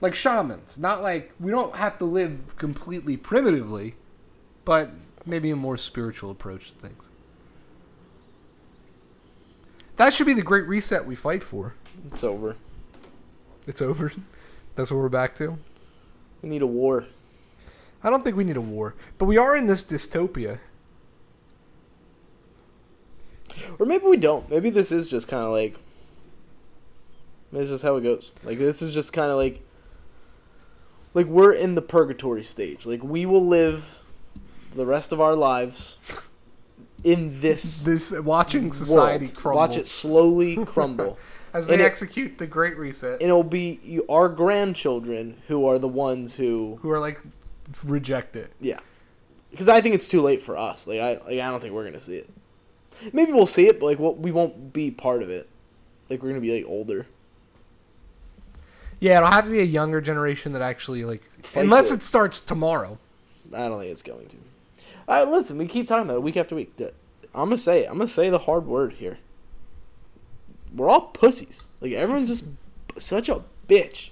Like 0.00 0.16
shamans, 0.16 0.80
not 0.80 1.00
like 1.00 1.32
we 1.38 1.52
don't 1.52 1.76
have 1.76 1.96
to 1.98 2.06
live 2.06 2.56
completely 2.56 3.16
primitively, 3.16 3.94
but 4.64 4.90
maybe 5.28 5.50
a 5.50 5.56
more 5.56 5.76
spiritual 5.76 6.30
approach 6.30 6.72
to 6.72 6.78
things. 6.78 7.08
That 9.96 10.14
should 10.14 10.26
be 10.26 10.34
the 10.34 10.42
great 10.42 10.66
reset 10.66 11.06
we 11.06 11.14
fight 11.14 11.42
for. 11.42 11.74
It's 12.12 12.24
over. 12.24 12.56
It's 13.66 13.82
over. 13.82 14.12
That's 14.76 14.90
what 14.90 14.98
we're 14.98 15.08
back 15.08 15.34
to. 15.36 15.58
We 16.40 16.48
need 16.48 16.62
a 16.62 16.66
war. 16.66 17.06
I 18.02 18.10
don't 18.10 18.22
think 18.22 18.36
we 18.36 18.44
need 18.44 18.56
a 18.56 18.60
war, 18.60 18.94
but 19.18 19.24
we 19.24 19.36
are 19.36 19.56
in 19.56 19.66
this 19.66 19.82
dystopia. 19.82 20.60
Or 23.78 23.86
maybe 23.86 24.06
we 24.06 24.16
don't. 24.16 24.48
Maybe 24.48 24.70
this 24.70 24.92
is 24.92 25.10
just 25.10 25.26
kind 25.26 25.44
of 25.44 25.50
like. 25.50 25.76
It's 27.52 27.70
just 27.70 27.82
how 27.82 27.96
it 27.96 28.02
goes. 28.02 28.34
Like 28.44 28.58
this 28.58 28.82
is 28.82 28.94
just 28.94 29.12
kind 29.12 29.32
of 29.32 29.36
like. 29.36 29.62
Like 31.12 31.26
we're 31.26 31.54
in 31.54 31.74
the 31.74 31.82
purgatory 31.82 32.44
stage. 32.44 32.86
Like 32.86 33.02
we 33.02 33.26
will 33.26 33.44
live 33.44 33.97
the 34.74 34.86
rest 34.86 35.12
of 35.12 35.20
our 35.20 35.34
lives 35.34 35.98
in 37.04 37.40
this, 37.40 37.82
This 37.84 38.10
watching 38.10 38.72
society 38.72 39.26
world. 39.26 39.36
crumble 39.36 39.58
Watch 39.60 39.76
it 39.76 39.86
slowly 39.86 40.56
crumble. 40.66 41.18
as 41.54 41.66
they 41.66 41.74
and 41.74 41.82
it- 41.82 41.86
execute 41.86 42.38
the 42.38 42.46
great 42.46 42.76
reset. 42.76 43.14
and 43.14 43.22
it'll 43.22 43.42
be 43.42 43.80
you, 43.82 44.04
our 44.08 44.28
grandchildren 44.28 45.36
who 45.48 45.66
are 45.66 45.78
the 45.78 45.88
ones 45.88 46.34
who 46.36 46.78
who 46.82 46.90
are 46.90 46.98
like 47.00 47.20
reject 47.84 48.34
it. 48.36 48.50
Yeah, 48.60 48.80
because 49.50 49.68
I 49.68 49.80
think 49.80 49.94
it's 49.94 50.08
too 50.08 50.20
late 50.22 50.42
for 50.42 50.56
us. 50.56 50.86
Like 50.86 51.00
I, 51.00 51.12
like 51.24 51.40
I 51.40 51.50
don't 51.50 51.60
think 51.60 51.72
we're 51.74 51.84
gonna 51.84 52.00
see 52.00 52.16
it. 52.16 52.28
Maybe 53.12 53.32
we'll 53.32 53.46
see 53.46 53.66
it, 53.68 53.78
but 53.78 53.86
like 53.86 53.98
we 54.18 54.32
won't 54.32 54.72
be 54.72 54.90
part 54.90 55.22
of 55.22 55.30
it. 55.30 55.48
Like 56.10 56.22
we're 56.22 56.30
gonna 56.30 56.40
be 56.40 56.54
like 56.56 56.68
older. 56.68 57.06
Yeah, 59.00 59.18
it'll 59.18 59.30
have 59.30 59.44
to 59.44 59.50
be 59.50 59.60
a 59.60 59.64
younger 59.64 60.00
generation 60.00 60.52
that 60.54 60.62
actually 60.62 61.04
like, 61.04 61.22
Fights 61.42 61.56
unless 61.56 61.90
it. 61.92 61.96
it 62.00 62.02
starts 62.02 62.40
tomorrow. 62.40 62.98
I 63.54 63.68
don't 63.68 63.78
think 63.78 63.92
it's 63.92 64.02
going 64.02 64.26
to. 64.26 64.36
Uh, 65.06 65.26
listen, 65.28 65.58
we 65.58 65.66
keep 65.66 65.86
talking 65.86 66.04
about 66.04 66.16
it 66.16 66.22
week 66.22 66.36
after 66.36 66.54
week. 66.54 66.72
I'm 67.34 67.48
gonna 67.48 67.58
say 67.58 67.84
it. 67.84 67.86
I'm 67.90 67.98
gonna 67.98 68.08
say 68.08 68.30
the 68.30 68.38
hard 68.38 68.66
word 68.66 68.94
here. 68.94 69.18
We're 70.74 70.88
all 70.88 71.08
pussies. 71.08 71.68
Like 71.80 71.92
everyone's 71.92 72.28
just 72.28 72.44
such 72.98 73.28
a 73.28 73.42
bitch. 73.68 74.10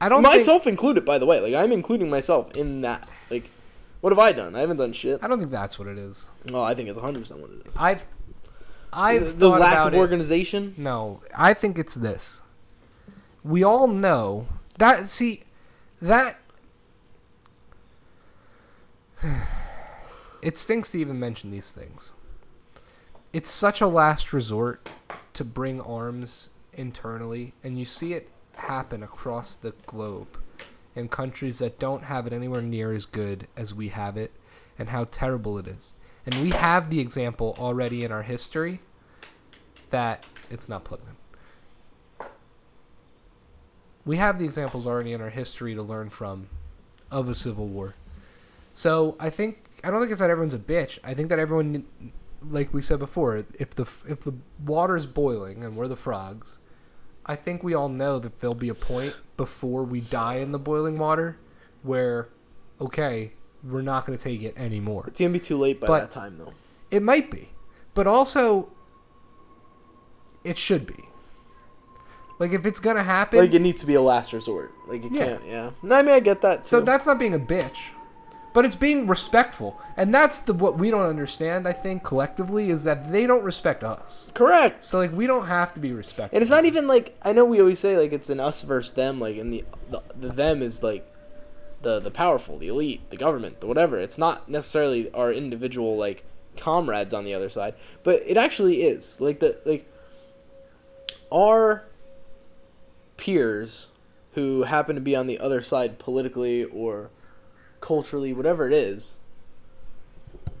I 0.00 0.08
don't. 0.08 0.22
Think, 0.22 0.34
myself 0.34 0.66
included, 0.66 1.04
by 1.04 1.18
the 1.18 1.26
way. 1.26 1.40
Like 1.40 1.54
I'm 1.54 1.72
including 1.72 2.10
myself 2.10 2.56
in 2.56 2.82
that. 2.82 3.08
Like, 3.30 3.50
what 4.00 4.10
have 4.10 4.18
I 4.18 4.32
done? 4.32 4.54
I 4.54 4.60
haven't 4.60 4.76
done 4.76 4.92
shit. 4.92 5.20
I 5.22 5.28
don't 5.28 5.38
think 5.38 5.50
that's 5.50 5.78
what 5.78 5.88
it 5.88 5.98
is. 5.98 6.28
Oh, 6.52 6.62
I 6.62 6.74
think 6.74 6.88
it's 6.88 6.96
100 6.96 7.20
percent 7.20 7.40
what 7.40 7.50
it 7.50 7.66
is. 7.66 7.76
I've. 7.76 8.06
I've 8.90 9.32
the, 9.32 9.32
the 9.32 9.48
lack 9.50 9.86
of 9.86 9.94
it. 9.94 9.98
organization. 9.98 10.74
No, 10.78 11.20
I 11.36 11.52
think 11.52 11.78
it's 11.78 11.94
this. 11.94 12.40
We 13.44 13.62
all 13.62 13.86
know 13.86 14.46
that. 14.78 15.06
See, 15.06 15.42
that 16.00 16.38
it 20.42 20.56
stinks 20.56 20.90
to 20.92 20.98
even 20.98 21.18
mention 21.18 21.50
these 21.50 21.70
things. 21.70 22.12
It's 23.32 23.50
such 23.50 23.80
a 23.80 23.86
last 23.86 24.32
resort 24.32 24.88
to 25.34 25.44
bring 25.44 25.80
arms 25.80 26.48
internally, 26.72 27.52
and 27.62 27.78
you 27.78 27.84
see 27.84 28.14
it 28.14 28.30
happen 28.54 29.02
across 29.02 29.54
the 29.54 29.72
globe 29.86 30.38
in 30.94 31.08
countries 31.08 31.58
that 31.58 31.78
don't 31.78 32.04
have 32.04 32.26
it 32.26 32.32
anywhere 32.32 32.62
near 32.62 32.92
as 32.92 33.06
good 33.06 33.46
as 33.56 33.74
we 33.74 33.88
have 33.88 34.16
it, 34.16 34.32
and 34.78 34.88
how 34.88 35.04
terrible 35.04 35.58
it 35.58 35.66
is. 35.66 35.94
And 36.26 36.34
we 36.36 36.50
have 36.50 36.90
the 36.90 37.00
example 37.00 37.54
already 37.58 38.04
in 38.04 38.12
our 38.12 38.22
history 38.22 38.80
that 39.90 40.26
it's 40.50 40.68
not 40.68 40.84
plugged 40.84 41.08
in. 41.08 41.17
We 44.08 44.16
have 44.16 44.38
the 44.38 44.46
examples 44.46 44.86
already 44.86 45.12
in 45.12 45.20
our 45.20 45.28
history 45.28 45.74
to 45.74 45.82
learn 45.82 46.08
from 46.08 46.48
of 47.10 47.28
a 47.28 47.34
civil 47.34 47.66
war. 47.66 47.94
So 48.72 49.16
I 49.20 49.28
think 49.28 49.68
I 49.84 49.90
don't 49.90 50.00
think 50.00 50.10
it's 50.10 50.20
that 50.22 50.30
everyone's 50.30 50.54
a 50.54 50.58
bitch. 50.58 50.98
I 51.04 51.12
think 51.12 51.28
that 51.28 51.38
everyone, 51.38 51.84
like 52.40 52.72
we 52.72 52.80
said 52.80 53.00
before, 53.00 53.44
if 53.58 53.74
the 53.74 53.82
if 54.08 54.22
the 54.22 54.32
water's 54.64 55.04
boiling 55.04 55.62
and 55.62 55.76
we're 55.76 55.88
the 55.88 55.94
frogs, 55.96 56.56
I 57.26 57.36
think 57.36 57.62
we 57.62 57.74
all 57.74 57.90
know 57.90 58.18
that 58.18 58.40
there'll 58.40 58.54
be 58.54 58.70
a 58.70 58.74
point 58.74 59.14
before 59.36 59.84
we 59.84 60.00
die 60.00 60.36
in 60.36 60.52
the 60.52 60.58
boiling 60.58 60.96
water 60.98 61.36
where, 61.82 62.28
okay, 62.80 63.32
we're 63.62 63.82
not 63.82 64.06
going 64.06 64.16
to 64.16 64.24
take 64.24 64.42
it 64.42 64.56
anymore. 64.56 65.04
It's 65.06 65.20
gonna 65.20 65.34
be 65.34 65.38
too 65.38 65.58
late 65.58 65.82
by 65.82 65.86
But- 65.86 66.00
that 66.00 66.10
time, 66.12 66.38
though. 66.38 66.54
It 66.90 67.02
might 67.02 67.30
be, 67.30 67.50
but 67.92 68.06
also, 68.06 68.70
it 70.44 70.56
should 70.56 70.86
be. 70.86 71.04
Like 72.38 72.52
if 72.52 72.66
it's 72.66 72.80
gonna 72.80 73.02
happen, 73.02 73.38
Like 73.40 73.52
it 73.54 73.60
needs 73.62 73.80
to 73.80 73.86
be 73.86 73.94
a 73.94 74.02
last 74.02 74.32
resort. 74.32 74.72
Like 74.86 75.02
you 75.04 75.10
Yeah. 75.12 75.24
can't. 75.24 75.44
Yeah. 75.46 75.70
No, 75.82 75.96
I 75.96 76.02
mean 76.02 76.14
I 76.14 76.20
get 76.20 76.40
that. 76.42 76.64
So 76.66 76.80
that's 76.80 77.06
not 77.06 77.18
being 77.18 77.34
a 77.34 77.38
bitch, 77.38 77.88
but 78.52 78.64
it's 78.64 78.76
being 78.76 79.06
respectful, 79.08 79.80
and 79.96 80.14
that's 80.14 80.38
the 80.40 80.54
what 80.54 80.78
we 80.78 80.90
don't 80.90 81.02
understand. 81.06 81.66
I 81.66 81.72
think 81.72 82.04
collectively 82.04 82.70
is 82.70 82.84
that 82.84 83.12
they 83.12 83.26
don't 83.26 83.42
respect 83.42 83.82
us. 83.82 84.30
correct. 84.34 84.84
So 84.84 84.98
like 84.98 85.12
we 85.12 85.26
don't 85.26 85.46
have 85.46 85.74
to 85.74 85.80
be 85.80 85.92
respected. 85.92 86.36
And 86.36 86.42
it's 86.42 86.50
not 86.50 86.64
even 86.64 86.86
like 86.86 87.16
I 87.22 87.32
know 87.32 87.44
we 87.44 87.60
always 87.60 87.78
say 87.80 87.96
like 87.96 88.12
it's 88.12 88.30
an 88.30 88.38
us 88.40 88.62
versus 88.62 88.92
them, 88.92 89.18
like 89.20 89.36
and 89.36 89.52
the 89.52 89.64
the, 89.90 90.02
the 90.14 90.28
them 90.28 90.62
is 90.62 90.82
like 90.82 91.06
the 91.82 91.98
the 92.00 92.10
powerful, 92.12 92.56
the 92.58 92.68
elite, 92.68 93.10
the 93.10 93.16
government, 93.16 93.60
the 93.60 93.66
whatever. 93.66 93.98
It's 93.98 94.18
not 94.18 94.48
necessarily 94.48 95.12
our 95.12 95.32
individual 95.32 95.96
like 95.96 96.24
comrades 96.56 97.14
on 97.14 97.24
the 97.24 97.34
other 97.34 97.48
side, 97.48 97.74
but 98.04 98.20
it 98.26 98.36
actually 98.36 98.82
is 98.82 99.20
like 99.20 99.40
the 99.40 99.58
like 99.64 99.86
our 101.32 101.87
peers 103.18 103.90
who 104.32 104.62
happen 104.62 104.94
to 104.94 105.00
be 105.00 105.14
on 105.14 105.26
the 105.26 105.38
other 105.38 105.60
side 105.60 105.98
politically 105.98 106.64
or 106.64 107.10
culturally, 107.80 108.32
whatever 108.32 108.66
it 108.66 108.72
is. 108.72 109.18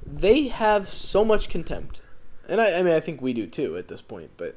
They 0.06 0.48
have 0.48 0.86
so 0.88 1.24
much 1.24 1.48
contempt, 1.48 2.02
and 2.48 2.60
I, 2.60 2.78
I 2.80 2.82
mean 2.82 2.94
I 2.94 3.00
think 3.00 3.22
we 3.22 3.32
do 3.32 3.46
too 3.46 3.76
at 3.76 3.88
this 3.88 4.02
point, 4.02 4.30
but. 4.36 4.56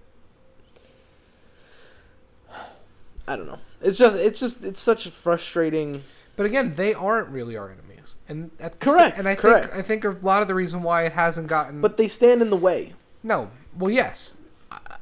I 3.28 3.36
don't 3.36 3.46
know. 3.48 3.60
It's 3.82 3.98
just 3.98 4.18
it's 4.18 4.40
just 4.40 4.64
it's 4.66 4.80
such 4.80 5.06
a 5.06 5.12
frustrating. 5.12 6.04
But 6.36 6.46
again, 6.46 6.74
they 6.76 6.94
aren't 6.94 7.30
really 7.30 7.56
our 7.56 7.70
enemies, 7.70 8.16
and 8.28 8.52
at 8.60 8.80
Correct, 8.80 9.20
And 9.20 9.28
I 9.28 9.36
correct. 9.36 9.68
think 9.68 9.80
I 9.80 9.82
think 9.82 10.04
a 10.06 10.10
lot 10.26 10.42
of 10.42 10.48
the 10.48 10.56
reason 10.56 10.82
why 10.84 11.06
it 11.06 11.12
hasn't 11.12 11.48
gotten. 11.48 11.82
But 11.82 11.98
they 11.98 12.08
stand 12.08 12.42
in 12.42 12.50
the 12.50 12.58
way. 12.58 12.94
no, 13.24 13.52
well, 13.78 13.92
yes, 13.92 14.36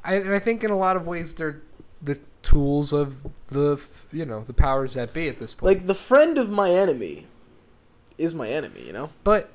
I, 0.04 0.16
and 0.16 0.34
I 0.34 0.40
think 0.40 0.64
in 0.64 0.70
a 0.70 0.78
lot 0.78 0.96
of 0.96 1.08
ways 1.08 1.34
they're 1.36 1.62
the 2.02 2.20
tools 2.42 2.94
of 2.94 3.18
the 3.48 3.80
you 4.12 4.26
know 4.26 4.44
the 4.46 4.54
powers 4.54 4.94
that 4.94 5.14
be 5.14 5.28
at 5.28 5.40
this 5.40 5.54
point. 5.54 5.68
Like 5.78 5.88
the 5.88 5.96
friend 5.96 6.38
of 6.38 6.50
my 6.50 6.72
enemy 6.72 7.28
is 8.18 8.34
my 8.34 8.48
enemy, 8.48 8.86
you 8.86 8.94
know? 8.94 9.10
But 9.24 9.50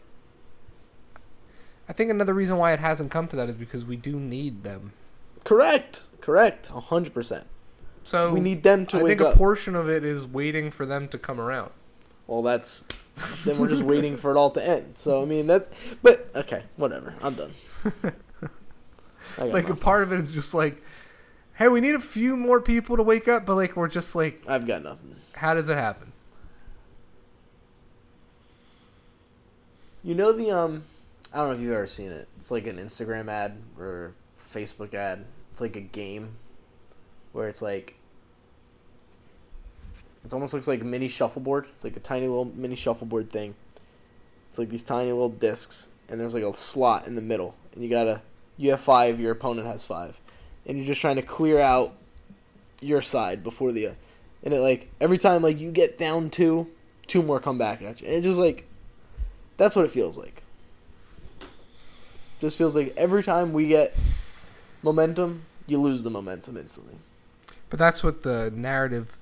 I 1.89 1.93
think 1.93 2.11
another 2.11 2.33
reason 2.35 2.57
why 2.57 2.73
it 2.73 2.81
hasn't 2.81 3.11
come 3.11 3.29
to 3.29 3.37
that 3.37 3.49
is 3.49 3.55
because 3.55 3.85
we 3.85 3.97
do 3.97 4.19
need 4.19 4.63
them. 4.63 4.93
Correct. 5.45 6.03
Correct. 6.21 6.71
a 6.71 6.81
hundred 6.81 7.13
percent. 7.15 7.47
So 8.05 8.33
We 8.33 8.41
need 8.41 8.63
them 8.63 8.85
to 8.87 8.99
I 8.99 9.03
think 9.03 9.21
up. 9.21 9.35
a 9.35 9.37
portion 9.37 9.75
of 9.75 9.89
it 9.89 10.05
is 10.05 10.27
waiting 10.27 10.71
for 10.71 10.85
them 10.87 11.09
to 11.09 11.19
come 11.19 11.41
around. 11.41 11.71
well, 12.27 12.43
that's 12.43 12.85
then 13.45 13.59
we're 13.59 13.69
just 13.69 13.83
waiting 13.83 14.17
for 14.17 14.31
it 14.31 14.37
all 14.37 14.51
to 14.51 14.67
end. 14.67 14.99
So 14.99 15.23
I 15.23 15.25
mean 15.25 15.47
that, 15.47 15.69
but 16.03 16.31
okay, 16.35 16.65
whatever. 16.77 17.15
I'm 17.23 17.35
done. 17.35 17.53
Like 19.39 19.69
a 19.71 19.75
part 19.75 20.03
of 20.03 20.13
it 20.13 20.21
is 20.21 20.35
just 20.35 20.53
like, 20.55 20.81
hey, 21.57 21.69
we 21.69 21.81
need 21.81 21.95
a 21.95 22.01
few 22.01 22.37
more 22.37 22.61
people 22.61 22.97
to 22.97 23.03
wake 23.03 23.29
up, 23.29 23.47
but 23.47 23.57
like 23.57 23.77
we're 23.77 23.89
just 23.89 24.15
like, 24.15 24.41
I've 24.49 24.67
got 24.67 24.83
nothing. 24.83 25.17
how 25.35 25.55
does 25.55 25.69
it 25.69 25.77
happen? 25.77 26.13
You 30.03 30.15
know 30.15 30.33
the 30.33 30.51
um, 30.51 30.83
I 31.33 31.39
don't 31.39 31.49
know 31.49 31.55
if 31.55 31.61
you've 31.61 31.73
ever 31.73 31.87
seen 31.87 32.13
it. 32.13 32.29
It's 32.37 32.51
like 32.51 32.67
an 32.67 32.77
Instagram 32.77 33.29
ad 33.29 33.57
or 33.79 34.13
Facebook 34.39 34.93
ad. 34.95 35.25
It's 35.53 35.61
like 35.61 35.77
a 35.77 35.81
game 35.81 36.31
where 37.33 37.49
it's 37.49 37.63
like 37.63 37.97
it 40.25 40.33
almost 40.33 40.55
looks 40.55 40.69
like 40.69 40.81
a 40.81 40.85
mini 40.85 41.09
shuffleboard. 41.09 41.67
It's 41.75 41.85
like 41.85 41.97
a 41.97 42.01
tiny 42.01 42.27
little 42.27 42.47
mini 42.55 42.77
shuffleboard 42.77 43.31
thing. 43.31 43.55
It's 44.51 44.59
like 44.59 44.69
these 44.69 44.83
tiny 44.83 45.11
little 45.11 45.29
discs, 45.29 45.89
and 46.09 46.21
there's 46.21 46.35
like 46.35 46.45
a 46.45 46.53
slot 46.55 47.07
in 47.07 47.15
the 47.15 47.23
middle, 47.23 47.55
and 47.73 47.83
you 47.83 47.91
gotta 47.91 48.23
you 48.57 48.71
have 48.71 48.81
five, 48.81 49.19
your 49.19 49.33
opponent 49.33 49.67
has 49.67 49.85
five, 49.85 50.21
and 50.67 50.77
you're 50.77 50.87
just 50.87 51.01
trying 51.01 51.17
to 51.17 51.23
clear 51.23 51.61
out 51.61 51.93
your 52.81 53.03
side 53.03 53.43
before 53.43 53.73
the, 53.73 53.87
and 54.43 54.55
it 54.55 54.61
like 54.61 54.91
every 55.01 55.19
time 55.19 55.43
like 55.43 55.59
you 55.59 55.73
get 55.73 55.99
down 55.99 56.31
two, 56.31 56.69
two 57.07 57.23
more 57.23 57.41
come 57.41 57.59
back 57.59 57.83
at 57.83 58.01
you. 58.01 58.07
And 58.07 58.17
it's 58.17 58.27
just 58.27 58.39
like 58.39 58.67
that's 59.57 59.77
what 59.77 59.85
it 59.85 59.91
feels 59.91 60.19
like. 60.19 60.43
Just 62.41 62.59
feels 62.59 62.77
like 62.77 62.95
every 62.97 63.23
time 63.23 63.53
we 63.53 63.69
get 63.69 63.95
momentum, 64.83 65.43
you 65.67 65.79
lose 65.79 66.03
the 66.03 66.11
momentum 66.11 66.57
instantly. 66.57 66.95
But 67.71 67.79
that's 67.79 68.03
what 68.03 68.23
the 68.23 68.53
narrative, 68.55 69.17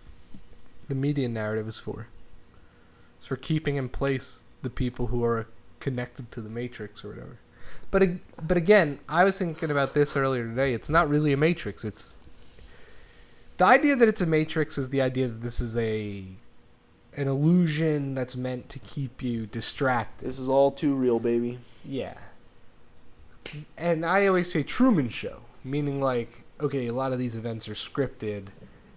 the 0.88 0.94
media 0.94 1.28
narrative 1.28 1.68
is 1.68 1.78
for. 1.78 2.08
It's 3.16 3.26
for 3.26 3.36
keeping 3.36 3.76
in 3.76 3.88
place 3.88 4.44
the 4.62 4.70
people 4.70 5.08
who 5.08 5.22
are 5.24 5.46
connected 5.80 6.30
to 6.32 6.40
the 6.40 6.48
matrix 6.48 7.04
or 7.04 7.10
whatever. 7.10 7.38
But 7.92 8.08
but 8.44 8.56
again, 8.56 8.98
I 9.08 9.22
was 9.22 9.38
thinking 9.38 9.70
about 9.70 9.94
this 9.94 10.16
earlier 10.16 10.48
today. 10.48 10.74
It's 10.74 10.90
not 10.90 11.08
really 11.08 11.32
a 11.32 11.36
matrix. 11.36 11.84
It's 11.84 12.16
the 13.58 13.66
idea 13.66 13.94
that 13.94 14.08
it's 14.08 14.22
a 14.22 14.26
matrix 14.26 14.76
is 14.78 14.88
the 14.88 15.00
idea 15.00 15.28
that 15.28 15.42
this 15.42 15.60
is 15.60 15.76
a 15.76 16.24
an 17.14 17.28
illusion 17.28 18.14
that's 18.14 18.34
meant 18.34 18.70
to 18.70 18.78
keep 18.78 19.22
you 19.22 19.46
distracted. 19.46 20.26
This 20.26 20.38
is 20.38 20.48
all 20.48 20.70
too 20.70 20.94
real, 20.94 21.20
baby. 21.20 21.58
Yeah. 21.84 22.14
And 23.76 24.06
I 24.06 24.26
always 24.26 24.50
say 24.50 24.62
Truman 24.62 25.10
Show, 25.10 25.40
meaning 25.62 26.00
like, 26.00 26.42
okay, 26.62 26.86
a 26.86 26.94
lot 26.94 27.12
of 27.12 27.18
these 27.18 27.36
events 27.36 27.68
are 27.68 27.74
scripted, 27.74 28.46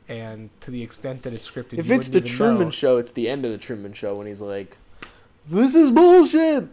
and 0.07 0.49
to 0.61 0.71
the 0.71 0.81
extent 0.81 1.23
that 1.23 1.33
it's 1.33 1.49
scripted, 1.49 1.79
If 1.79 1.91
it's 1.91 2.07
the 2.07 2.21
Truman 2.21 2.67
know. 2.67 2.71
Show, 2.71 2.97
it's 2.97 3.11
the 3.11 3.27
end 3.27 3.43
of 3.43 3.51
the 3.51 3.57
Truman 3.57 3.91
Show 3.91 4.15
when 4.15 4.27
he's 4.27 4.41
like, 4.41 4.77
"This 5.49 5.75
is 5.75 5.91
bullshit." 5.91 6.69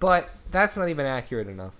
But 0.00 0.33
that's 0.54 0.76
not 0.76 0.88
even 0.88 1.04
accurate 1.04 1.48
enough. 1.48 1.74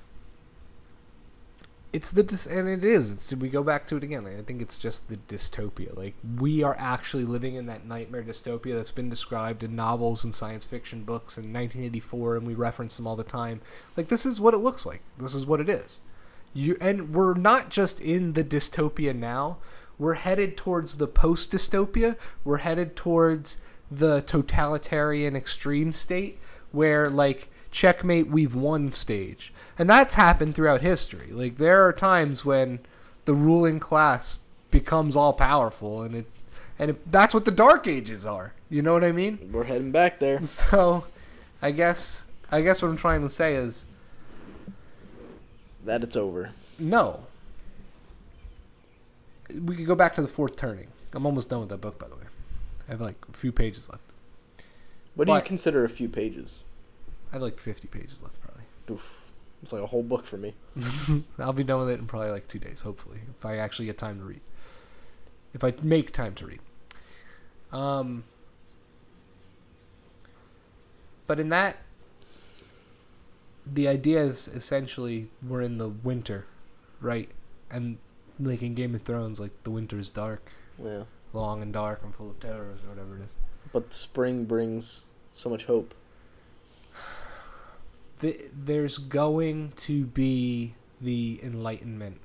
It's 1.93 2.11
the 2.11 2.25
dys- 2.25 2.51
and 2.51 2.69
it 2.69 2.85
is. 2.85 3.13
It's 3.13 3.33
we 3.33 3.49
go 3.49 3.63
back 3.63 3.87
to 3.87 3.97
it 3.97 4.03
again. 4.03 4.27
I 4.27 4.43
think 4.43 4.61
it's 4.61 4.79
just 4.79 5.09
the 5.09 5.17
dystopia. 5.17 5.97
Like 5.97 6.15
we 6.41 6.65
are 6.65 6.75
actually 6.77 7.25
living 7.25 7.55
in 7.55 7.67
that 7.67 7.87
nightmare 7.87 8.25
dystopia 8.25 8.75
that's 8.75 8.91
been 8.91 9.09
described 9.09 9.63
in 9.63 9.77
novels 9.77 10.25
and 10.25 10.35
science 10.35 10.65
fiction 10.65 11.05
books 11.05 11.39
in 11.39 11.45
1984, 11.45 12.37
and 12.37 12.47
we 12.49 12.55
reference 12.55 12.97
them 12.97 13.07
all 13.07 13.15
the 13.15 13.23
time. 13.23 13.61
Like 13.97 14.09
this 14.09 14.27
is 14.27 14.41
what 14.41 14.55
it 14.55 14.59
looks 14.59 14.85
like. 14.85 15.03
This 15.19 15.37
is 15.37 15.47
what 15.47 15.61
it 15.61 15.69
is. 15.69 16.01
You 16.53 16.77
and 16.81 17.15
we're 17.15 17.35
not 17.35 17.71
just 17.71 18.01
in 18.01 18.33
the 18.33 18.43
dystopia 18.43 19.15
now. 19.15 19.59
We're 19.97 20.15
headed 20.15 20.57
towards 20.57 20.97
the 20.97 21.07
post 21.07 21.53
dystopia. 21.53 22.17
We're 22.43 22.59
headed 22.59 22.97
towards 22.97 23.59
the 23.89 24.21
totalitarian 24.21 25.37
extreme 25.37 25.93
state 25.93 26.41
where 26.73 27.09
like 27.09 27.51
checkmate 27.75 28.29
we've 28.29 28.55
won 28.55 28.93
stage. 28.93 29.53
And 29.77 29.91
that's 29.91 30.15
happened 30.15 30.55
throughout 30.55 30.81
history. 30.81 31.33
Like 31.33 31.59
there 31.59 31.85
are 31.85 31.93
times 31.93 32.45
when 32.45 32.79
the 33.25 33.35
ruling 33.35 33.81
class 33.81 34.39
becomes 34.71 35.17
all 35.17 35.33
powerful 35.33 36.03
and 36.03 36.15
it 36.15 36.27
and 36.79 36.91
it, 36.93 37.11
that's 37.11 37.35
what 37.35 37.45
the 37.45 37.51
dark 37.51 37.87
ages 37.89 38.25
are. 38.25 38.53
You 38.71 38.81
know 38.83 38.93
what 38.93 39.03
I 39.05 39.11
mean? 39.13 39.51
We're 39.53 39.65
heading 39.65 39.91
back 39.91 40.21
there. 40.21 40.41
So 40.47 41.05
I 41.61 41.73
guess 41.73 42.27
I 42.53 42.63
guess 42.63 42.81
what 42.81 42.89
I'm 42.89 42.97
trying 42.97 43.23
to 43.23 43.29
say 43.29 43.57
is 43.57 43.87
That 45.85 46.05
it's 46.05 46.17
over. 46.17 46.51
no. 46.79 47.27
We 49.63 49.77
could 49.77 49.87
go 49.87 49.95
back 49.95 50.15
to 50.15 50.23
the 50.23 50.29
fourth 50.29 50.57
turning. 50.57 50.89
I'm 51.13 51.27
almost 51.27 51.51
done 51.51 51.61
with 51.61 51.69
that 51.71 51.81
book 51.81 51.99
by 51.99 52.07
the 52.09 52.15
way. 52.15 52.23
I 52.89 52.93
have 52.93 53.01
like 53.01 53.17
a 53.29 53.37
few 53.37 53.51
pages 53.51 53.89
left. 53.91 54.05
What 55.17 55.27
do 55.27 55.35
you 55.35 55.41
consider 55.43 55.85
a 55.85 55.89
few 55.89 56.09
pages? 56.09 56.63
I 57.35 57.39
have 57.39 57.43
like 57.43 57.59
50 57.59 57.89
pages 57.89 58.23
left 58.23 58.41
probably. 58.41 58.63
Oof. 58.93 59.21
It's 59.61 59.73
like 59.73 59.83
a 59.83 59.87
whole 59.87 60.05
book 60.05 60.25
for 60.25 60.37
me. 60.37 60.55
I'll 61.41 61.53
be 61.53 61.65
done 61.65 61.81
with 61.81 61.91
it 61.91 61.99
in 61.99 62.07
probably 62.07 62.31
like 62.31 62.47
two 62.47 62.61
days, 62.61 62.83
hopefully, 62.83 63.19
if 63.37 63.45
I 63.45 63.57
actually 63.57 63.87
get 63.87 63.99
time 63.99 64.21
to 64.21 64.25
read. 64.25 64.41
If 65.53 65.65
I 65.65 65.75
make 65.83 66.13
time 66.13 66.37
to 66.37 66.47
read. 66.47 66.61
Um, 67.73 68.23
But 71.27 71.41
in 71.41 71.49
that, 71.49 71.79
the 73.67 73.89
idea 73.89 74.23
is 74.23 74.47
essentially 74.47 75.29
we're 75.43 75.63
in 75.63 75.79
the 75.79 75.89
winter, 75.89 76.47
right? 77.01 77.29
And 77.69 77.99
like 78.39 78.63
in 78.63 78.75
Game 78.77 78.95
of 78.95 79.03
Thrones, 79.03 79.41
like 79.41 79.51
the 79.65 79.71
winter 79.71 79.99
is 79.99 80.09
dark, 80.11 80.53
Yeah. 80.79 81.05
long 81.33 81.63
and 81.63 81.73
dark 81.73 82.03
and 82.05 82.15
full 82.15 82.31
of 82.31 82.39
terrors 82.39 82.81
or 82.85 82.91
whatever 82.91 83.17
it 83.17 83.23
is. 83.23 83.35
But 83.73 83.93
spring 83.93 84.45
brings 84.45 85.07
so 85.33 85.49
much 85.51 85.65
hope. 85.65 85.95
The, 88.21 88.41
there's 88.53 88.99
going 88.99 89.73
to 89.77 90.05
be 90.07 90.75
the 91.01 91.41
enlightenment 91.43 92.21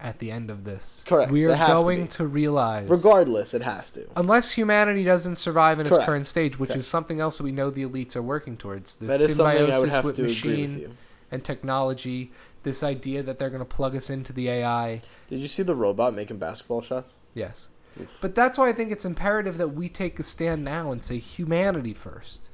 at 0.00 0.18
the 0.18 0.30
end 0.30 0.50
of 0.50 0.64
this. 0.64 1.04
Correct. 1.06 1.30
We 1.30 1.44
are 1.44 1.54
has 1.54 1.68
to 1.68 1.74
going 1.74 2.08
to, 2.08 2.26
realize, 2.26 2.88
Regardless, 2.88 3.54
it 3.54 3.62
has 3.62 3.90
to. 3.92 4.06
unless 4.16 4.52
humanity 4.52 5.04
doesn't 5.04 5.36
survive 5.36 5.78
in 5.78 5.86
its 5.86 5.96
current 5.98 6.26
stage, 6.26 6.58
which 6.58 6.70
Correct. 6.70 6.80
is 6.80 6.86
something 6.86 7.20
else 7.20 7.38
that 7.38 7.44
we 7.44 7.52
know 7.52 7.70
the 7.70 7.84
elites 7.84 8.16
are 8.16 8.22
working 8.22 8.56
towards. 8.56 8.96
This 8.96 9.08
That 9.08 9.24
is 9.24 9.36
something 9.36 9.58
I 9.58 9.64
would 9.64 9.72
symbiosis 9.74 9.94
have 9.94 10.04
with 10.04 10.18
machine 10.18 10.80
with 10.82 10.96
and 11.30 11.44
technology. 11.44 12.32
This 12.64 12.82
idea 12.82 13.22
that 13.22 13.38
they're 13.38 13.50
going 13.50 13.60
to 13.60 13.64
plug 13.64 13.96
us 13.96 14.10
into 14.10 14.32
the 14.32 14.48
AI. 14.48 15.00
Did 15.28 15.40
you 15.40 15.48
see 15.48 15.62
the 15.62 15.74
robot 15.74 16.14
making 16.14 16.38
basketball 16.38 16.80
shots? 16.82 17.16
Yes. 17.34 17.68
Oof. 18.00 18.18
But 18.20 18.34
that's 18.34 18.56
why 18.58 18.68
I 18.68 18.72
think 18.72 18.90
it's 18.90 19.04
imperative 19.04 19.58
that 19.58 19.68
we 19.68 19.88
take 19.88 20.18
a 20.18 20.22
stand 20.22 20.64
now 20.64 20.92
and 20.92 21.02
say 21.02 21.18
humanity 21.18 21.94
first. 21.94 22.50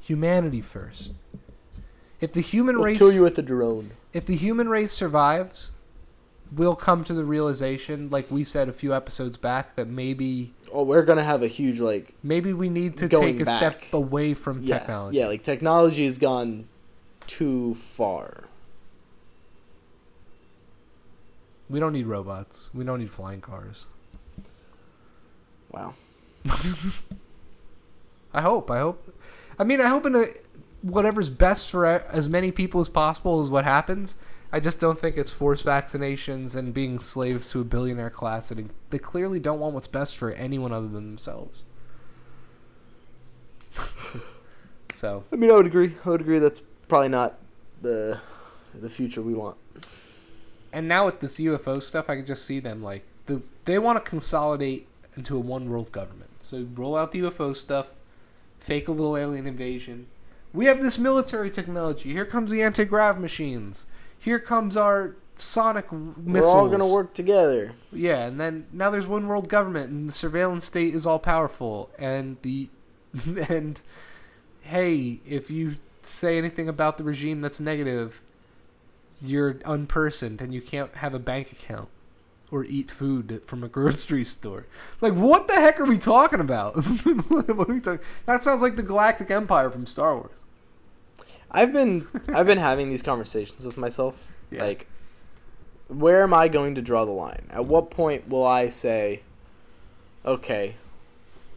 Humanity 0.00 0.60
first. 0.60 1.14
If 2.22 2.32
the 2.32 2.40
human 2.40 2.76
We'll 2.76 2.84
race 2.86 2.98
kill 2.98 3.12
you 3.12 3.22
with 3.24 3.36
a 3.38 3.42
drone. 3.42 3.90
if 4.14 4.24
the 4.24 4.36
human 4.36 4.68
race 4.68 4.92
survives, 4.92 5.72
we'll 6.54 6.76
come 6.76 7.02
to 7.04 7.12
the 7.12 7.24
realization, 7.24 8.08
like 8.10 8.30
we 8.30 8.44
said 8.44 8.68
a 8.68 8.72
few 8.72 8.94
episodes 8.94 9.36
back, 9.36 9.74
that 9.76 9.88
maybe 9.88 10.54
Oh, 10.72 10.84
we're 10.84 11.02
gonna 11.02 11.24
have 11.24 11.42
a 11.42 11.48
huge 11.48 11.80
like 11.80 12.14
maybe 12.22 12.52
we 12.54 12.70
need 12.70 12.96
to 12.98 13.08
take 13.08 13.40
a 13.40 13.44
step 13.46 13.80
back. 13.80 13.92
away 13.92 14.32
from 14.34 14.62
yes, 14.62 14.80
technology. 14.82 15.18
yeah, 15.18 15.26
like 15.26 15.42
technology 15.42 16.04
has 16.06 16.16
gone 16.16 16.68
too 17.26 17.74
far. 17.74 18.48
We 21.68 21.80
don't 21.80 21.92
need 21.92 22.06
robots. 22.06 22.70
We 22.74 22.84
don't 22.84 23.00
need 23.00 23.10
flying 23.10 23.40
cars. 23.40 23.86
Wow. 25.70 25.94
I 28.34 28.40
hope. 28.42 28.70
I 28.70 28.78
hope. 28.80 29.14
I 29.58 29.64
mean, 29.64 29.80
I 29.80 29.88
hope 29.88 30.06
in 30.06 30.14
a 30.14 30.26
whatever's 30.82 31.30
best 31.30 31.70
for 31.70 31.86
as 31.86 32.28
many 32.28 32.50
people 32.50 32.80
as 32.80 32.88
possible 32.88 33.40
is 33.40 33.50
what 33.50 33.64
happens. 33.64 34.16
I 34.54 34.60
just 34.60 34.78
don't 34.80 34.98
think 34.98 35.16
it's 35.16 35.30
forced 35.30 35.64
vaccinations 35.64 36.54
and 36.54 36.74
being 36.74 37.00
slaves 37.00 37.50
to 37.52 37.60
a 37.60 37.64
billionaire 37.64 38.10
class. 38.10 38.50
And 38.50 38.70
they 38.90 38.98
clearly 38.98 39.40
don't 39.40 39.60
want 39.60 39.74
what's 39.74 39.88
best 39.88 40.16
for 40.16 40.30
anyone 40.32 40.72
other 40.72 40.88
than 40.88 41.06
themselves. 41.06 41.64
so 44.92 45.24
I 45.32 45.36
mean, 45.36 45.50
I 45.50 45.54
would 45.54 45.66
agree. 45.66 45.94
I 46.04 46.10
would 46.10 46.20
agree. 46.20 46.38
That's 46.38 46.60
probably 46.88 47.08
not 47.08 47.38
the 47.80 48.20
the 48.74 48.90
future 48.90 49.22
we 49.22 49.34
want. 49.34 49.56
and 50.72 50.88
now 50.88 51.06
with 51.06 51.20
this 51.20 51.38
UFO 51.38 51.82
stuff, 51.82 52.10
I 52.10 52.16
can 52.16 52.26
just 52.26 52.44
see 52.44 52.60
them 52.60 52.82
like 52.82 53.04
the 53.26 53.42
they 53.64 53.78
want 53.78 54.02
to 54.02 54.08
consolidate 54.08 54.86
into 55.16 55.36
a 55.36 55.40
one 55.40 55.70
world 55.70 55.92
government. 55.92 56.30
So 56.40 56.66
roll 56.74 56.96
out 56.96 57.12
the 57.12 57.20
UFO 57.20 57.56
stuff, 57.56 57.88
fake 58.60 58.88
a 58.88 58.92
little 58.92 59.16
alien 59.16 59.46
invasion. 59.46 60.06
We 60.52 60.66
have 60.66 60.82
this 60.82 60.98
military 60.98 61.50
technology. 61.50 62.12
Here 62.12 62.26
comes 62.26 62.50
the 62.50 62.62
anti 62.62 62.84
grav 62.84 63.18
machines. 63.18 63.86
Here 64.18 64.38
comes 64.38 64.76
our 64.76 65.16
sonic 65.36 65.90
missiles. 65.92 66.54
We're 66.54 66.60
all 66.60 66.68
gonna 66.68 66.88
work 66.88 67.14
together. 67.14 67.72
Yeah, 67.92 68.26
and 68.26 68.40
then 68.40 68.66
now 68.72 68.90
there's 68.90 69.06
one 69.06 69.26
world 69.26 69.48
government, 69.48 69.90
and 69.90 70.08
the 70.08 70.12
surveillance 70.12 70.64
state 70.64 70.94
is 70.94 71.06
all 71.06 71.18
powerful, 71.18 71.90
and 71.98 72.36
the 72.42 72.68
and 73.48 73.80
hey, 74.62 75.20
if 75.26 75.50
you 75.50 75.74
say 76.02 76.38
anything 76.38 76.68
about 76.68 76.98
the 76.98 77.04
regime 77.04 77.40
that's 77.40 77.60
negative, 77.60 78.20
you're 79.20 79.54
unpersoned, 79.54 80.40
and 80.40 80.52
you 80.52 80.60
can't 80.60 80.94
have 80.96 81.14
a 81.14 81.18
bank 81.18 81.52
account 81.52 81.88
or 82.50 82.64
eat 82.66 82.90
food 82.90 83.42
from 83.46 83.64
a 83.64 83.68
grocery 83.68 84.24
store. 84.24 84.66
Like, 85.00 85.14
what 85.14 85.48
the 85.48 85.54
heck 85.54 85.80
are 85.80 85.86
we 85.86 85.98
talking 85.98 86.40
about? 86.40 86.74
what 87.28 87.48
are 87.48 87.54
we 87.54 87.80
talking? 87.80 88.04
That 88.26 88.44
sounds 88.44 88.60
like 88.60 88.76
the 88.76 88.82
Galactic 88.82 89.30
Empire 89.30 89.70
from 89.70 89.86
Star 89.86 90.14
Wars. 90.14 90.41
I've 91.52 91.72
been 91.72 92.06
I've 92.28 92.46
been 92.46 92.58
having 92.58 92.88
these 92.88 93.02
conversations 93.02 93.64
with 93.66 93.76
myself. 93.76 94.16
Yeah. 94.50 94.64
Like, 94.64 94.86
where 95.88 96.22
am 96.22 96.34
I 96.34 96.48
going 96.48 96.74
to 96.74 96.82
draw 96.82 97.04
the 97.04 97.12
line? 97.12 97.46
At 97.50 97.66
what 97.66 97.90
point 97.90 98.28
will 98.28 98.44
I 98.46 98.68
say, 98.68 99.22
okay, 100.24 100.76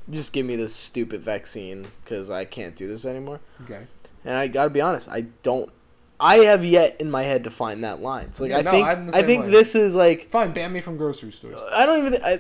just 0.09 0.33
give 0.33 0.45
me 0.45 0.55
this 0.55 0.75
stupid 0.75 1.21
vaccine 1.21 1.87
because 2.03 2.29
I 2.29 2.45
can't 2.45 2.75
do 2.75 2.87
this 2.87 3.05
anymore? 3.05 3.39
Okay. 3.63 3.81
And 4.23 4.35
I 4.35 4.47
gotta 4.47 4.69
be 4.69 4.81
honest, 4.81 5.09
I 5.09 5.21
don't. 5.43 5.71
I 6.19 6.37
have 6.37 6.63
yet 6.63 6.99
in 7.01 7.11
my 7.11 7.23
head 7.23 7.43
to 7.43 7.51
find 7.51 7.83
that 7.83 8.01
line. 8.01 8.31
So 8.33 8.43
like, 8.43 8.51
Yeah, 8.51 8.59
I 8.59 8.61
no, 8.61 8.71
think 8.71 8.87
I'm 8.87 9.07
the 9.07 9.17
I 9.17 9.23
think 9.23 9.47
this 9.47 9.75
is 9.75 9.95
like 9.95 10.29
Fine, 10.29 10.53
ban 10.53 10.71
me 10.71 10.79
from 10.81 10.95
grocery 10.97 11.31
stores. 11.31 11.55
I 11.73 11.85
don't 11.85 11.99
even. 12.05 12.13
thi- 12.13 12.25
I 12.25 12.39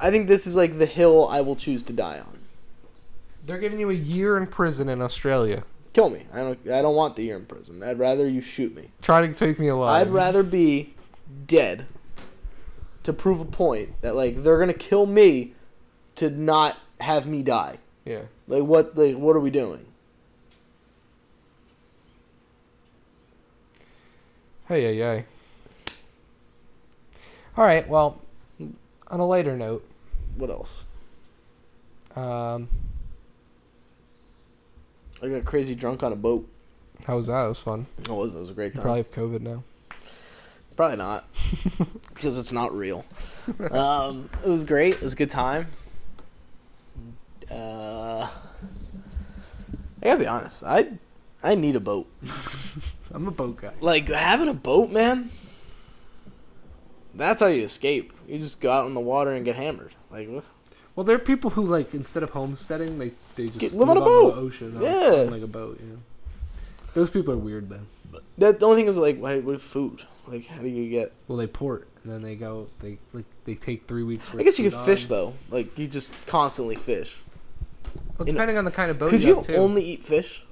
I 0.00 0.10
think 0.10 0.26
this 0.28 0.46
is 0.46 0.56
like 0.56 0.78
the 0.78 0.86
hill 0.86 1.28
I 1.28 1.42
will 1.42 1.54
choose 1.54 1.84
to 1.84 1.92
die 1.92 2.18
on. 2.18 2.38
They're 3.44 3.58
giving 3.58 3.78
you 3.78 3.90
a 3.90 3.94
year 3.94 4.36
in 4.36 4.46
prison 4.46 4.88
in 4.88 5.00
Australia. 5.02 5.64
Kill 5.92 6.08
me. 6.10 6.24
I 6.32 6.38
don't. 6.38 6.70
I 6.70 6.80
don't 6.82 6.94
want 6.96 7.16
the 7.16 7.22
year 7.24 7.36
in 7.36 7.44
prison. 7.44 7.82
I'd 7.82 7.98
rather 7.98 8.26
you 8.26 8.40
shoot 8.40 8.74
me. 8.74 8.90
Try 9.02 9.26
to 9.26 9.32
take 9.34 9.58
me 9.58 9.68
alive. 9.68 10.06
I'd 10.08 10.10
rather 10.12 10.42
be 10.42 10.94
dead 11.46 11.86
to 13.02 13.12
prove 13.12 13.40
a 13.40 13.44
point 13.44 14.00
that 14.00 14.14
like 14.14 14.42
they're 14.42 14.58
gonna 14.58 14.72
kill 14.72 15.04
me 15.06 15.52
to 16.16 16.30
not 16.30 16.78
have 17.00 17.26
me 17.26 17.42
die. 17.42 17.78
Yeah. 18.06 18.22
Like 18.46 18.64
what? 18.64 18.96
Like 18.96 19.16
what 19.16 19.36
are 19.36 19.40
we 19.40 19.50
doing? 19.50 19.84
Hey, 24.68 24.82
hey, 24.82 24.96
hey. 24.96 25.24
All 27.56 27.64
right. 27.64 27.86
Well, 27.86 28.20
on 29.08 29.20
a 29.20 29.26
lighter 29.26 29.56
note, 29.56 29.86
What 30.36 30.48
else? 30.48 30.86
um, 32.16 32.68
I 35.22 35.28
got 35.28 35.44
crazy 35.44 35.74
drunk 35.74 36.02
on 36.02 36.12
a 36.12 36.16
boat. 36.16 36.48
how 37.06 37.16
was 37.16 37.28
that? 37.28 37.44
It 37.44 37.48
was 37.48 37.58
fun. 37.60 37.86
It 37.98 38.08
was. 38.08 38.34
It 38.34 38.40
was 38.40 38.50
a 38.50 38.54
great 38.54 38.72
You 38.72 38.76
time. 38.76 38.82
probably 38.82 38.98
have 39.02 39.12
COVID 39.12 39.40
now. 39.40 39.62
Probably 40.74 40.96
not, 40.96 41.28
because 42.08 42.38
it's 42.38 42.52
not 42.52 42.74
real. 42.74 43.04
Um, 43.70 44.30
it 44.44 44.48
was 44.48 44.64
great. 44.64 44.94
It 44.94 45.02
was 45.02 45.12
a 45.12 45.16
good 45.16 45.28
time. 45.30 45.66
Uh, 47.50 48.26
I 50.02 50.04
gotta 50.04 50.18
be 50.18 50.26
honest. 50.26 50.64
I 50.64 50.92
I 51.42 51.54
need 51.56 51.76
a 51.76 51.80
boat. 51.80 52.10
I'm 53.12 53.28
a 53.28 53.30
boat 53.30 53.58
guy. 53.60 53.72
Like 53.82 54.08
having 54.08 54.48
a 54.48 54.54
boat, 54.54 54.90
man. 54.90 55.28
That's 57.14 57.40
how 57.42 57.48
you 57.48 57.64
escape. 57.64 58.10
You 58.26 58.38
just 58.38 58.60
go 58.62 58.70
out 58.70 58.86
in 58.86 58.94
the 58.94 59.00
water 59.00 59.32
and 59.32 59.44
get 59.44 59.56
hammered. 59.56 59.94
Like 60.10 60.28
what? 60.30 60.44
Well, 60.94 61.04
there 61.04 61.16
are 61.16 61.20
people 61.20 61.50
who 61.50 61.62
like 61.64 61.94
instead 61.94 62.22
of 62.22 62.30
homesteading, 62.30 62.98
they 62.98 63.12
they 63.36 63.46
just 63.46 63.58
Get- 63.58 63.72
live 63.74 63.88
on 63.88 63.96
a 63.96 64.00
the 64.00 64.06
boat. 64.06 64.34
ocean, 64.36 64.78
Yeah. 64.80 65.28
like 65.30 65.42
a 65.42 65.46
boat. 65.46 65.80
Yeah. 65.82 65.96
Those 66.94 67.10
people 67.10 67.32
are 67.32 67.38
weird 67.38 67.68
then. 67.70 67.86
That 68.38 68.60
the 68.60 68.66
only 68.66 68.82
thing 68.82 68.88
is 68.90 68.98
like 68.98 69.18
what, 69.18 69.42
what 69.42 69.60
food? 69.60 70.02
Like 70.28 70.46
how 70.46 70.60
do 70.60 70.68
you 70.68 70.90
get? 70.90 71.12
Well, 71.28 71.38
they 71.38 71.46
port 71.46 71.88
and 72.04 72.12
then 72.12 72.20
they 72.22 72.34
go. 72.36 72.68
They 72.80 72.98
like 73.14 73.24
they 73.44 73.54
take 73.54 73.86
three 73.88 74.02
weeks. 74.02 74.28
I 74.34 74.42
guess 74.42 74.58
you 74.58 74.68
could 74.70 74.78
fish 74.80 75.06
though. 75.06 75.32
Like 75.50 75.78
you 75.78 75.86
just 75.86 76.12
constantly 76.26 76.76
fish. 76.76 77.22
Well, 78.18 78.28
in- 78.28 78.34
depending 78.34 78.58
on 78.58 78.64
the 78.66 78.70
kind 78.70 78.90
of 78.90 78.98
boat. 78.98 79.10
Could 79.10 79.22
you, 79.22 79.28
you 79.30 79.34
have, 79.36 79.46
too. 79.46 79.54
only 79.54 79.82
eat 79.82 80.04
fish? 80.04 80.44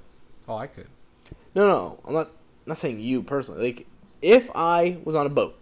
Oh, 0.49 0.57
I 0.57 0.67
could. 0.67 0.87
No, 1.55 1.67
no, 1.69 1.99
I'm 2.07 2.15
not. 2.15 2.31
Not 2.67 2.77
saying 2.79 3.01
you 3.01 3.23
personally. 3.23 3.63
Like 3.63 3.87
if 4.23 4.51
I 4.55 4.99
was 5.05 5.15
on 5.15 5.27
a 5.27 5.31
boat, 5.31 5.59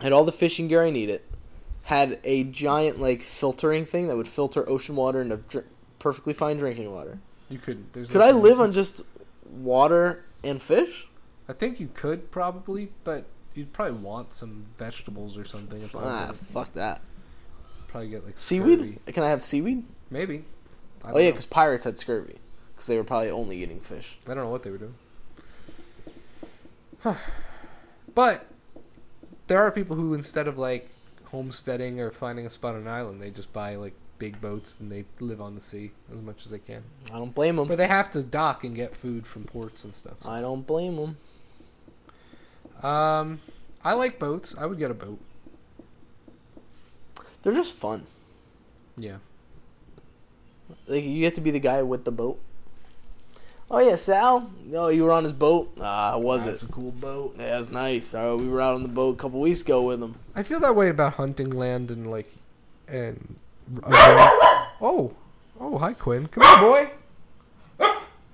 had 0.00 0.12
all 0.12 0.24
the 0.24 0.32
fishing 0.32 0.68
gear 0.68 0.82
I 0.82 0.90
needed, 0.90 1.20
had 1.86 2.18
a 2.24 2.42
giant 2.44 3.00
like 3.00 3.22
filtering 3.22 3.86
thing 3.86 4.08
that 4.08 4.16
would 4.16 4.26
filter 4.28 4.68
ocean 4.68 4.96
water 4.96 5.22
into 5.22 5.36
dr- 5.36 5.64
perfectly 6.00 6.32
fine 6.32 6.56
drinking 6.56 6.90
water. 6.92 7.18
You 7.48 7.58
couldn't. 7.58 7.92
There's 7.92 8.10
Could 8.10 8.18
no 8.20 8.26
I 8.26 8.32
live 8.32 8.60
on 8.60 8.72
just 8.72 9.02
water 9.48 10.24
and 10.42 10.60
fish? 10.60 11.06
I 11.48 11.52
think 11.52 11.78
you 11.78 11.88
could 11.94 12.32
probably, 12.32 12.90
but 13.04 13.24
you'd 13.54 13.72
probably 13.72 13.98
want 14.00 14.32
some 14.32 14.66
vegetables 14.78 15.38
or 15.38 15.44
something. 15.44 15.80
At 15.80 15.92
some 15.92 16.02
Ah, 16.04 16.26
point. 16.26 16.36
fuck 16.38 16.72
that. 16.74 17.00
Probably 17.86 18.08
get 18.08 18.24
like 18.26 18.36
Seaweed? 18.36 18.80
scurvy. 18.80 18.98
Can 19.12 19.22
I 19.22 19.28
have 19.28 19.44
seaweed? 19.44 19.84
Maybe. 20.10 20.44
I 21.04 21.12
Oh 21.12 21.18
yeah, 21.18 21.30
because 21.30 21.46
pirates 21.46 21.84
had 21.84 22.00
scurvy. 22.00 22.34
Because 22.74 22.88
they 22.88 22.96
were 22.96 23.04
probably 23.04 23.30
only 23.30 23.62
eating 23.62 23.78
fish. 23.78 24.18
I 24.26 24.34
don't 24.34 24.42
know 24.44 24.50
what 24.50 24.64
they 24.64 24.70
were 24.70 24.78
doing. 24.78 24.94
Huh. 27.00 27.14
But 28.14 28.46
there 29.46 29.60
are 29.60 29.70
people 29.70 29.94
who, 29.94 30.14
instead 30.14 30.48
of 30.48 30.56
like 30.56 30.88
homesteading 31.26 32.00
or 32.00 32.10
finding 32.10 32.46
a 32.46 32.50
spot 32.50 32.74
on 32.74 32.82
an 32.82 32.88
island, 32.88 33.20
they 33.20 33.30
just 33.30 33.52
buy 33.52 33.74
like 33.76 33.94
big 34.18 34.40
boats 34.40 34.80
and 34.80 34.90
they 34.90 35.04
live 35.20 35.40
on 35.40 35.54
the 35.54 35.60
sea 35.60 35.90
as 36.12 36.22
much 36.22 36.44
as 36.46 36.50
they 36.50 36.58
can. 36.58 36.82
I 37.12 37.18
don't 37.18 37.34
blame 37.34 37.56
them. 37.56 37.68
But 37.68 37.76
they 37.78 37.86
have 37.86 38.10
to 38.12 38.22
dock 38.22 38.64
and 38.64 38.74
get 38.74 38.96
food 38.96 39.26
from 39.26 39.44
ports 39.44 39.84
and 39.84 39.92
stuff. 39.94 40.22
so- 40.22 40.30
I 40.30 40.40
don't 40.40 40.66
blame 40.66 40.96
them. 40.96 41.16
Um, 42.82 43.40
I 43.84 43.94
like 43.94 44.18
boats. 44.18 44.54
I 44.58 44.66
would 44.66 44.78
get 44.78 44.90
a 44.90 44.94
boat. 44.94 45.18
They're 47.42 47.54
just 47.54 47.74
fun. 47.74 48.04
Yeah. 48.96 49.16
Like 50.86 51.04
you 51.04 51.20
get 51.20 51.34
to 51.34 51.40
be 51.40 51.50
the 51.50 51.60
guy 51.60 51.82
with 51.82 52.04
the 52.04 52.10
boat. 52.12 52.40
Oh 53.70 53.80
yeah, 53.80 53.96
Sal. 53.96 54.50
Oh, 54.74 54.88
you 54.88 55.04
were 55.04 55.12
on 55.12 55.24
his 55.24 55.32
boat. 55.32 55.72
Ah, 55.80 56.12
how 56.12 56.20
was 56.20 56.44
That's 56.44 56.62
it? 56.62 56.66
It's 56.66 56.70
a 56.70 56.72
cool 56.72 56.92
boat. 56.92 57.34
Yeah, 57.36 57.58
it's 57.58 57.70
nice. 57.70 58.14
Oh, 58.14 58.36
we 58.36 58.48
were 58.48 58.60
out 58.60 58.74
on 58.74 58.82
the 58.82 58.88
boat 58.88 59.16
a 59.16 59.18
couple 59.18 59.40
weeks 59.40 59.62
ago 59.62 59.82
with 59.82 60.00
him. 60.00 60.14
I 60.36 60.42
feel 60.42 60.60
that 60.60 60.76
way 60.76 60.88
about 60.88 61.14
hunting 61.14 61.50
land 61.50 61.90
and 61.90 62.10
like, 62.10 62.32
and. 62.86 63.36
oh, 63.82 65.12
oh, 65.60 65.78
hi 65.78 65.92
Quinn. 65.94 66.28
Come 66.28 66.44
on, 66.44 66.60
boy. 66.60 66.90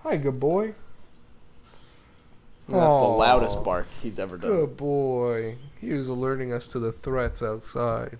Hi, 0.03 0.17
good 0.17 0.39
boy. 0.39 0.75
That's 2.69 2.99
the 2.99 3.05
loudest 3.05 3.63
bark 3.65 3.87
he's 4.03 4.19
ever 4.19 4.37
done. 4.37 4.51
Good 4.51 4.77
boy. 4.77 5.57
He 5.81 5.93
was 5.93 6.09
alerting 6.09 6.53
us 6.53 6.67
to 6.69 6.79
the 6.79 6.93
threats 6.93 7.43
outside. 7.43 8.19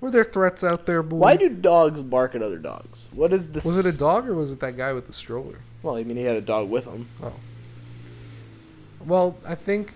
Were 0.00 0.10
there 0.10 0.24
threats 0.24 0.64
out 0.64 0.86
there, 0.86 1.02
boy? 1.02 1.16
Why 1.16 1.36
do 1.36 1.48
dogs 1.48 2.00
bark 2.00 2.34
at 2.34 2.42
other 2.42 2.58
dogs? 2.58 3.08
What 3.12 3.32
is 3.32 3.48
this? 3.48 3.64
Was 3.64 3.84
it 3.84 3.94
a 3.94 3.98
dog 3.98 4.28
or 4.28 4.34
was 4.34 4.50
it 4.52 4.60
that 4.60 4.76
guy 4.76 4.92
with 4.92 5.06
the 5.06 5.12
stroller? 5.12 5.58
Well, 5.82 5.96
I 5.96 6.04
mean, 6.04 6.16
he 6.16 6.24
had 6.24 6.36
a 6.36 6.40
dog 6.40 6.70
with 6.70 6.86
him. 6.86 7.06
Oh. 7.22 7.34
Well, 9.04 9.36
I 9.46 9.54
think, 9.54 9.92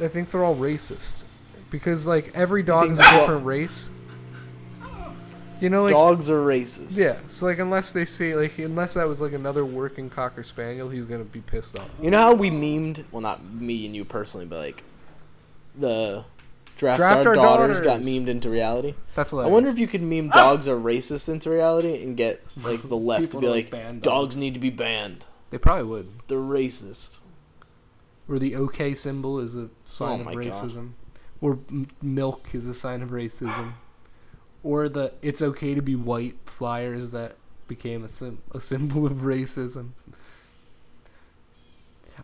I 0.00 0.08
think 0.08 0.30
they're 0.30 0.44
all 0.44 0.56
racist, 0.56 1.24
because 1.70 2.06
like 2.06 2.30
every 2.34 2.62
dog 2.62 2.90
is 2.90 3.00
a 3.00 3.02
different 3.02 3.44
race. 3.44 3.90
You 5.60 5.70
know, 5.70 5.84
like 5.84 5.92
Dogs 5.92 6.28
are 6.28 6.44
racist. 6.44 6.98
yeah. 6.98 7.14
So 7.28 7.46
like, 7.46 7.58
unless 7.58 7.92
they 7.92 8.04
say 8.04 8.34
like, 8.34 8.58
unless 8.58 8.94
that 8.94 9.06
was 9.06 9.20
like 9.20 9.32
another 9.32 9.64
working 9.64 10.10
cocker 10.10 10.42
spaniel, 10.42 10.90
he's 10.90 11.06
gonna 11.06 11.24
be 11.24 11.40
pissed 11.40 11.78
off. 11.78 11.90
You 12.02 12.10
know 12.10 12.18
how 12.18 12.34
we 12.34 12.50
memed? 12.50 13.04
Well, 13.12 13.22
not 13.22 13.42
me 13.44 13.86
and 13.86 13.94
you 13.94 14.04
personally, 14.04 14.46
but 14.46 14.58
like 14.58 14.82
the 15.78 16.24
draft, 16.76 16.98
Draft 16.98 17.26
our, 17.26 17.28
our 17.30 17.34
daughters, 17.34 17.80
got 17.80 18.00
memed 18.00 18.28
into 18.28 18.50
reality. 18.50 18.94
That's 19.14 19.30
hilarious. 19.30 19.50
I 19.50 19.52
wonder 19.52 19.70
if 19.70 19.78
you 19.78 19.86
could 19.86 20.02
meme 20.02 20.30
ah! 20.32 20.36
dogs 20.36 20.68
are 20.68 20.76
racist 20.76 21.28
into 21.28 21.50
reality 21.50 22.02
and 22.02 22.16
get 22.16 22.42
like 22.62 22.82
the 22.88 22.96
left 23.10 23.22
to 23.32 23.38
People 23.38 23.40
be 23.40 23.46
to, 23.46 23.52
like 23.52 23.70
ban 23.70 24.00
dogs 24.00 24.36
need 24.36 24.54
to 24.54 24.60
be 24.60 24.70
banned. 24.70 25.26
they 25.50 25.58
probably 25.58 25.84
would. 25.84 26.08
They're 26.28 26.38
racist. 26.38 27.18
Or 28.28 28.38
the 28.38 28.56
OK 28.56 28.94
symbol 28.94 29.38
is 29.38 29.54
a 29.54 29.68
sign 29.84 30.18
Oh 30.18 30.20
of 30.20 30.26
my 30.26 30.34
God. 30.34 30.44
racism. 30.44 30.92
Or 31.40 31.58
m- 31.68 31.88
milk 32.00 32.54
is 32.54 32.66
a 32.66 32.74
sign 32.74 33.02
of 33.02 33.10
racism. 33.10 33.74
Or 34.62 34.88
the 34.88 35.12
it's 35.20 35.42
okay 35.42 35.74
to 35.74 35.82
be 35.82 35.94
white 35.94 36.36
flyers 36.46 37.10
that 37.12 37.36
became 37.68 38.02
a, 38.04 38.08
sim- 38.08 38.40
a 38.52 38.60
symbol 38.62 39.04
of 39.06 39.18
racism. 39.18 39.90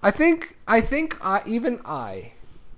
I 0.02 0.10
think 0.10 0.56
I 0.66 0.80
think 0.80 1.16
I 1.24 1.42
even 1.46 1.80
I 1.84 2.32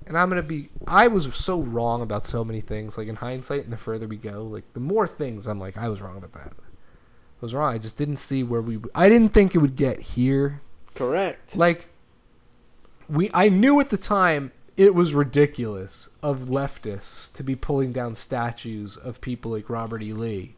and 0.06 0.16
I'm 0.16 0.28
going 0.28 0.42
to 0.42 0.46
be 0.48 0.68
I 0.86 1.08
was 1.08 1.34
so 1.34 1.60
wrong 1.60 2.02
about 2.02 2.24
so 2.24 2.44
many 2.44 2.60
things 2.60 2.98
like 2.98 3.08
in 3.08 3.16
hindsight 3.16 3.64
and 3.64 3.72
the 3.72 3.76
further 3.76 4.06
we 4.06 4.16
go 4.16 4.44
like 4.44 4.64
the 4.74 4.80
more 4.80 5.06
things 5.06 5.46
I'm 5.46 5.58
like 5.58 5.76
I 5.76 5.88
was 5.88 6.00
wrong 6.00 6.16
about 6.16 6.32
that. 6.32 6.52
I 6.52 7.40
was 7.40 7.54
wrong. 7.54 7.74
I 7.74 7.78
just 7.78 7.96
didn't 7.96 8.16
see 8.18 8.42
where 8.42 8.62
we 8.62 8.78
I 8.94 9.08
didn't 9.08 9.30
think 9.30 9.54
it 9.54 9.58
would 9.58 9.76
get 9.76 10.00
here 10.00 10.60
Correct. 10.94 11.56
like 11.56 11.88
we 13.08 13.30
I 13.34 13.48
knew 13.48 13.80
at 13.80 13.90
the 13.90 13.96
time 13.96 14.52
it 14.76 14.94
was 14.94 15.14
ridiculous 15.14 16.08
of 16.22 16.40
leftists 16.40 17.32
to 17.34 17.42
be 17.42 17.54
pulling 17.54 17.92
down 17.92 18.14
statues 18.14 18.96
of 18.96 19.20
people 19.20 19.50
like 19.50 19.68
Robert 19.68 20.02
E. 20.02 20.12
Lee 20.12 20.54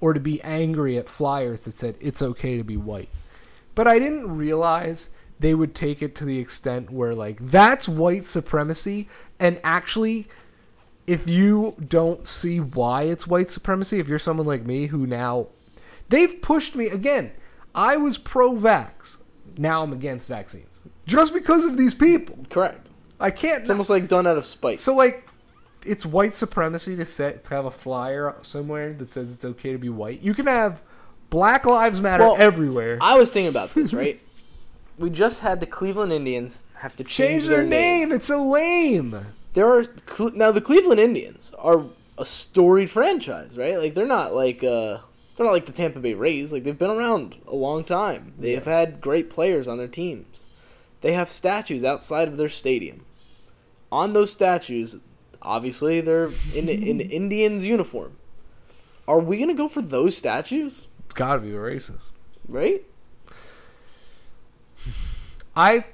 or 0.00 0.12
to 0.12 0.20
be 0.20 0.40
angry 0.42 0.96
at 0.96 1.08
flyers 1.08 1.60
that 1.62 1.74
said 1.74 1.96
it's 2.00 2.22
okay 2.22 2.56
to 2.56 2.64
be 2.64 2.76
white. 2.76 3.08
But 3.74 3.88
I 3.88 3.98
didn't 3.98 4.36
realize 4.36 5.10
they 5.38 5.54
would 5.54 5.74
take 5.74 6.02
it 6.02 6.14
to 6.16 6.24
the 6.24 6.38
extent 6.38 6.90
where 6.90 7.14
like 7.14 7.38
that's 7.40 7.88
white 7.88 8.24
supremacy 8.24 9.08
and 9.38 9.60
actually 9.62 10.26
if 11.06 11.28
you 11.28 11.74
don't 11.88 12.26
see 12.26 12.58
why 12.58 13.02
it's 13.02 13.26
white 13.26 13.50
supremacy, 13.50 14.00
if 14.00 14.08
you're 14.08 14.18
someone 14.18 14.46
like 14.46 14.66
me 14.66 14.86
who 14.86 15.06
now 15.06 15.48
they've 16.08 16.40
pushed 16.42 16.74
me 16.74 16.86
again. 16.86 17.32
I 17.74 17.96
was 17.96 18.18
pro 18.18 18.52
vax. 18.52 19.18
Now 19.58 19.82
I'm 19.82 19.92
against 19.92 20.28
vaccines. 20.28 20.82
Just 21.06 21.32
because 21.32 21.64
of 21.64 21.76
these 21.76 21.94
people. 21.94 22.38
Correct. 22.50 22.90
I 23.20 23.30
can't 23.30 23.62
It's 23.62 23.70
almost 23.70 23.90
like 23.90 24.08
done 24.08 24.26
out 24.26 24.36
of 24.36 24.44
spite. 24.44 24.80
So 24.80 24.94
like 24.94 25.28
it's 25.84 26.04
white 26.04 26.36
supremacy 26.36 26.96
to 26.96 27.06
set 27.06 27.44
to 27.44 27.50
have 27.50 27.64
a 27.64 27.70
flyer 27.70 28.34
somewhere 28.42 28.92
that 28.94 29.12
says 29.12 29.30
it's 29.30 29.44
okay 29.44 29.72
to 29.72 29.78
be 29.78 29.88
white. 29.88 30.22
You 30.22 30.34
can 30.34 30.46
have 30.46 30.82
Black 31.30 31.64
Lives 31.66 32.00
Matter 32.00 32.24
Well, 32.24 32.36
everywhere. 32.38 32.98
I 33.00 33.16
was 33.18 33.32
thinking 33.32 33.48
about 33.48 33.74
this, 33.74 33.92
right? 33.92 34.20
we 34.98 35.10
just 35.10 35.40
had 35.40 35.60
the 35.60 35.66
Cleveland 35.66 36.12
Indians 36.12 36.64
have 36.74 36.96
to 36.96 37.04
change, 37.04 37.42
Change 37.42 37.46
their 37.46 37.64
name. 37.64 38.12
It's 38.12 38.26
so 38.26 38.46
lame. 38.46 39.16
There 39.54 39.68
are 39.68 39.84
now 40.34 40.52
the 40.52 40.60
Cleveland 40.60 41.00
Indians 41.00 41.52
are 41.58 41.84
a 42.18 42.24
storied 42.24 42.90
franchise, 42.90 43.56
right? 43.56 43.78
Like 43.78 43.94
they're 43.94 44.06
not 44.06 44.34
like 44.34 44.62
uh 44.62 44.98
they're 45.36 45.46
not 45.46 45.52
like 45.52 45.66
the 45.66 45.72
Tampa 45.72 46.00
Bay 46.00 46.14
Rays. 46.14 46.52
Like 46.52 46.64
they've 46.64 46.78
been 46.78 46.90
around 46.90 47.36
a 47.46 47.54
long 47.54 47.84
time. 47.84 48.32
They 48.38 48.52
have 48.52 48.64
had 48.64 49.00
great 49.00 49.30
players 49.30 49.68
on 49.68 49.78
their 49.78 49.88
teams. 49.88 50.44
They 51.02 51.12
have 51.12 51.28
statues 51.28 51.84
outside 51.84 52.28
of 52.28 52.36
their 52.36 52.48
stadium. 52.48 53.04
On 53.92 54.12
those 54.12 54.32
statues, 54.32 54.98
obviously 55.42 56.00
they're 56.00 56.30
in 56.54 56.68
in 56.68 57.00
Indians 57.20 57.64
uniform. 57.64 58.16
Are 59.06 59.20
we 59.20 59.38
gonna 59.38 59.54
go 59.54 59.68
for 59.68 59.82
those 59.82 60.16
statues? 60.16 60.88
It's 61.04 61.14
gotta 61.14 61.40
be 61.40 61.50
the 61.50 61.58
racist. 61.58 62.10
Right? 62.48 62.82
I 65.56 65.84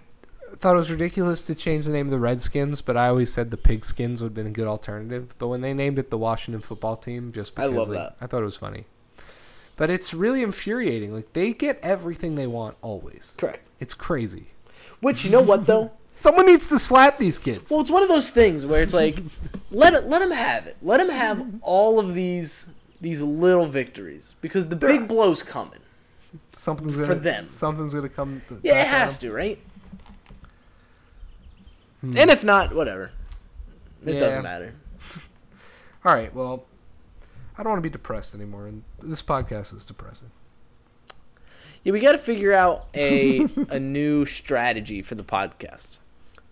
thought 0.57 0.75
it 0.75 0.79
was 0.79 0.91
ridiculous 0.91 1.47
to 1.47 1.55
change 1.55 1.87
the 1.87 1.93
name 1.93 2.07
of 2.07 2.11
the 2.11 2.19
Redskins, 2.19 2.81
but 2.81 2.97
I 2.97 3.09
always 3.09 3.33
said 3.33 3.51
the 3.51 3.57
Pigskins 3.57 4.21
would 4.21 4.29
have 4.29 4.35
been 4.35 4.47
a 4.47 4.51
good 4.51 4.67
alternative. 4.67 5.35
But 5.39 5.49
when 5.49 5.61
they 5.61 5.73
named 5.73 5.99
it 5.99 6.11
the 6.11 6.19
Washington 6.19 6.61
football 6.61 6.97
team, 6.97 7.33
just 7.33 7.59
I 7.59 7.69
because 7.69 7.89
love 7.89 7.89
like, 7.89 7.99
that. 7.99 8.17
I 8.21 8.27
thought 8.27 8.43
it 8.43 8.47
was 8.47 8.57
funny. 8.57 8.85
But 9.77 9.91
it's 9.91 10.13
really 10.13 10.43
infuriating. 10.43 11.15
Like 11.15 11.33
they 11.33 11.53
get 11.53 11.79
everything 11.83 12.35
they 12.35 12.47
want 12.47 12.77
always. 12.83 13.35
Correct. 13.39 13.71
It's 13.81 13.95
crazy. 13.95 14.49
Which 15.01 15.25
you 15.25 15.31
know 15.31 15.41
what 15.41 15.67
though? 15.67 15.93
Someone 16.15 16.45
needs 16.45 16.69
to 16.69 16.79
slap 16.79 17.17
these 17.17 17.39
kids. 17.39 17.71
Well, 17.71 17.81
it's 17.81 17.91
one 17.91 18.03
of 18.03 18.09
those 18.11 18.29
things 18.29 18.67
where 18.67 18.83
it's 18.83 18.93
like, 18.93 19.17
let 19.71 20.09
let 20.09 20.19
them 20.19 20.31
have 20.31 20.67
it. 20.67 20.77
Let 20.83 20.99
them 20.99 21.09
have 21.09 21.47
all 21.63 21.99
of 21.99 22.15
these 22.15 22.69
these 23.01 23.23
little 23.23 23.67
victories 23.67 24.35
because 24.41 24.69
the 24.69 24.77
big 24.77 25.09
blow's 25.09 25.43
coming. 25.43 25.81
Something's 26.57 26.95
gonna 26.95 27.07
for 27.07 27.15
them. 27.15 27.49
Something's 27.49 27.95
gonna 27.95 28.09
come. 28.09 28.43
to- 28.49 28.61
Yeah, 28.63 28.81
it 28.81 28.85
back 28.85 28.87
has 28.89 29.19
to, 29.19 29.33
right? 29.33 29.59
Hmm. 32.01 32.17
And 32.17 32.31
if 32.31 32.45
not, 32.45 32.75
whatever. 32.75 33.13
It 34.05 34.15
Yeah. 34.15 34.21
doesn't 34.21 34.43
matter. 34.43 34.75
All 36.05 36.15
right. 36.15 36.35
Well, 36.35 36.65
I 37.57 37.63
don't 37.63 37.71
want 37.73 37.79
to 37.83 37.89
be 37.89 37.93
depressed 37.93 38.35
anymore, 38.35 38.67
and 38.67 38.83
this 39.03 39.23
podcast 39.23 39.75
is 39.77 39.85
depressing. 39.85 40.31
Yeah, 41.85 41.93
we 41.93 42.01
got 42.01 42.13
to 42.13 42.19
figure 42.19 42.53
out 42.53 42.87
a 42.95 43.47
a 43.69 43.79
new 43.81 44.25
strategy 44.25 45.03
for 45.03 45.15
the 45.17 45.25
podcast 45.25 45.99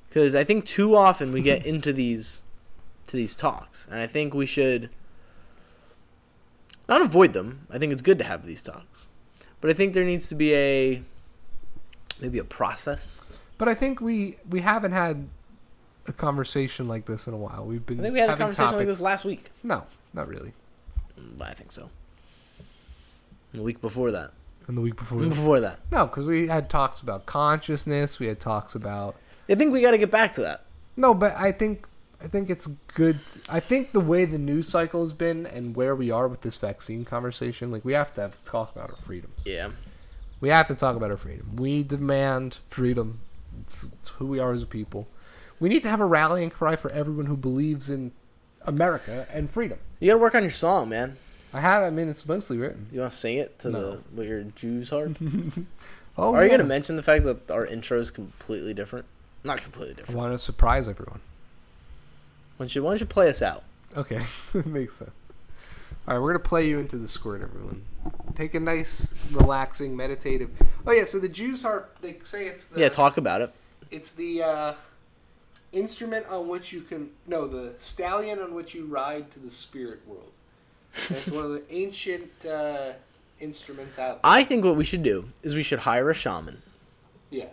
because 0.09 0.35
I 0.35 0.45
think 0.45 0.65
too 0.65 0.97
often 0.97 1.33
we 1.33 1.41
get 1.41 1.65
into 1.73 1.93
these 1.93 2.43
to 3.07 3.17
these 3.17 3.35
talks, 3.35 3.89
and 3.91 4.01
I 4.01 4.07
think 4.07 4.35
we 4.35 4.47
should 4.47 4.91
not 6.89 7.01
avoid 7.01 7.33
them. 7.33 7.67
I 7.71 7.79
think 7.79 7.93
it's 7.93 8.03
good 8.03 8.19
to 8.19 8.25
have 8.25 8.45
these 8.47 8.63
talks, 8.63 9.09
but 9.61 9.71
I 9.71 9.75
think 9.75 9.95
there 9.95 10.05
needs 10.05 10.29
to 10.29 10.35
be 10.35 10.55
a 10.55 11.03
maybe 12.21 12.39
a 12.39 12.45
process. 12.45 13.21
But 13.59 13.69
I 13.69 13.75
think 13.75 14.01
we 14.01 14.37
we 14.49 14.61
haven't 14.61 14.93
had 14.93 15.29
a 16.07 16.13
conversation 16.13 16.89
like 16.89 17.07
this 17.07 17.27
in 17.27 17.35
a 17.35 17.37
while. 17.37 17.65
We've 17.65 17.85
been. 17.85 18.01
I 18.01 18.03
think 18.03 18.15
we 18.15 18.21
had 18.21 18.31
a 18.31 18.37
conversation 18.37 18.77
like 18.77 18.87
this 18.87 19.01
last 19.01 19.25
week. 19.25 19.51
No, 19.63 19.85
not 20.15 20.29
really. 20.29 20.53
Mm, 21.19 21.43
I 21.43 21.53
think 21.53 21.73
so. 21.73 21.91
The 23.53 23.63
week 23.63 23.81
before 23.81 24.11
that. 24.13 24.31
And 24.69 24.77
the 24.77 24.81
week 24.81 24.97
before. 24.97 25.19
Before 25.19 25.61
that. 25.61 25.81
No, 25.91 26.07
because 26.07 26.27
we 26.27 26.47
had 26.47 26.71
talks 26.71 27.01
about 27.01 27.27
consciousness. 27.27 28.19
We 28.19 28.27
had 28.27 28.39
talks 28.41 28.75
about 28.75 29.17
I 29.49 29.57
think 29.57 29.73
we 29.73 29.81
got 29.81 29.91
to 29.91 29.99
get 29.99 30.11
back 30.11 30.33
to 30.35 30.43
that. 30.43 30.65
no, 30.97 31.13
but 31.13 31.35
I 31.37 31.53
think 31.53 31.87
I 32.23 32.27
think 32.29 32.51
it's 32.51 32.67
good. 32.67 33.19
I 33.49 33.61
think 33.61 33.93
the 33.93 34.01
way 34.01 34.25
the 34.27 34.39
news 34.39 34.69
cycle 34.69 35.03
has 35.03 35.13
been 35.13 35.47
and 35.47 35.75
where 35.75 35.95
we 35.95 36.11
are 36.11 36.29
with 36.29 36.43
this 36.43 36.57
vaccine 36.57 37.05
conversation, 37.05 37.71
like 37.71 37.85
we 37.85 37.95
have 37.95 38.13
to 38.15 38.21
have 38.21 38.45
talk 38.45 38.75
about 38.77 38.91
our 38.91 38.97
freedoms. 38.97 39.43
Yeah. 39.47 39.71
We 40.41 40.51
have 40.51 40.69
to 40.69 40.75
talk 40.75 40.97
about 40.97 41.11
our 41.11 41.17
freedom. 41.17 41.57
We 41.57 41.83
demand 41.83 42.59
freedom. 42.69 43.21
It's, 43.63 43.85
it's 43.85 44.09
who 44.11 44.27
we 44.27 44.39
are 44.39 44.53
as 44.53 44.63
a 44.63 44.67
people. 44.67 45.09
We 45.59 45.69
need 45.69 45.83
to 45.83 45.89
have 45.91 46.01
a 46.01 46.07
rallying 46.07 46.51
cry 46.51 46.77
for 46.77 46.91
everyone 46.93 47.27
who 47.27 47.37
believes 47.37 47.89
in 47.91 48.13
America 48.63 49.27
and 49.33 49.49
freedom. 49.51 49.79
You 49.99 50.09
got 50.09 50.15
to 50.15 50.19
work 50.21 50.35
on 50.35 50.43
your 50.43 50.51
song, 50.51 50.89
man. 50.89 51.17
I 51.53 51.61
have. 51.61 51.83
I 51.83 51.91
mean, 51.91 52.09
it's 52.09 52.27
mostly 52.29 52.57
written. 52.59 52.87
You 52.93 53.01
want 53.01 53.13
to 53.13 53.19
sing 53.19 53.37
it 53.39 53.59
to 53.61 53.71
No. 53.71 53.91
the 53.93 53.97
what 54.15 54.27
your 54.27 54.45
Jew's 54.45 54.91
harp? 54.91 55.17
Oh, 56.19 56.35
Are 56.35 56.45
you 56.45 56.51
gonna 56.51 56.65
mention 56.65 56.97
the 56.97 57.03
fact 57.03 57.25
that 57.25 57.51
our 57.51 57.65
intro 57.65 57.99
is 57.99 58.11
completely 58.11 58.75
different? 58.75 59.07
Not 59.43 59.63
completely 59.63 59.95
different. 59.95 60.19
I 60.19 60.23
want 60.23 60.35
to 60.35 60.39
surprise 60.39 60.87
everyone. 60.87 61.21
Why 62.61 62.65
don't 62.65 62.75
you, 62.75 62.83
why 62.83 62.91
don't 62.91 63.01
you 63.01 63.07
play 63.07 63.31
us 63.31 63.41
out? 63.41 63.63
Okay, 63.97 64.21
makes 64.67 64.93
sense. 64.93 65.33
All 66.07 66.13
right, 66.13 66.21
we're 66.21 66.35
gonna 66.35 66.45
play 66.45 66.69
you 66.69 66.79
into 66.79 66.99
the 66.99 67.09
squirt, 67.09 67.41
everyone. 67.41 67.83
Take 68.35 68.53
a 68.53 68.61
nice, 68.61 69.15
relaxing, 69.33 69.97
meditative. 69.97 70.51
Oh 70.87 70.93
yeah, 70.93 71.05
so 71.05 71.19
the 71.19 71.29
Jews 71.31 71.65
are. 71.65 71.89
They 72.03 72.19
say 72.23 72.49
it's 72.49 72.67
the. 72.67 72.81
yeah, 72.81 72.91
talk 72.91 73.17
about 73.17 73.41
it. 73.41 73.55
It's 73.91 74.13
the 74.13 74.43
uh, 74.43 74.75
instrument 75.73 76.27
on 76.29 76.49
which 76.49 76.71
you 76.71 76.83
can. 76.83 77.09
No, 77.27 77.49
the 77.49 77.73
stallion 77.79 78.41
on 78.41 78.53
which 78.53 78.75
you 78.75 78.85
ride 78.85 79.31
to 79.31 79.39
the 79.39 79.51
spirit 79.51 80.07
world. 80.07 80.31
It's 81.09 81.29
one 81.29 81.47
of 81.47 81.53
the 81.53 81.63
ancient 81.71 82.45
uh, 82.45 82.93
instruments 83.41 83.99
out. 83.99 84.23
There. 84.23 84.31
I 84.31 84.45
think 84.45 84.67
what 84.67 84.77
we 84.77 84.85
should 84.85 85.03
do 85.03 85.25
is 85.43 85.55
we 85.55 85.63
should 85.63 85.79
hire 85.79 86.11
a 86.11 86.15
shaman. 86.15 86.61
Yeah. 87.31 87.47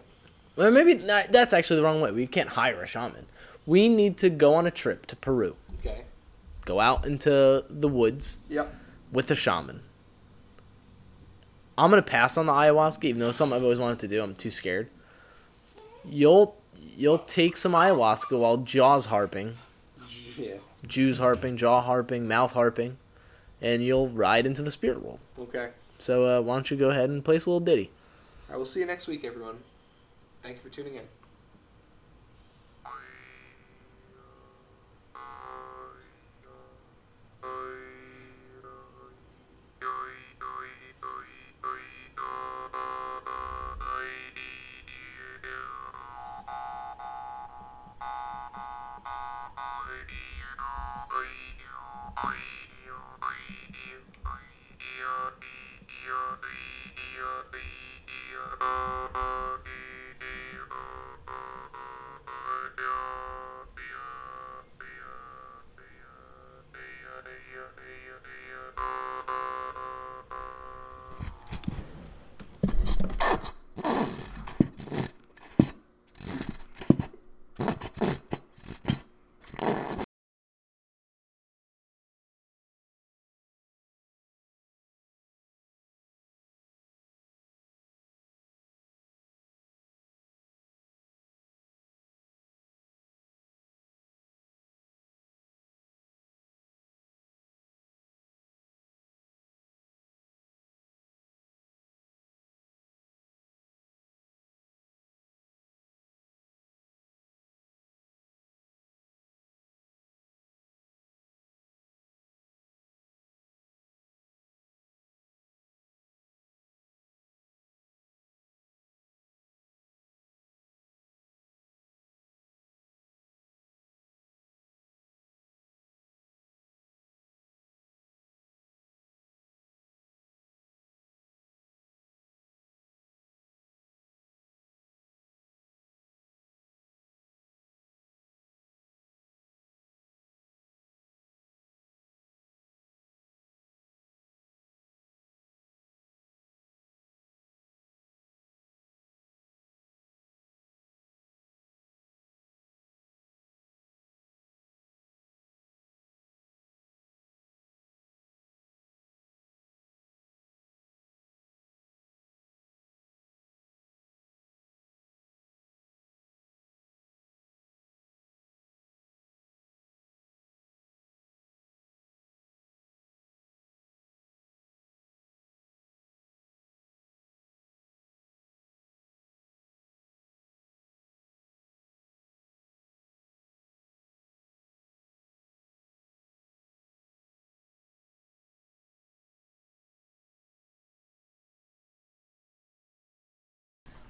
Well, 0.57 0.71
maybe 0.71 0.95
not, 0.95 1.31
that's 1.31 1.53
actually 1.53 1.77
the 1.77 1.83
wrong 1.83 2.01
way. 2.01 2.11
We 2.11 2.27
can't 2.27 2.49
hire 2.49 2.81
a 2.81 2.87
shaman. 2.87 3.25
We 3.67 3.89
need 3.89 4.17
to 4.17 4.29
go 4.31 4.55
on 4.55 4.65
a 4.65 4.71
trip 4.71 5.05
to 5.07 5.15
Peru. 5.15 5.55
Okay. 5.79 6.03
Go 6.65 6.79
out 6.79 7.05
into 7.05 7.63
the 7.69 7.87
woods 7.87 8.39
Yep. 8.49 8.73
with 9.11 9.29
a 9.29 9.35
shaman. 9.35 9.81
I'm 11.77 11.89
gonna 11.91 12.01
pass 12.01 12.37
on 12.37 12.47
the 12.47 12.53
ayahuasca, 12.53 13.03
even 13.03 13.19
though 13.19 13.27
it's 13.27 13.37
something 13.37 13.55
I've 13.55 13.63
always 13.63 13.79
wanted 13.79 13.99
to 13.99 14.07
do. 14.07 14.23
I'm 14.23 14.33
too 14.33 14.49
scared. 14.49 14.89
You'll 16.03 16.55
you'll 16.95 17.19
take 17.19 17.55
some 17.57 17.73
ayahuasca 17.73 18.39
while 18.39 18.57
jaws 18.57 19.05
harping, 19.07 19.55
Yeah. 20.37 20.55
Jews 20.87 21.19
harping, 21.19 21.57
jaw 21.57 21.81
harping, 21.81 22.27
mouth 22.27 22.53
harping, 22.53 22.97
and 23.61 23.83
you'll 23.83 24.07
ride 24.07 24.45
into 24.47 24.63
the 24.63 24.71
spirit 24.71 25.03
world. 25.03 25.19
Okay. 25.39 25.69
So 25.99 26.23
uh, 26.23 26.41
why 26.41 26.55
don't 26.55 26.71
you 26.71 26.77
go 26.77 26.89
ahead 26.89 27.09
and 27.09 27.23
place 27.23 27.45
a 27.45 27.49
little 27.51 27.59
ditty? 27.65 27.91
I 28.51 28.55
will 28.55 28.65
see 28.65 28.79
you 28.79 28.85
next 28.87 29.07
week, 29.07 29.23
everyone. 29.23 29.57
Thank 30.41 30.55
you 30.57 30.61
for 30.63 30.69
tuning 30.73 30.95
in. 30.95 31.01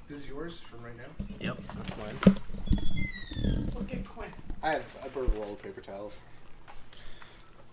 This 0.10 0.20
is 0.20 0.28
yours 0.28 0.62
from 0.62 0.84
right 0.84 0.96
now. 0.98 1.26
Yep, 1.40 1.58
that's 1.76 1.98
mine. 1.98 2.36
Look 3.76 3.94
at 3.94 4.06
Quinn. 4.06 4.30
I 4.64 4.72
have 4.72 4.84
I 5.04 5.08
brought 5.10 5.28
a 5.28 5.32
roll 5.40 5.54
of 5.54 5.62
paper 5.62 5.82
towels. 5.82 6.18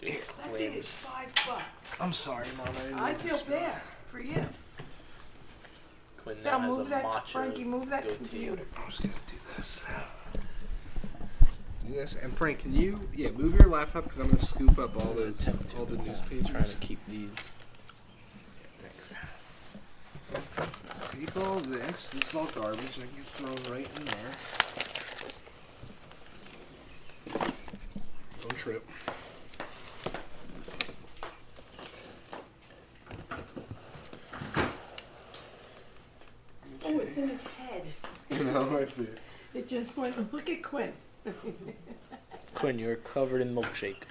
Here, 0.01 0.16
That 0.43 0.53
Lynn. 0.53 0.70
thing 0.70 0.78
is 0.78 0.89
five 0.89 1.32
bucks. 1.47 1.95
I'm 2.01 2.12
sorry, 2.12 2.47
Mom. 2.59 2.66
I, 2.68 2.82
didn't 2.82 3.01
I 3.01 3.07
mean 3.11 3.14
to 3.18 3.24
feel 3.28 3.37
spill. 3.37 3.59
bad 3.61 3.80
for 4.11 4.20
you. 4.20 4.45
Quinn 6.22 6.37
Sal, 6.37 6.61
move 6.61 6.89
that, 6.89 7.28
Frankie, 7.28 7.64
move 7.64 7.89
that 7.91 8.03
goatee. 8.05 8.16
computer. 8.16 8.62
I'm 8.76 8.91
just 8.91 9.03
gonna 9.03 9.14
do 9.28 9.37
this. 9.57 9.85
Do 11.87 11.93
this, 11.95 12.16
and 12.16 12.37
Frank, 12.37 12.61
can 12.61 12.74
you 12.74 12.99
yeah 13.14 13.30
move 13.30 13.55
your 13.55 13.68
laptop 13.68 14.05
because 14.05 14.18
I'm 14.18 14.26
gonna 14.26 14.39
scoop 14.39 14.78
up 14.78 14.97
all 14.97 15.12
those 15.14 15.47
all 15.78 15.85
the 15.85 15.97
newspapers. 15.99 16.51
Trying 16.51 16.64
to 16.64 16.76
keep 16.76 16.99
these. 17.07 17.30
Thanks. 18.80 19.14
Let's 21.20 21.32
take 21.32 21.44
all 21.44 21.56
this. 21.56 22.08
This 22.08 22.28
is 22.28 22.34
all 22.34 22.46
garbage. 22.46 22.98
I 22.98 23.02
can 23.02 23.22
throw 23.22 23.74
right 23.74 23.88
in 23.98 24.04
there. 24.04 24.32
Don't 28.42 28.56
trip. 28.56 28.88
Oh, 36.84 36.98
it's 36.98 37.16
in 37.16 37.28
his 37.28 37.42
head. 37.44 37.82
You 38.30 38.44
know, 38.44 38.78
I 38.80 38.86
see 38.86 39.04
it. 39.04 39.18
It 39.54 39.68
just 39.68 39.96
went, 39.96 40.32
look 40.32 40.48
at 40.50 40.62
Quinn. 40.62 40.92
Quinn, 42.54 42.78
you're 42.78 42.96
covered 42.96 43.42
in 43.42 43.54
milkshake. 43.54 44.02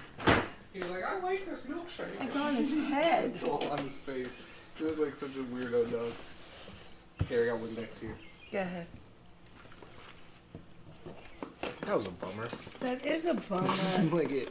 He's 0.72 0.88
like, 0.88 1.04
I 1.04 1.20
like 1.20 1.44
this 1.44 1.62
milkshake. 1.64 2.24
It's 2.24 2.36
on 2.36 2.54
his 2.54 2.72
head. 2.88 3.26
It's 3.26 3.44
all 3.44 3.62
on 3.70 3.78
his 3.78 3.98
face. 3.98 4.40
He 4.78 4.84
looks 4.84 4.98
like 4.98 5.14
such 5.16 5.36
a 5.36 5.44
weirdo 5.54 5.92
dog. 5.92 6.12
Here, 7.28 7.44
I 7.44 7.46
got 7.52 7.60
one 7.60 7.74
next 7.74 8.00
to 8.00 8.06
you. 8.06 8.14
Go 8.52 8.58
ahead. 8.60 8.86
That 11.86 11.96
was 11.96 12.06
a 12.06 12.10
bummer. 12.10 12.48
That 12.80 13.04
is 13.04 13.26
a 13.26 13.34
bummer. 13.34 13.66
like 14.16 14.30
it, 14.30 14.50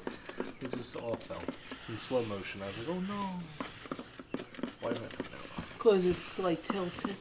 it 0.62 0.72
just 0.72 0.96
all 0.98 1.16
fell 1.16 1.42
in 1.90 1.98
slow 1.98 2.24
motion. 2.26 2.62
I 2.62 2.68
was 2.68 2.78
like, 2.80 2.88
oh 2.90 3.00
no. 3.02 3.30
Why 4.82 4.92
is 4.92 5.00
that? 5.02 5.30
Because 5.78 6.06
it's 6.06 6.40
like 6.40 6.64
tilted. 6.64 7.16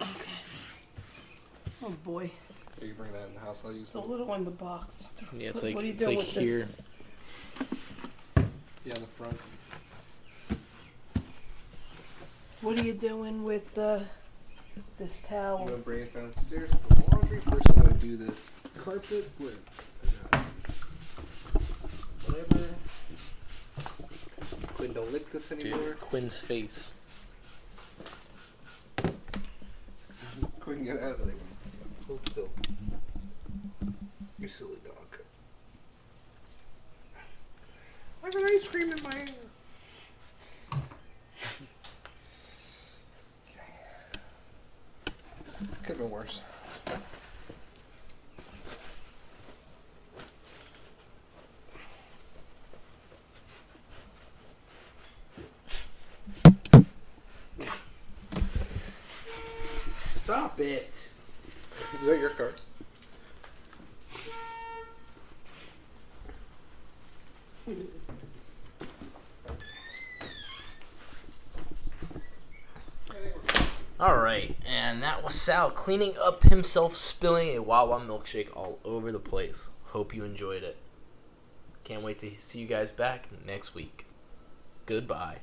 Okay. 0.00 0.38
Oh 1.82 1.90
boy. 2.04 2.30
Here, 2.78 2.88
you 2.88 2.94
bring 2.94 3.10
that 3.12 3.26
in 3.26 3.34
the 3.34 3.40
house. 3.40 3.62
I'll 3.64 3.72
use 3.72 3.82
It's 3.82 3.94
a 3.96 3.98
the 4.00 4.06
little 4.06 4.26
one 4.26 4.40
in 4.40 4.44
the 4.44 4.50
box. 4.52 5.08
Yeah, 5.36 5.48
it's 5.50 5.56
What- 5.56 5.64
like 5.64 5.74
what 5.74 5.84
are 5.84 5.86
you 5.88 5.92
it's 5.94 6.02
doing 6.04 6.18
like 6.18 6.26
with 6.26 6.34
this? 6.36 6.44
here. 6.44 6.68
yeah 8.84 8.94
the 8.94 9.00
front. 9.16 9.36
What 12.60 12.76
are 12.80 12.82
you 12.82 12.92
doing 12.92 13.44
with 13.44 13.78
uh, 13.78 14.00
this 14.98 15.20
towel? 15.20 15.58
I'm 15.58 15.66
gonna 15.66 15.76
bring 15.78 16.00
it 16.00 16.12
downstairs 16.12 16.72
to 16.72 16.88
the 16.88 17.04
laundry. 17.12 17.38
First, 17.38 17.70
I'm 17.70 17.82
gonna 17.82 17.94
do 17.94 18.16
this 18.16 18.62
carpet 18.76 19.30
with 19.38 19.60
uh, 20.32 20.38
whatever. 22.26 22.68
Quinn, 24.74 24.92
don't 24.92 25.12
lick 25.12 25.30
this 25.32 25.48
Dude, 25.50 25.66
anymore. 25.66 25.96
Quinn's 26.00 26.36
face. 26.36 26.90
Quinn, 30.58 30.84
get 30.84 30.98
out 31.00 31.12
of 31.12 31.26
there. 31.26 31.34
Hold 32.08 32.24
still. 32.28 32.48
You 34.40 34.48
silly 34.48 34.78
dog. 34.84 35.20
I 38.24 38.26
have 38.26 38.34
an 38.34 38.42
ice 38.50 38.66
cream 38.66 38.90
in 38.90 39.02
my 39.04 39.14
hand. 39.14 39.30
Could 45.82 45.87
have 45.98 46.06
been 46.06 46.10
worse. 46.10 46.40
Stop 60.14 60.60
it. 60.60 61.10
Is 62.00 62.06
that 62.06 62.20
your 62.20 62.30
card? 62.30 62.54
Alright, 74.00 74.54
and 74.64 75.02
that 75.02 75.24
was 75.24 75.34
Sal 75.34 75.72
cleaning 75.72 76.14
up 76.22 76.44
himself 76.44 76.94
spilling 76.94 77.56
a 77.56 77.62
Wawa 77.62 77.98
milkshake 77.98 78.56
all 78.56 78.78
over 78.84 79.10
the 79.10 79.18
place. 79.18 79.70
Hope 79.86 80.14
you 80.14 80.24
enjoyed 80.24 80.62
it. 80.62 80.76
Can't 81.82 82.04
wait 82.04 82.20
to 82.20 82.30
see 82.38 82.60
you 82.60 82.66
guys 82.66 82.92
back 82.92 83.26
next 83.44 83.74
week. 83.74 84.06
Goodbye. 84.86 85.38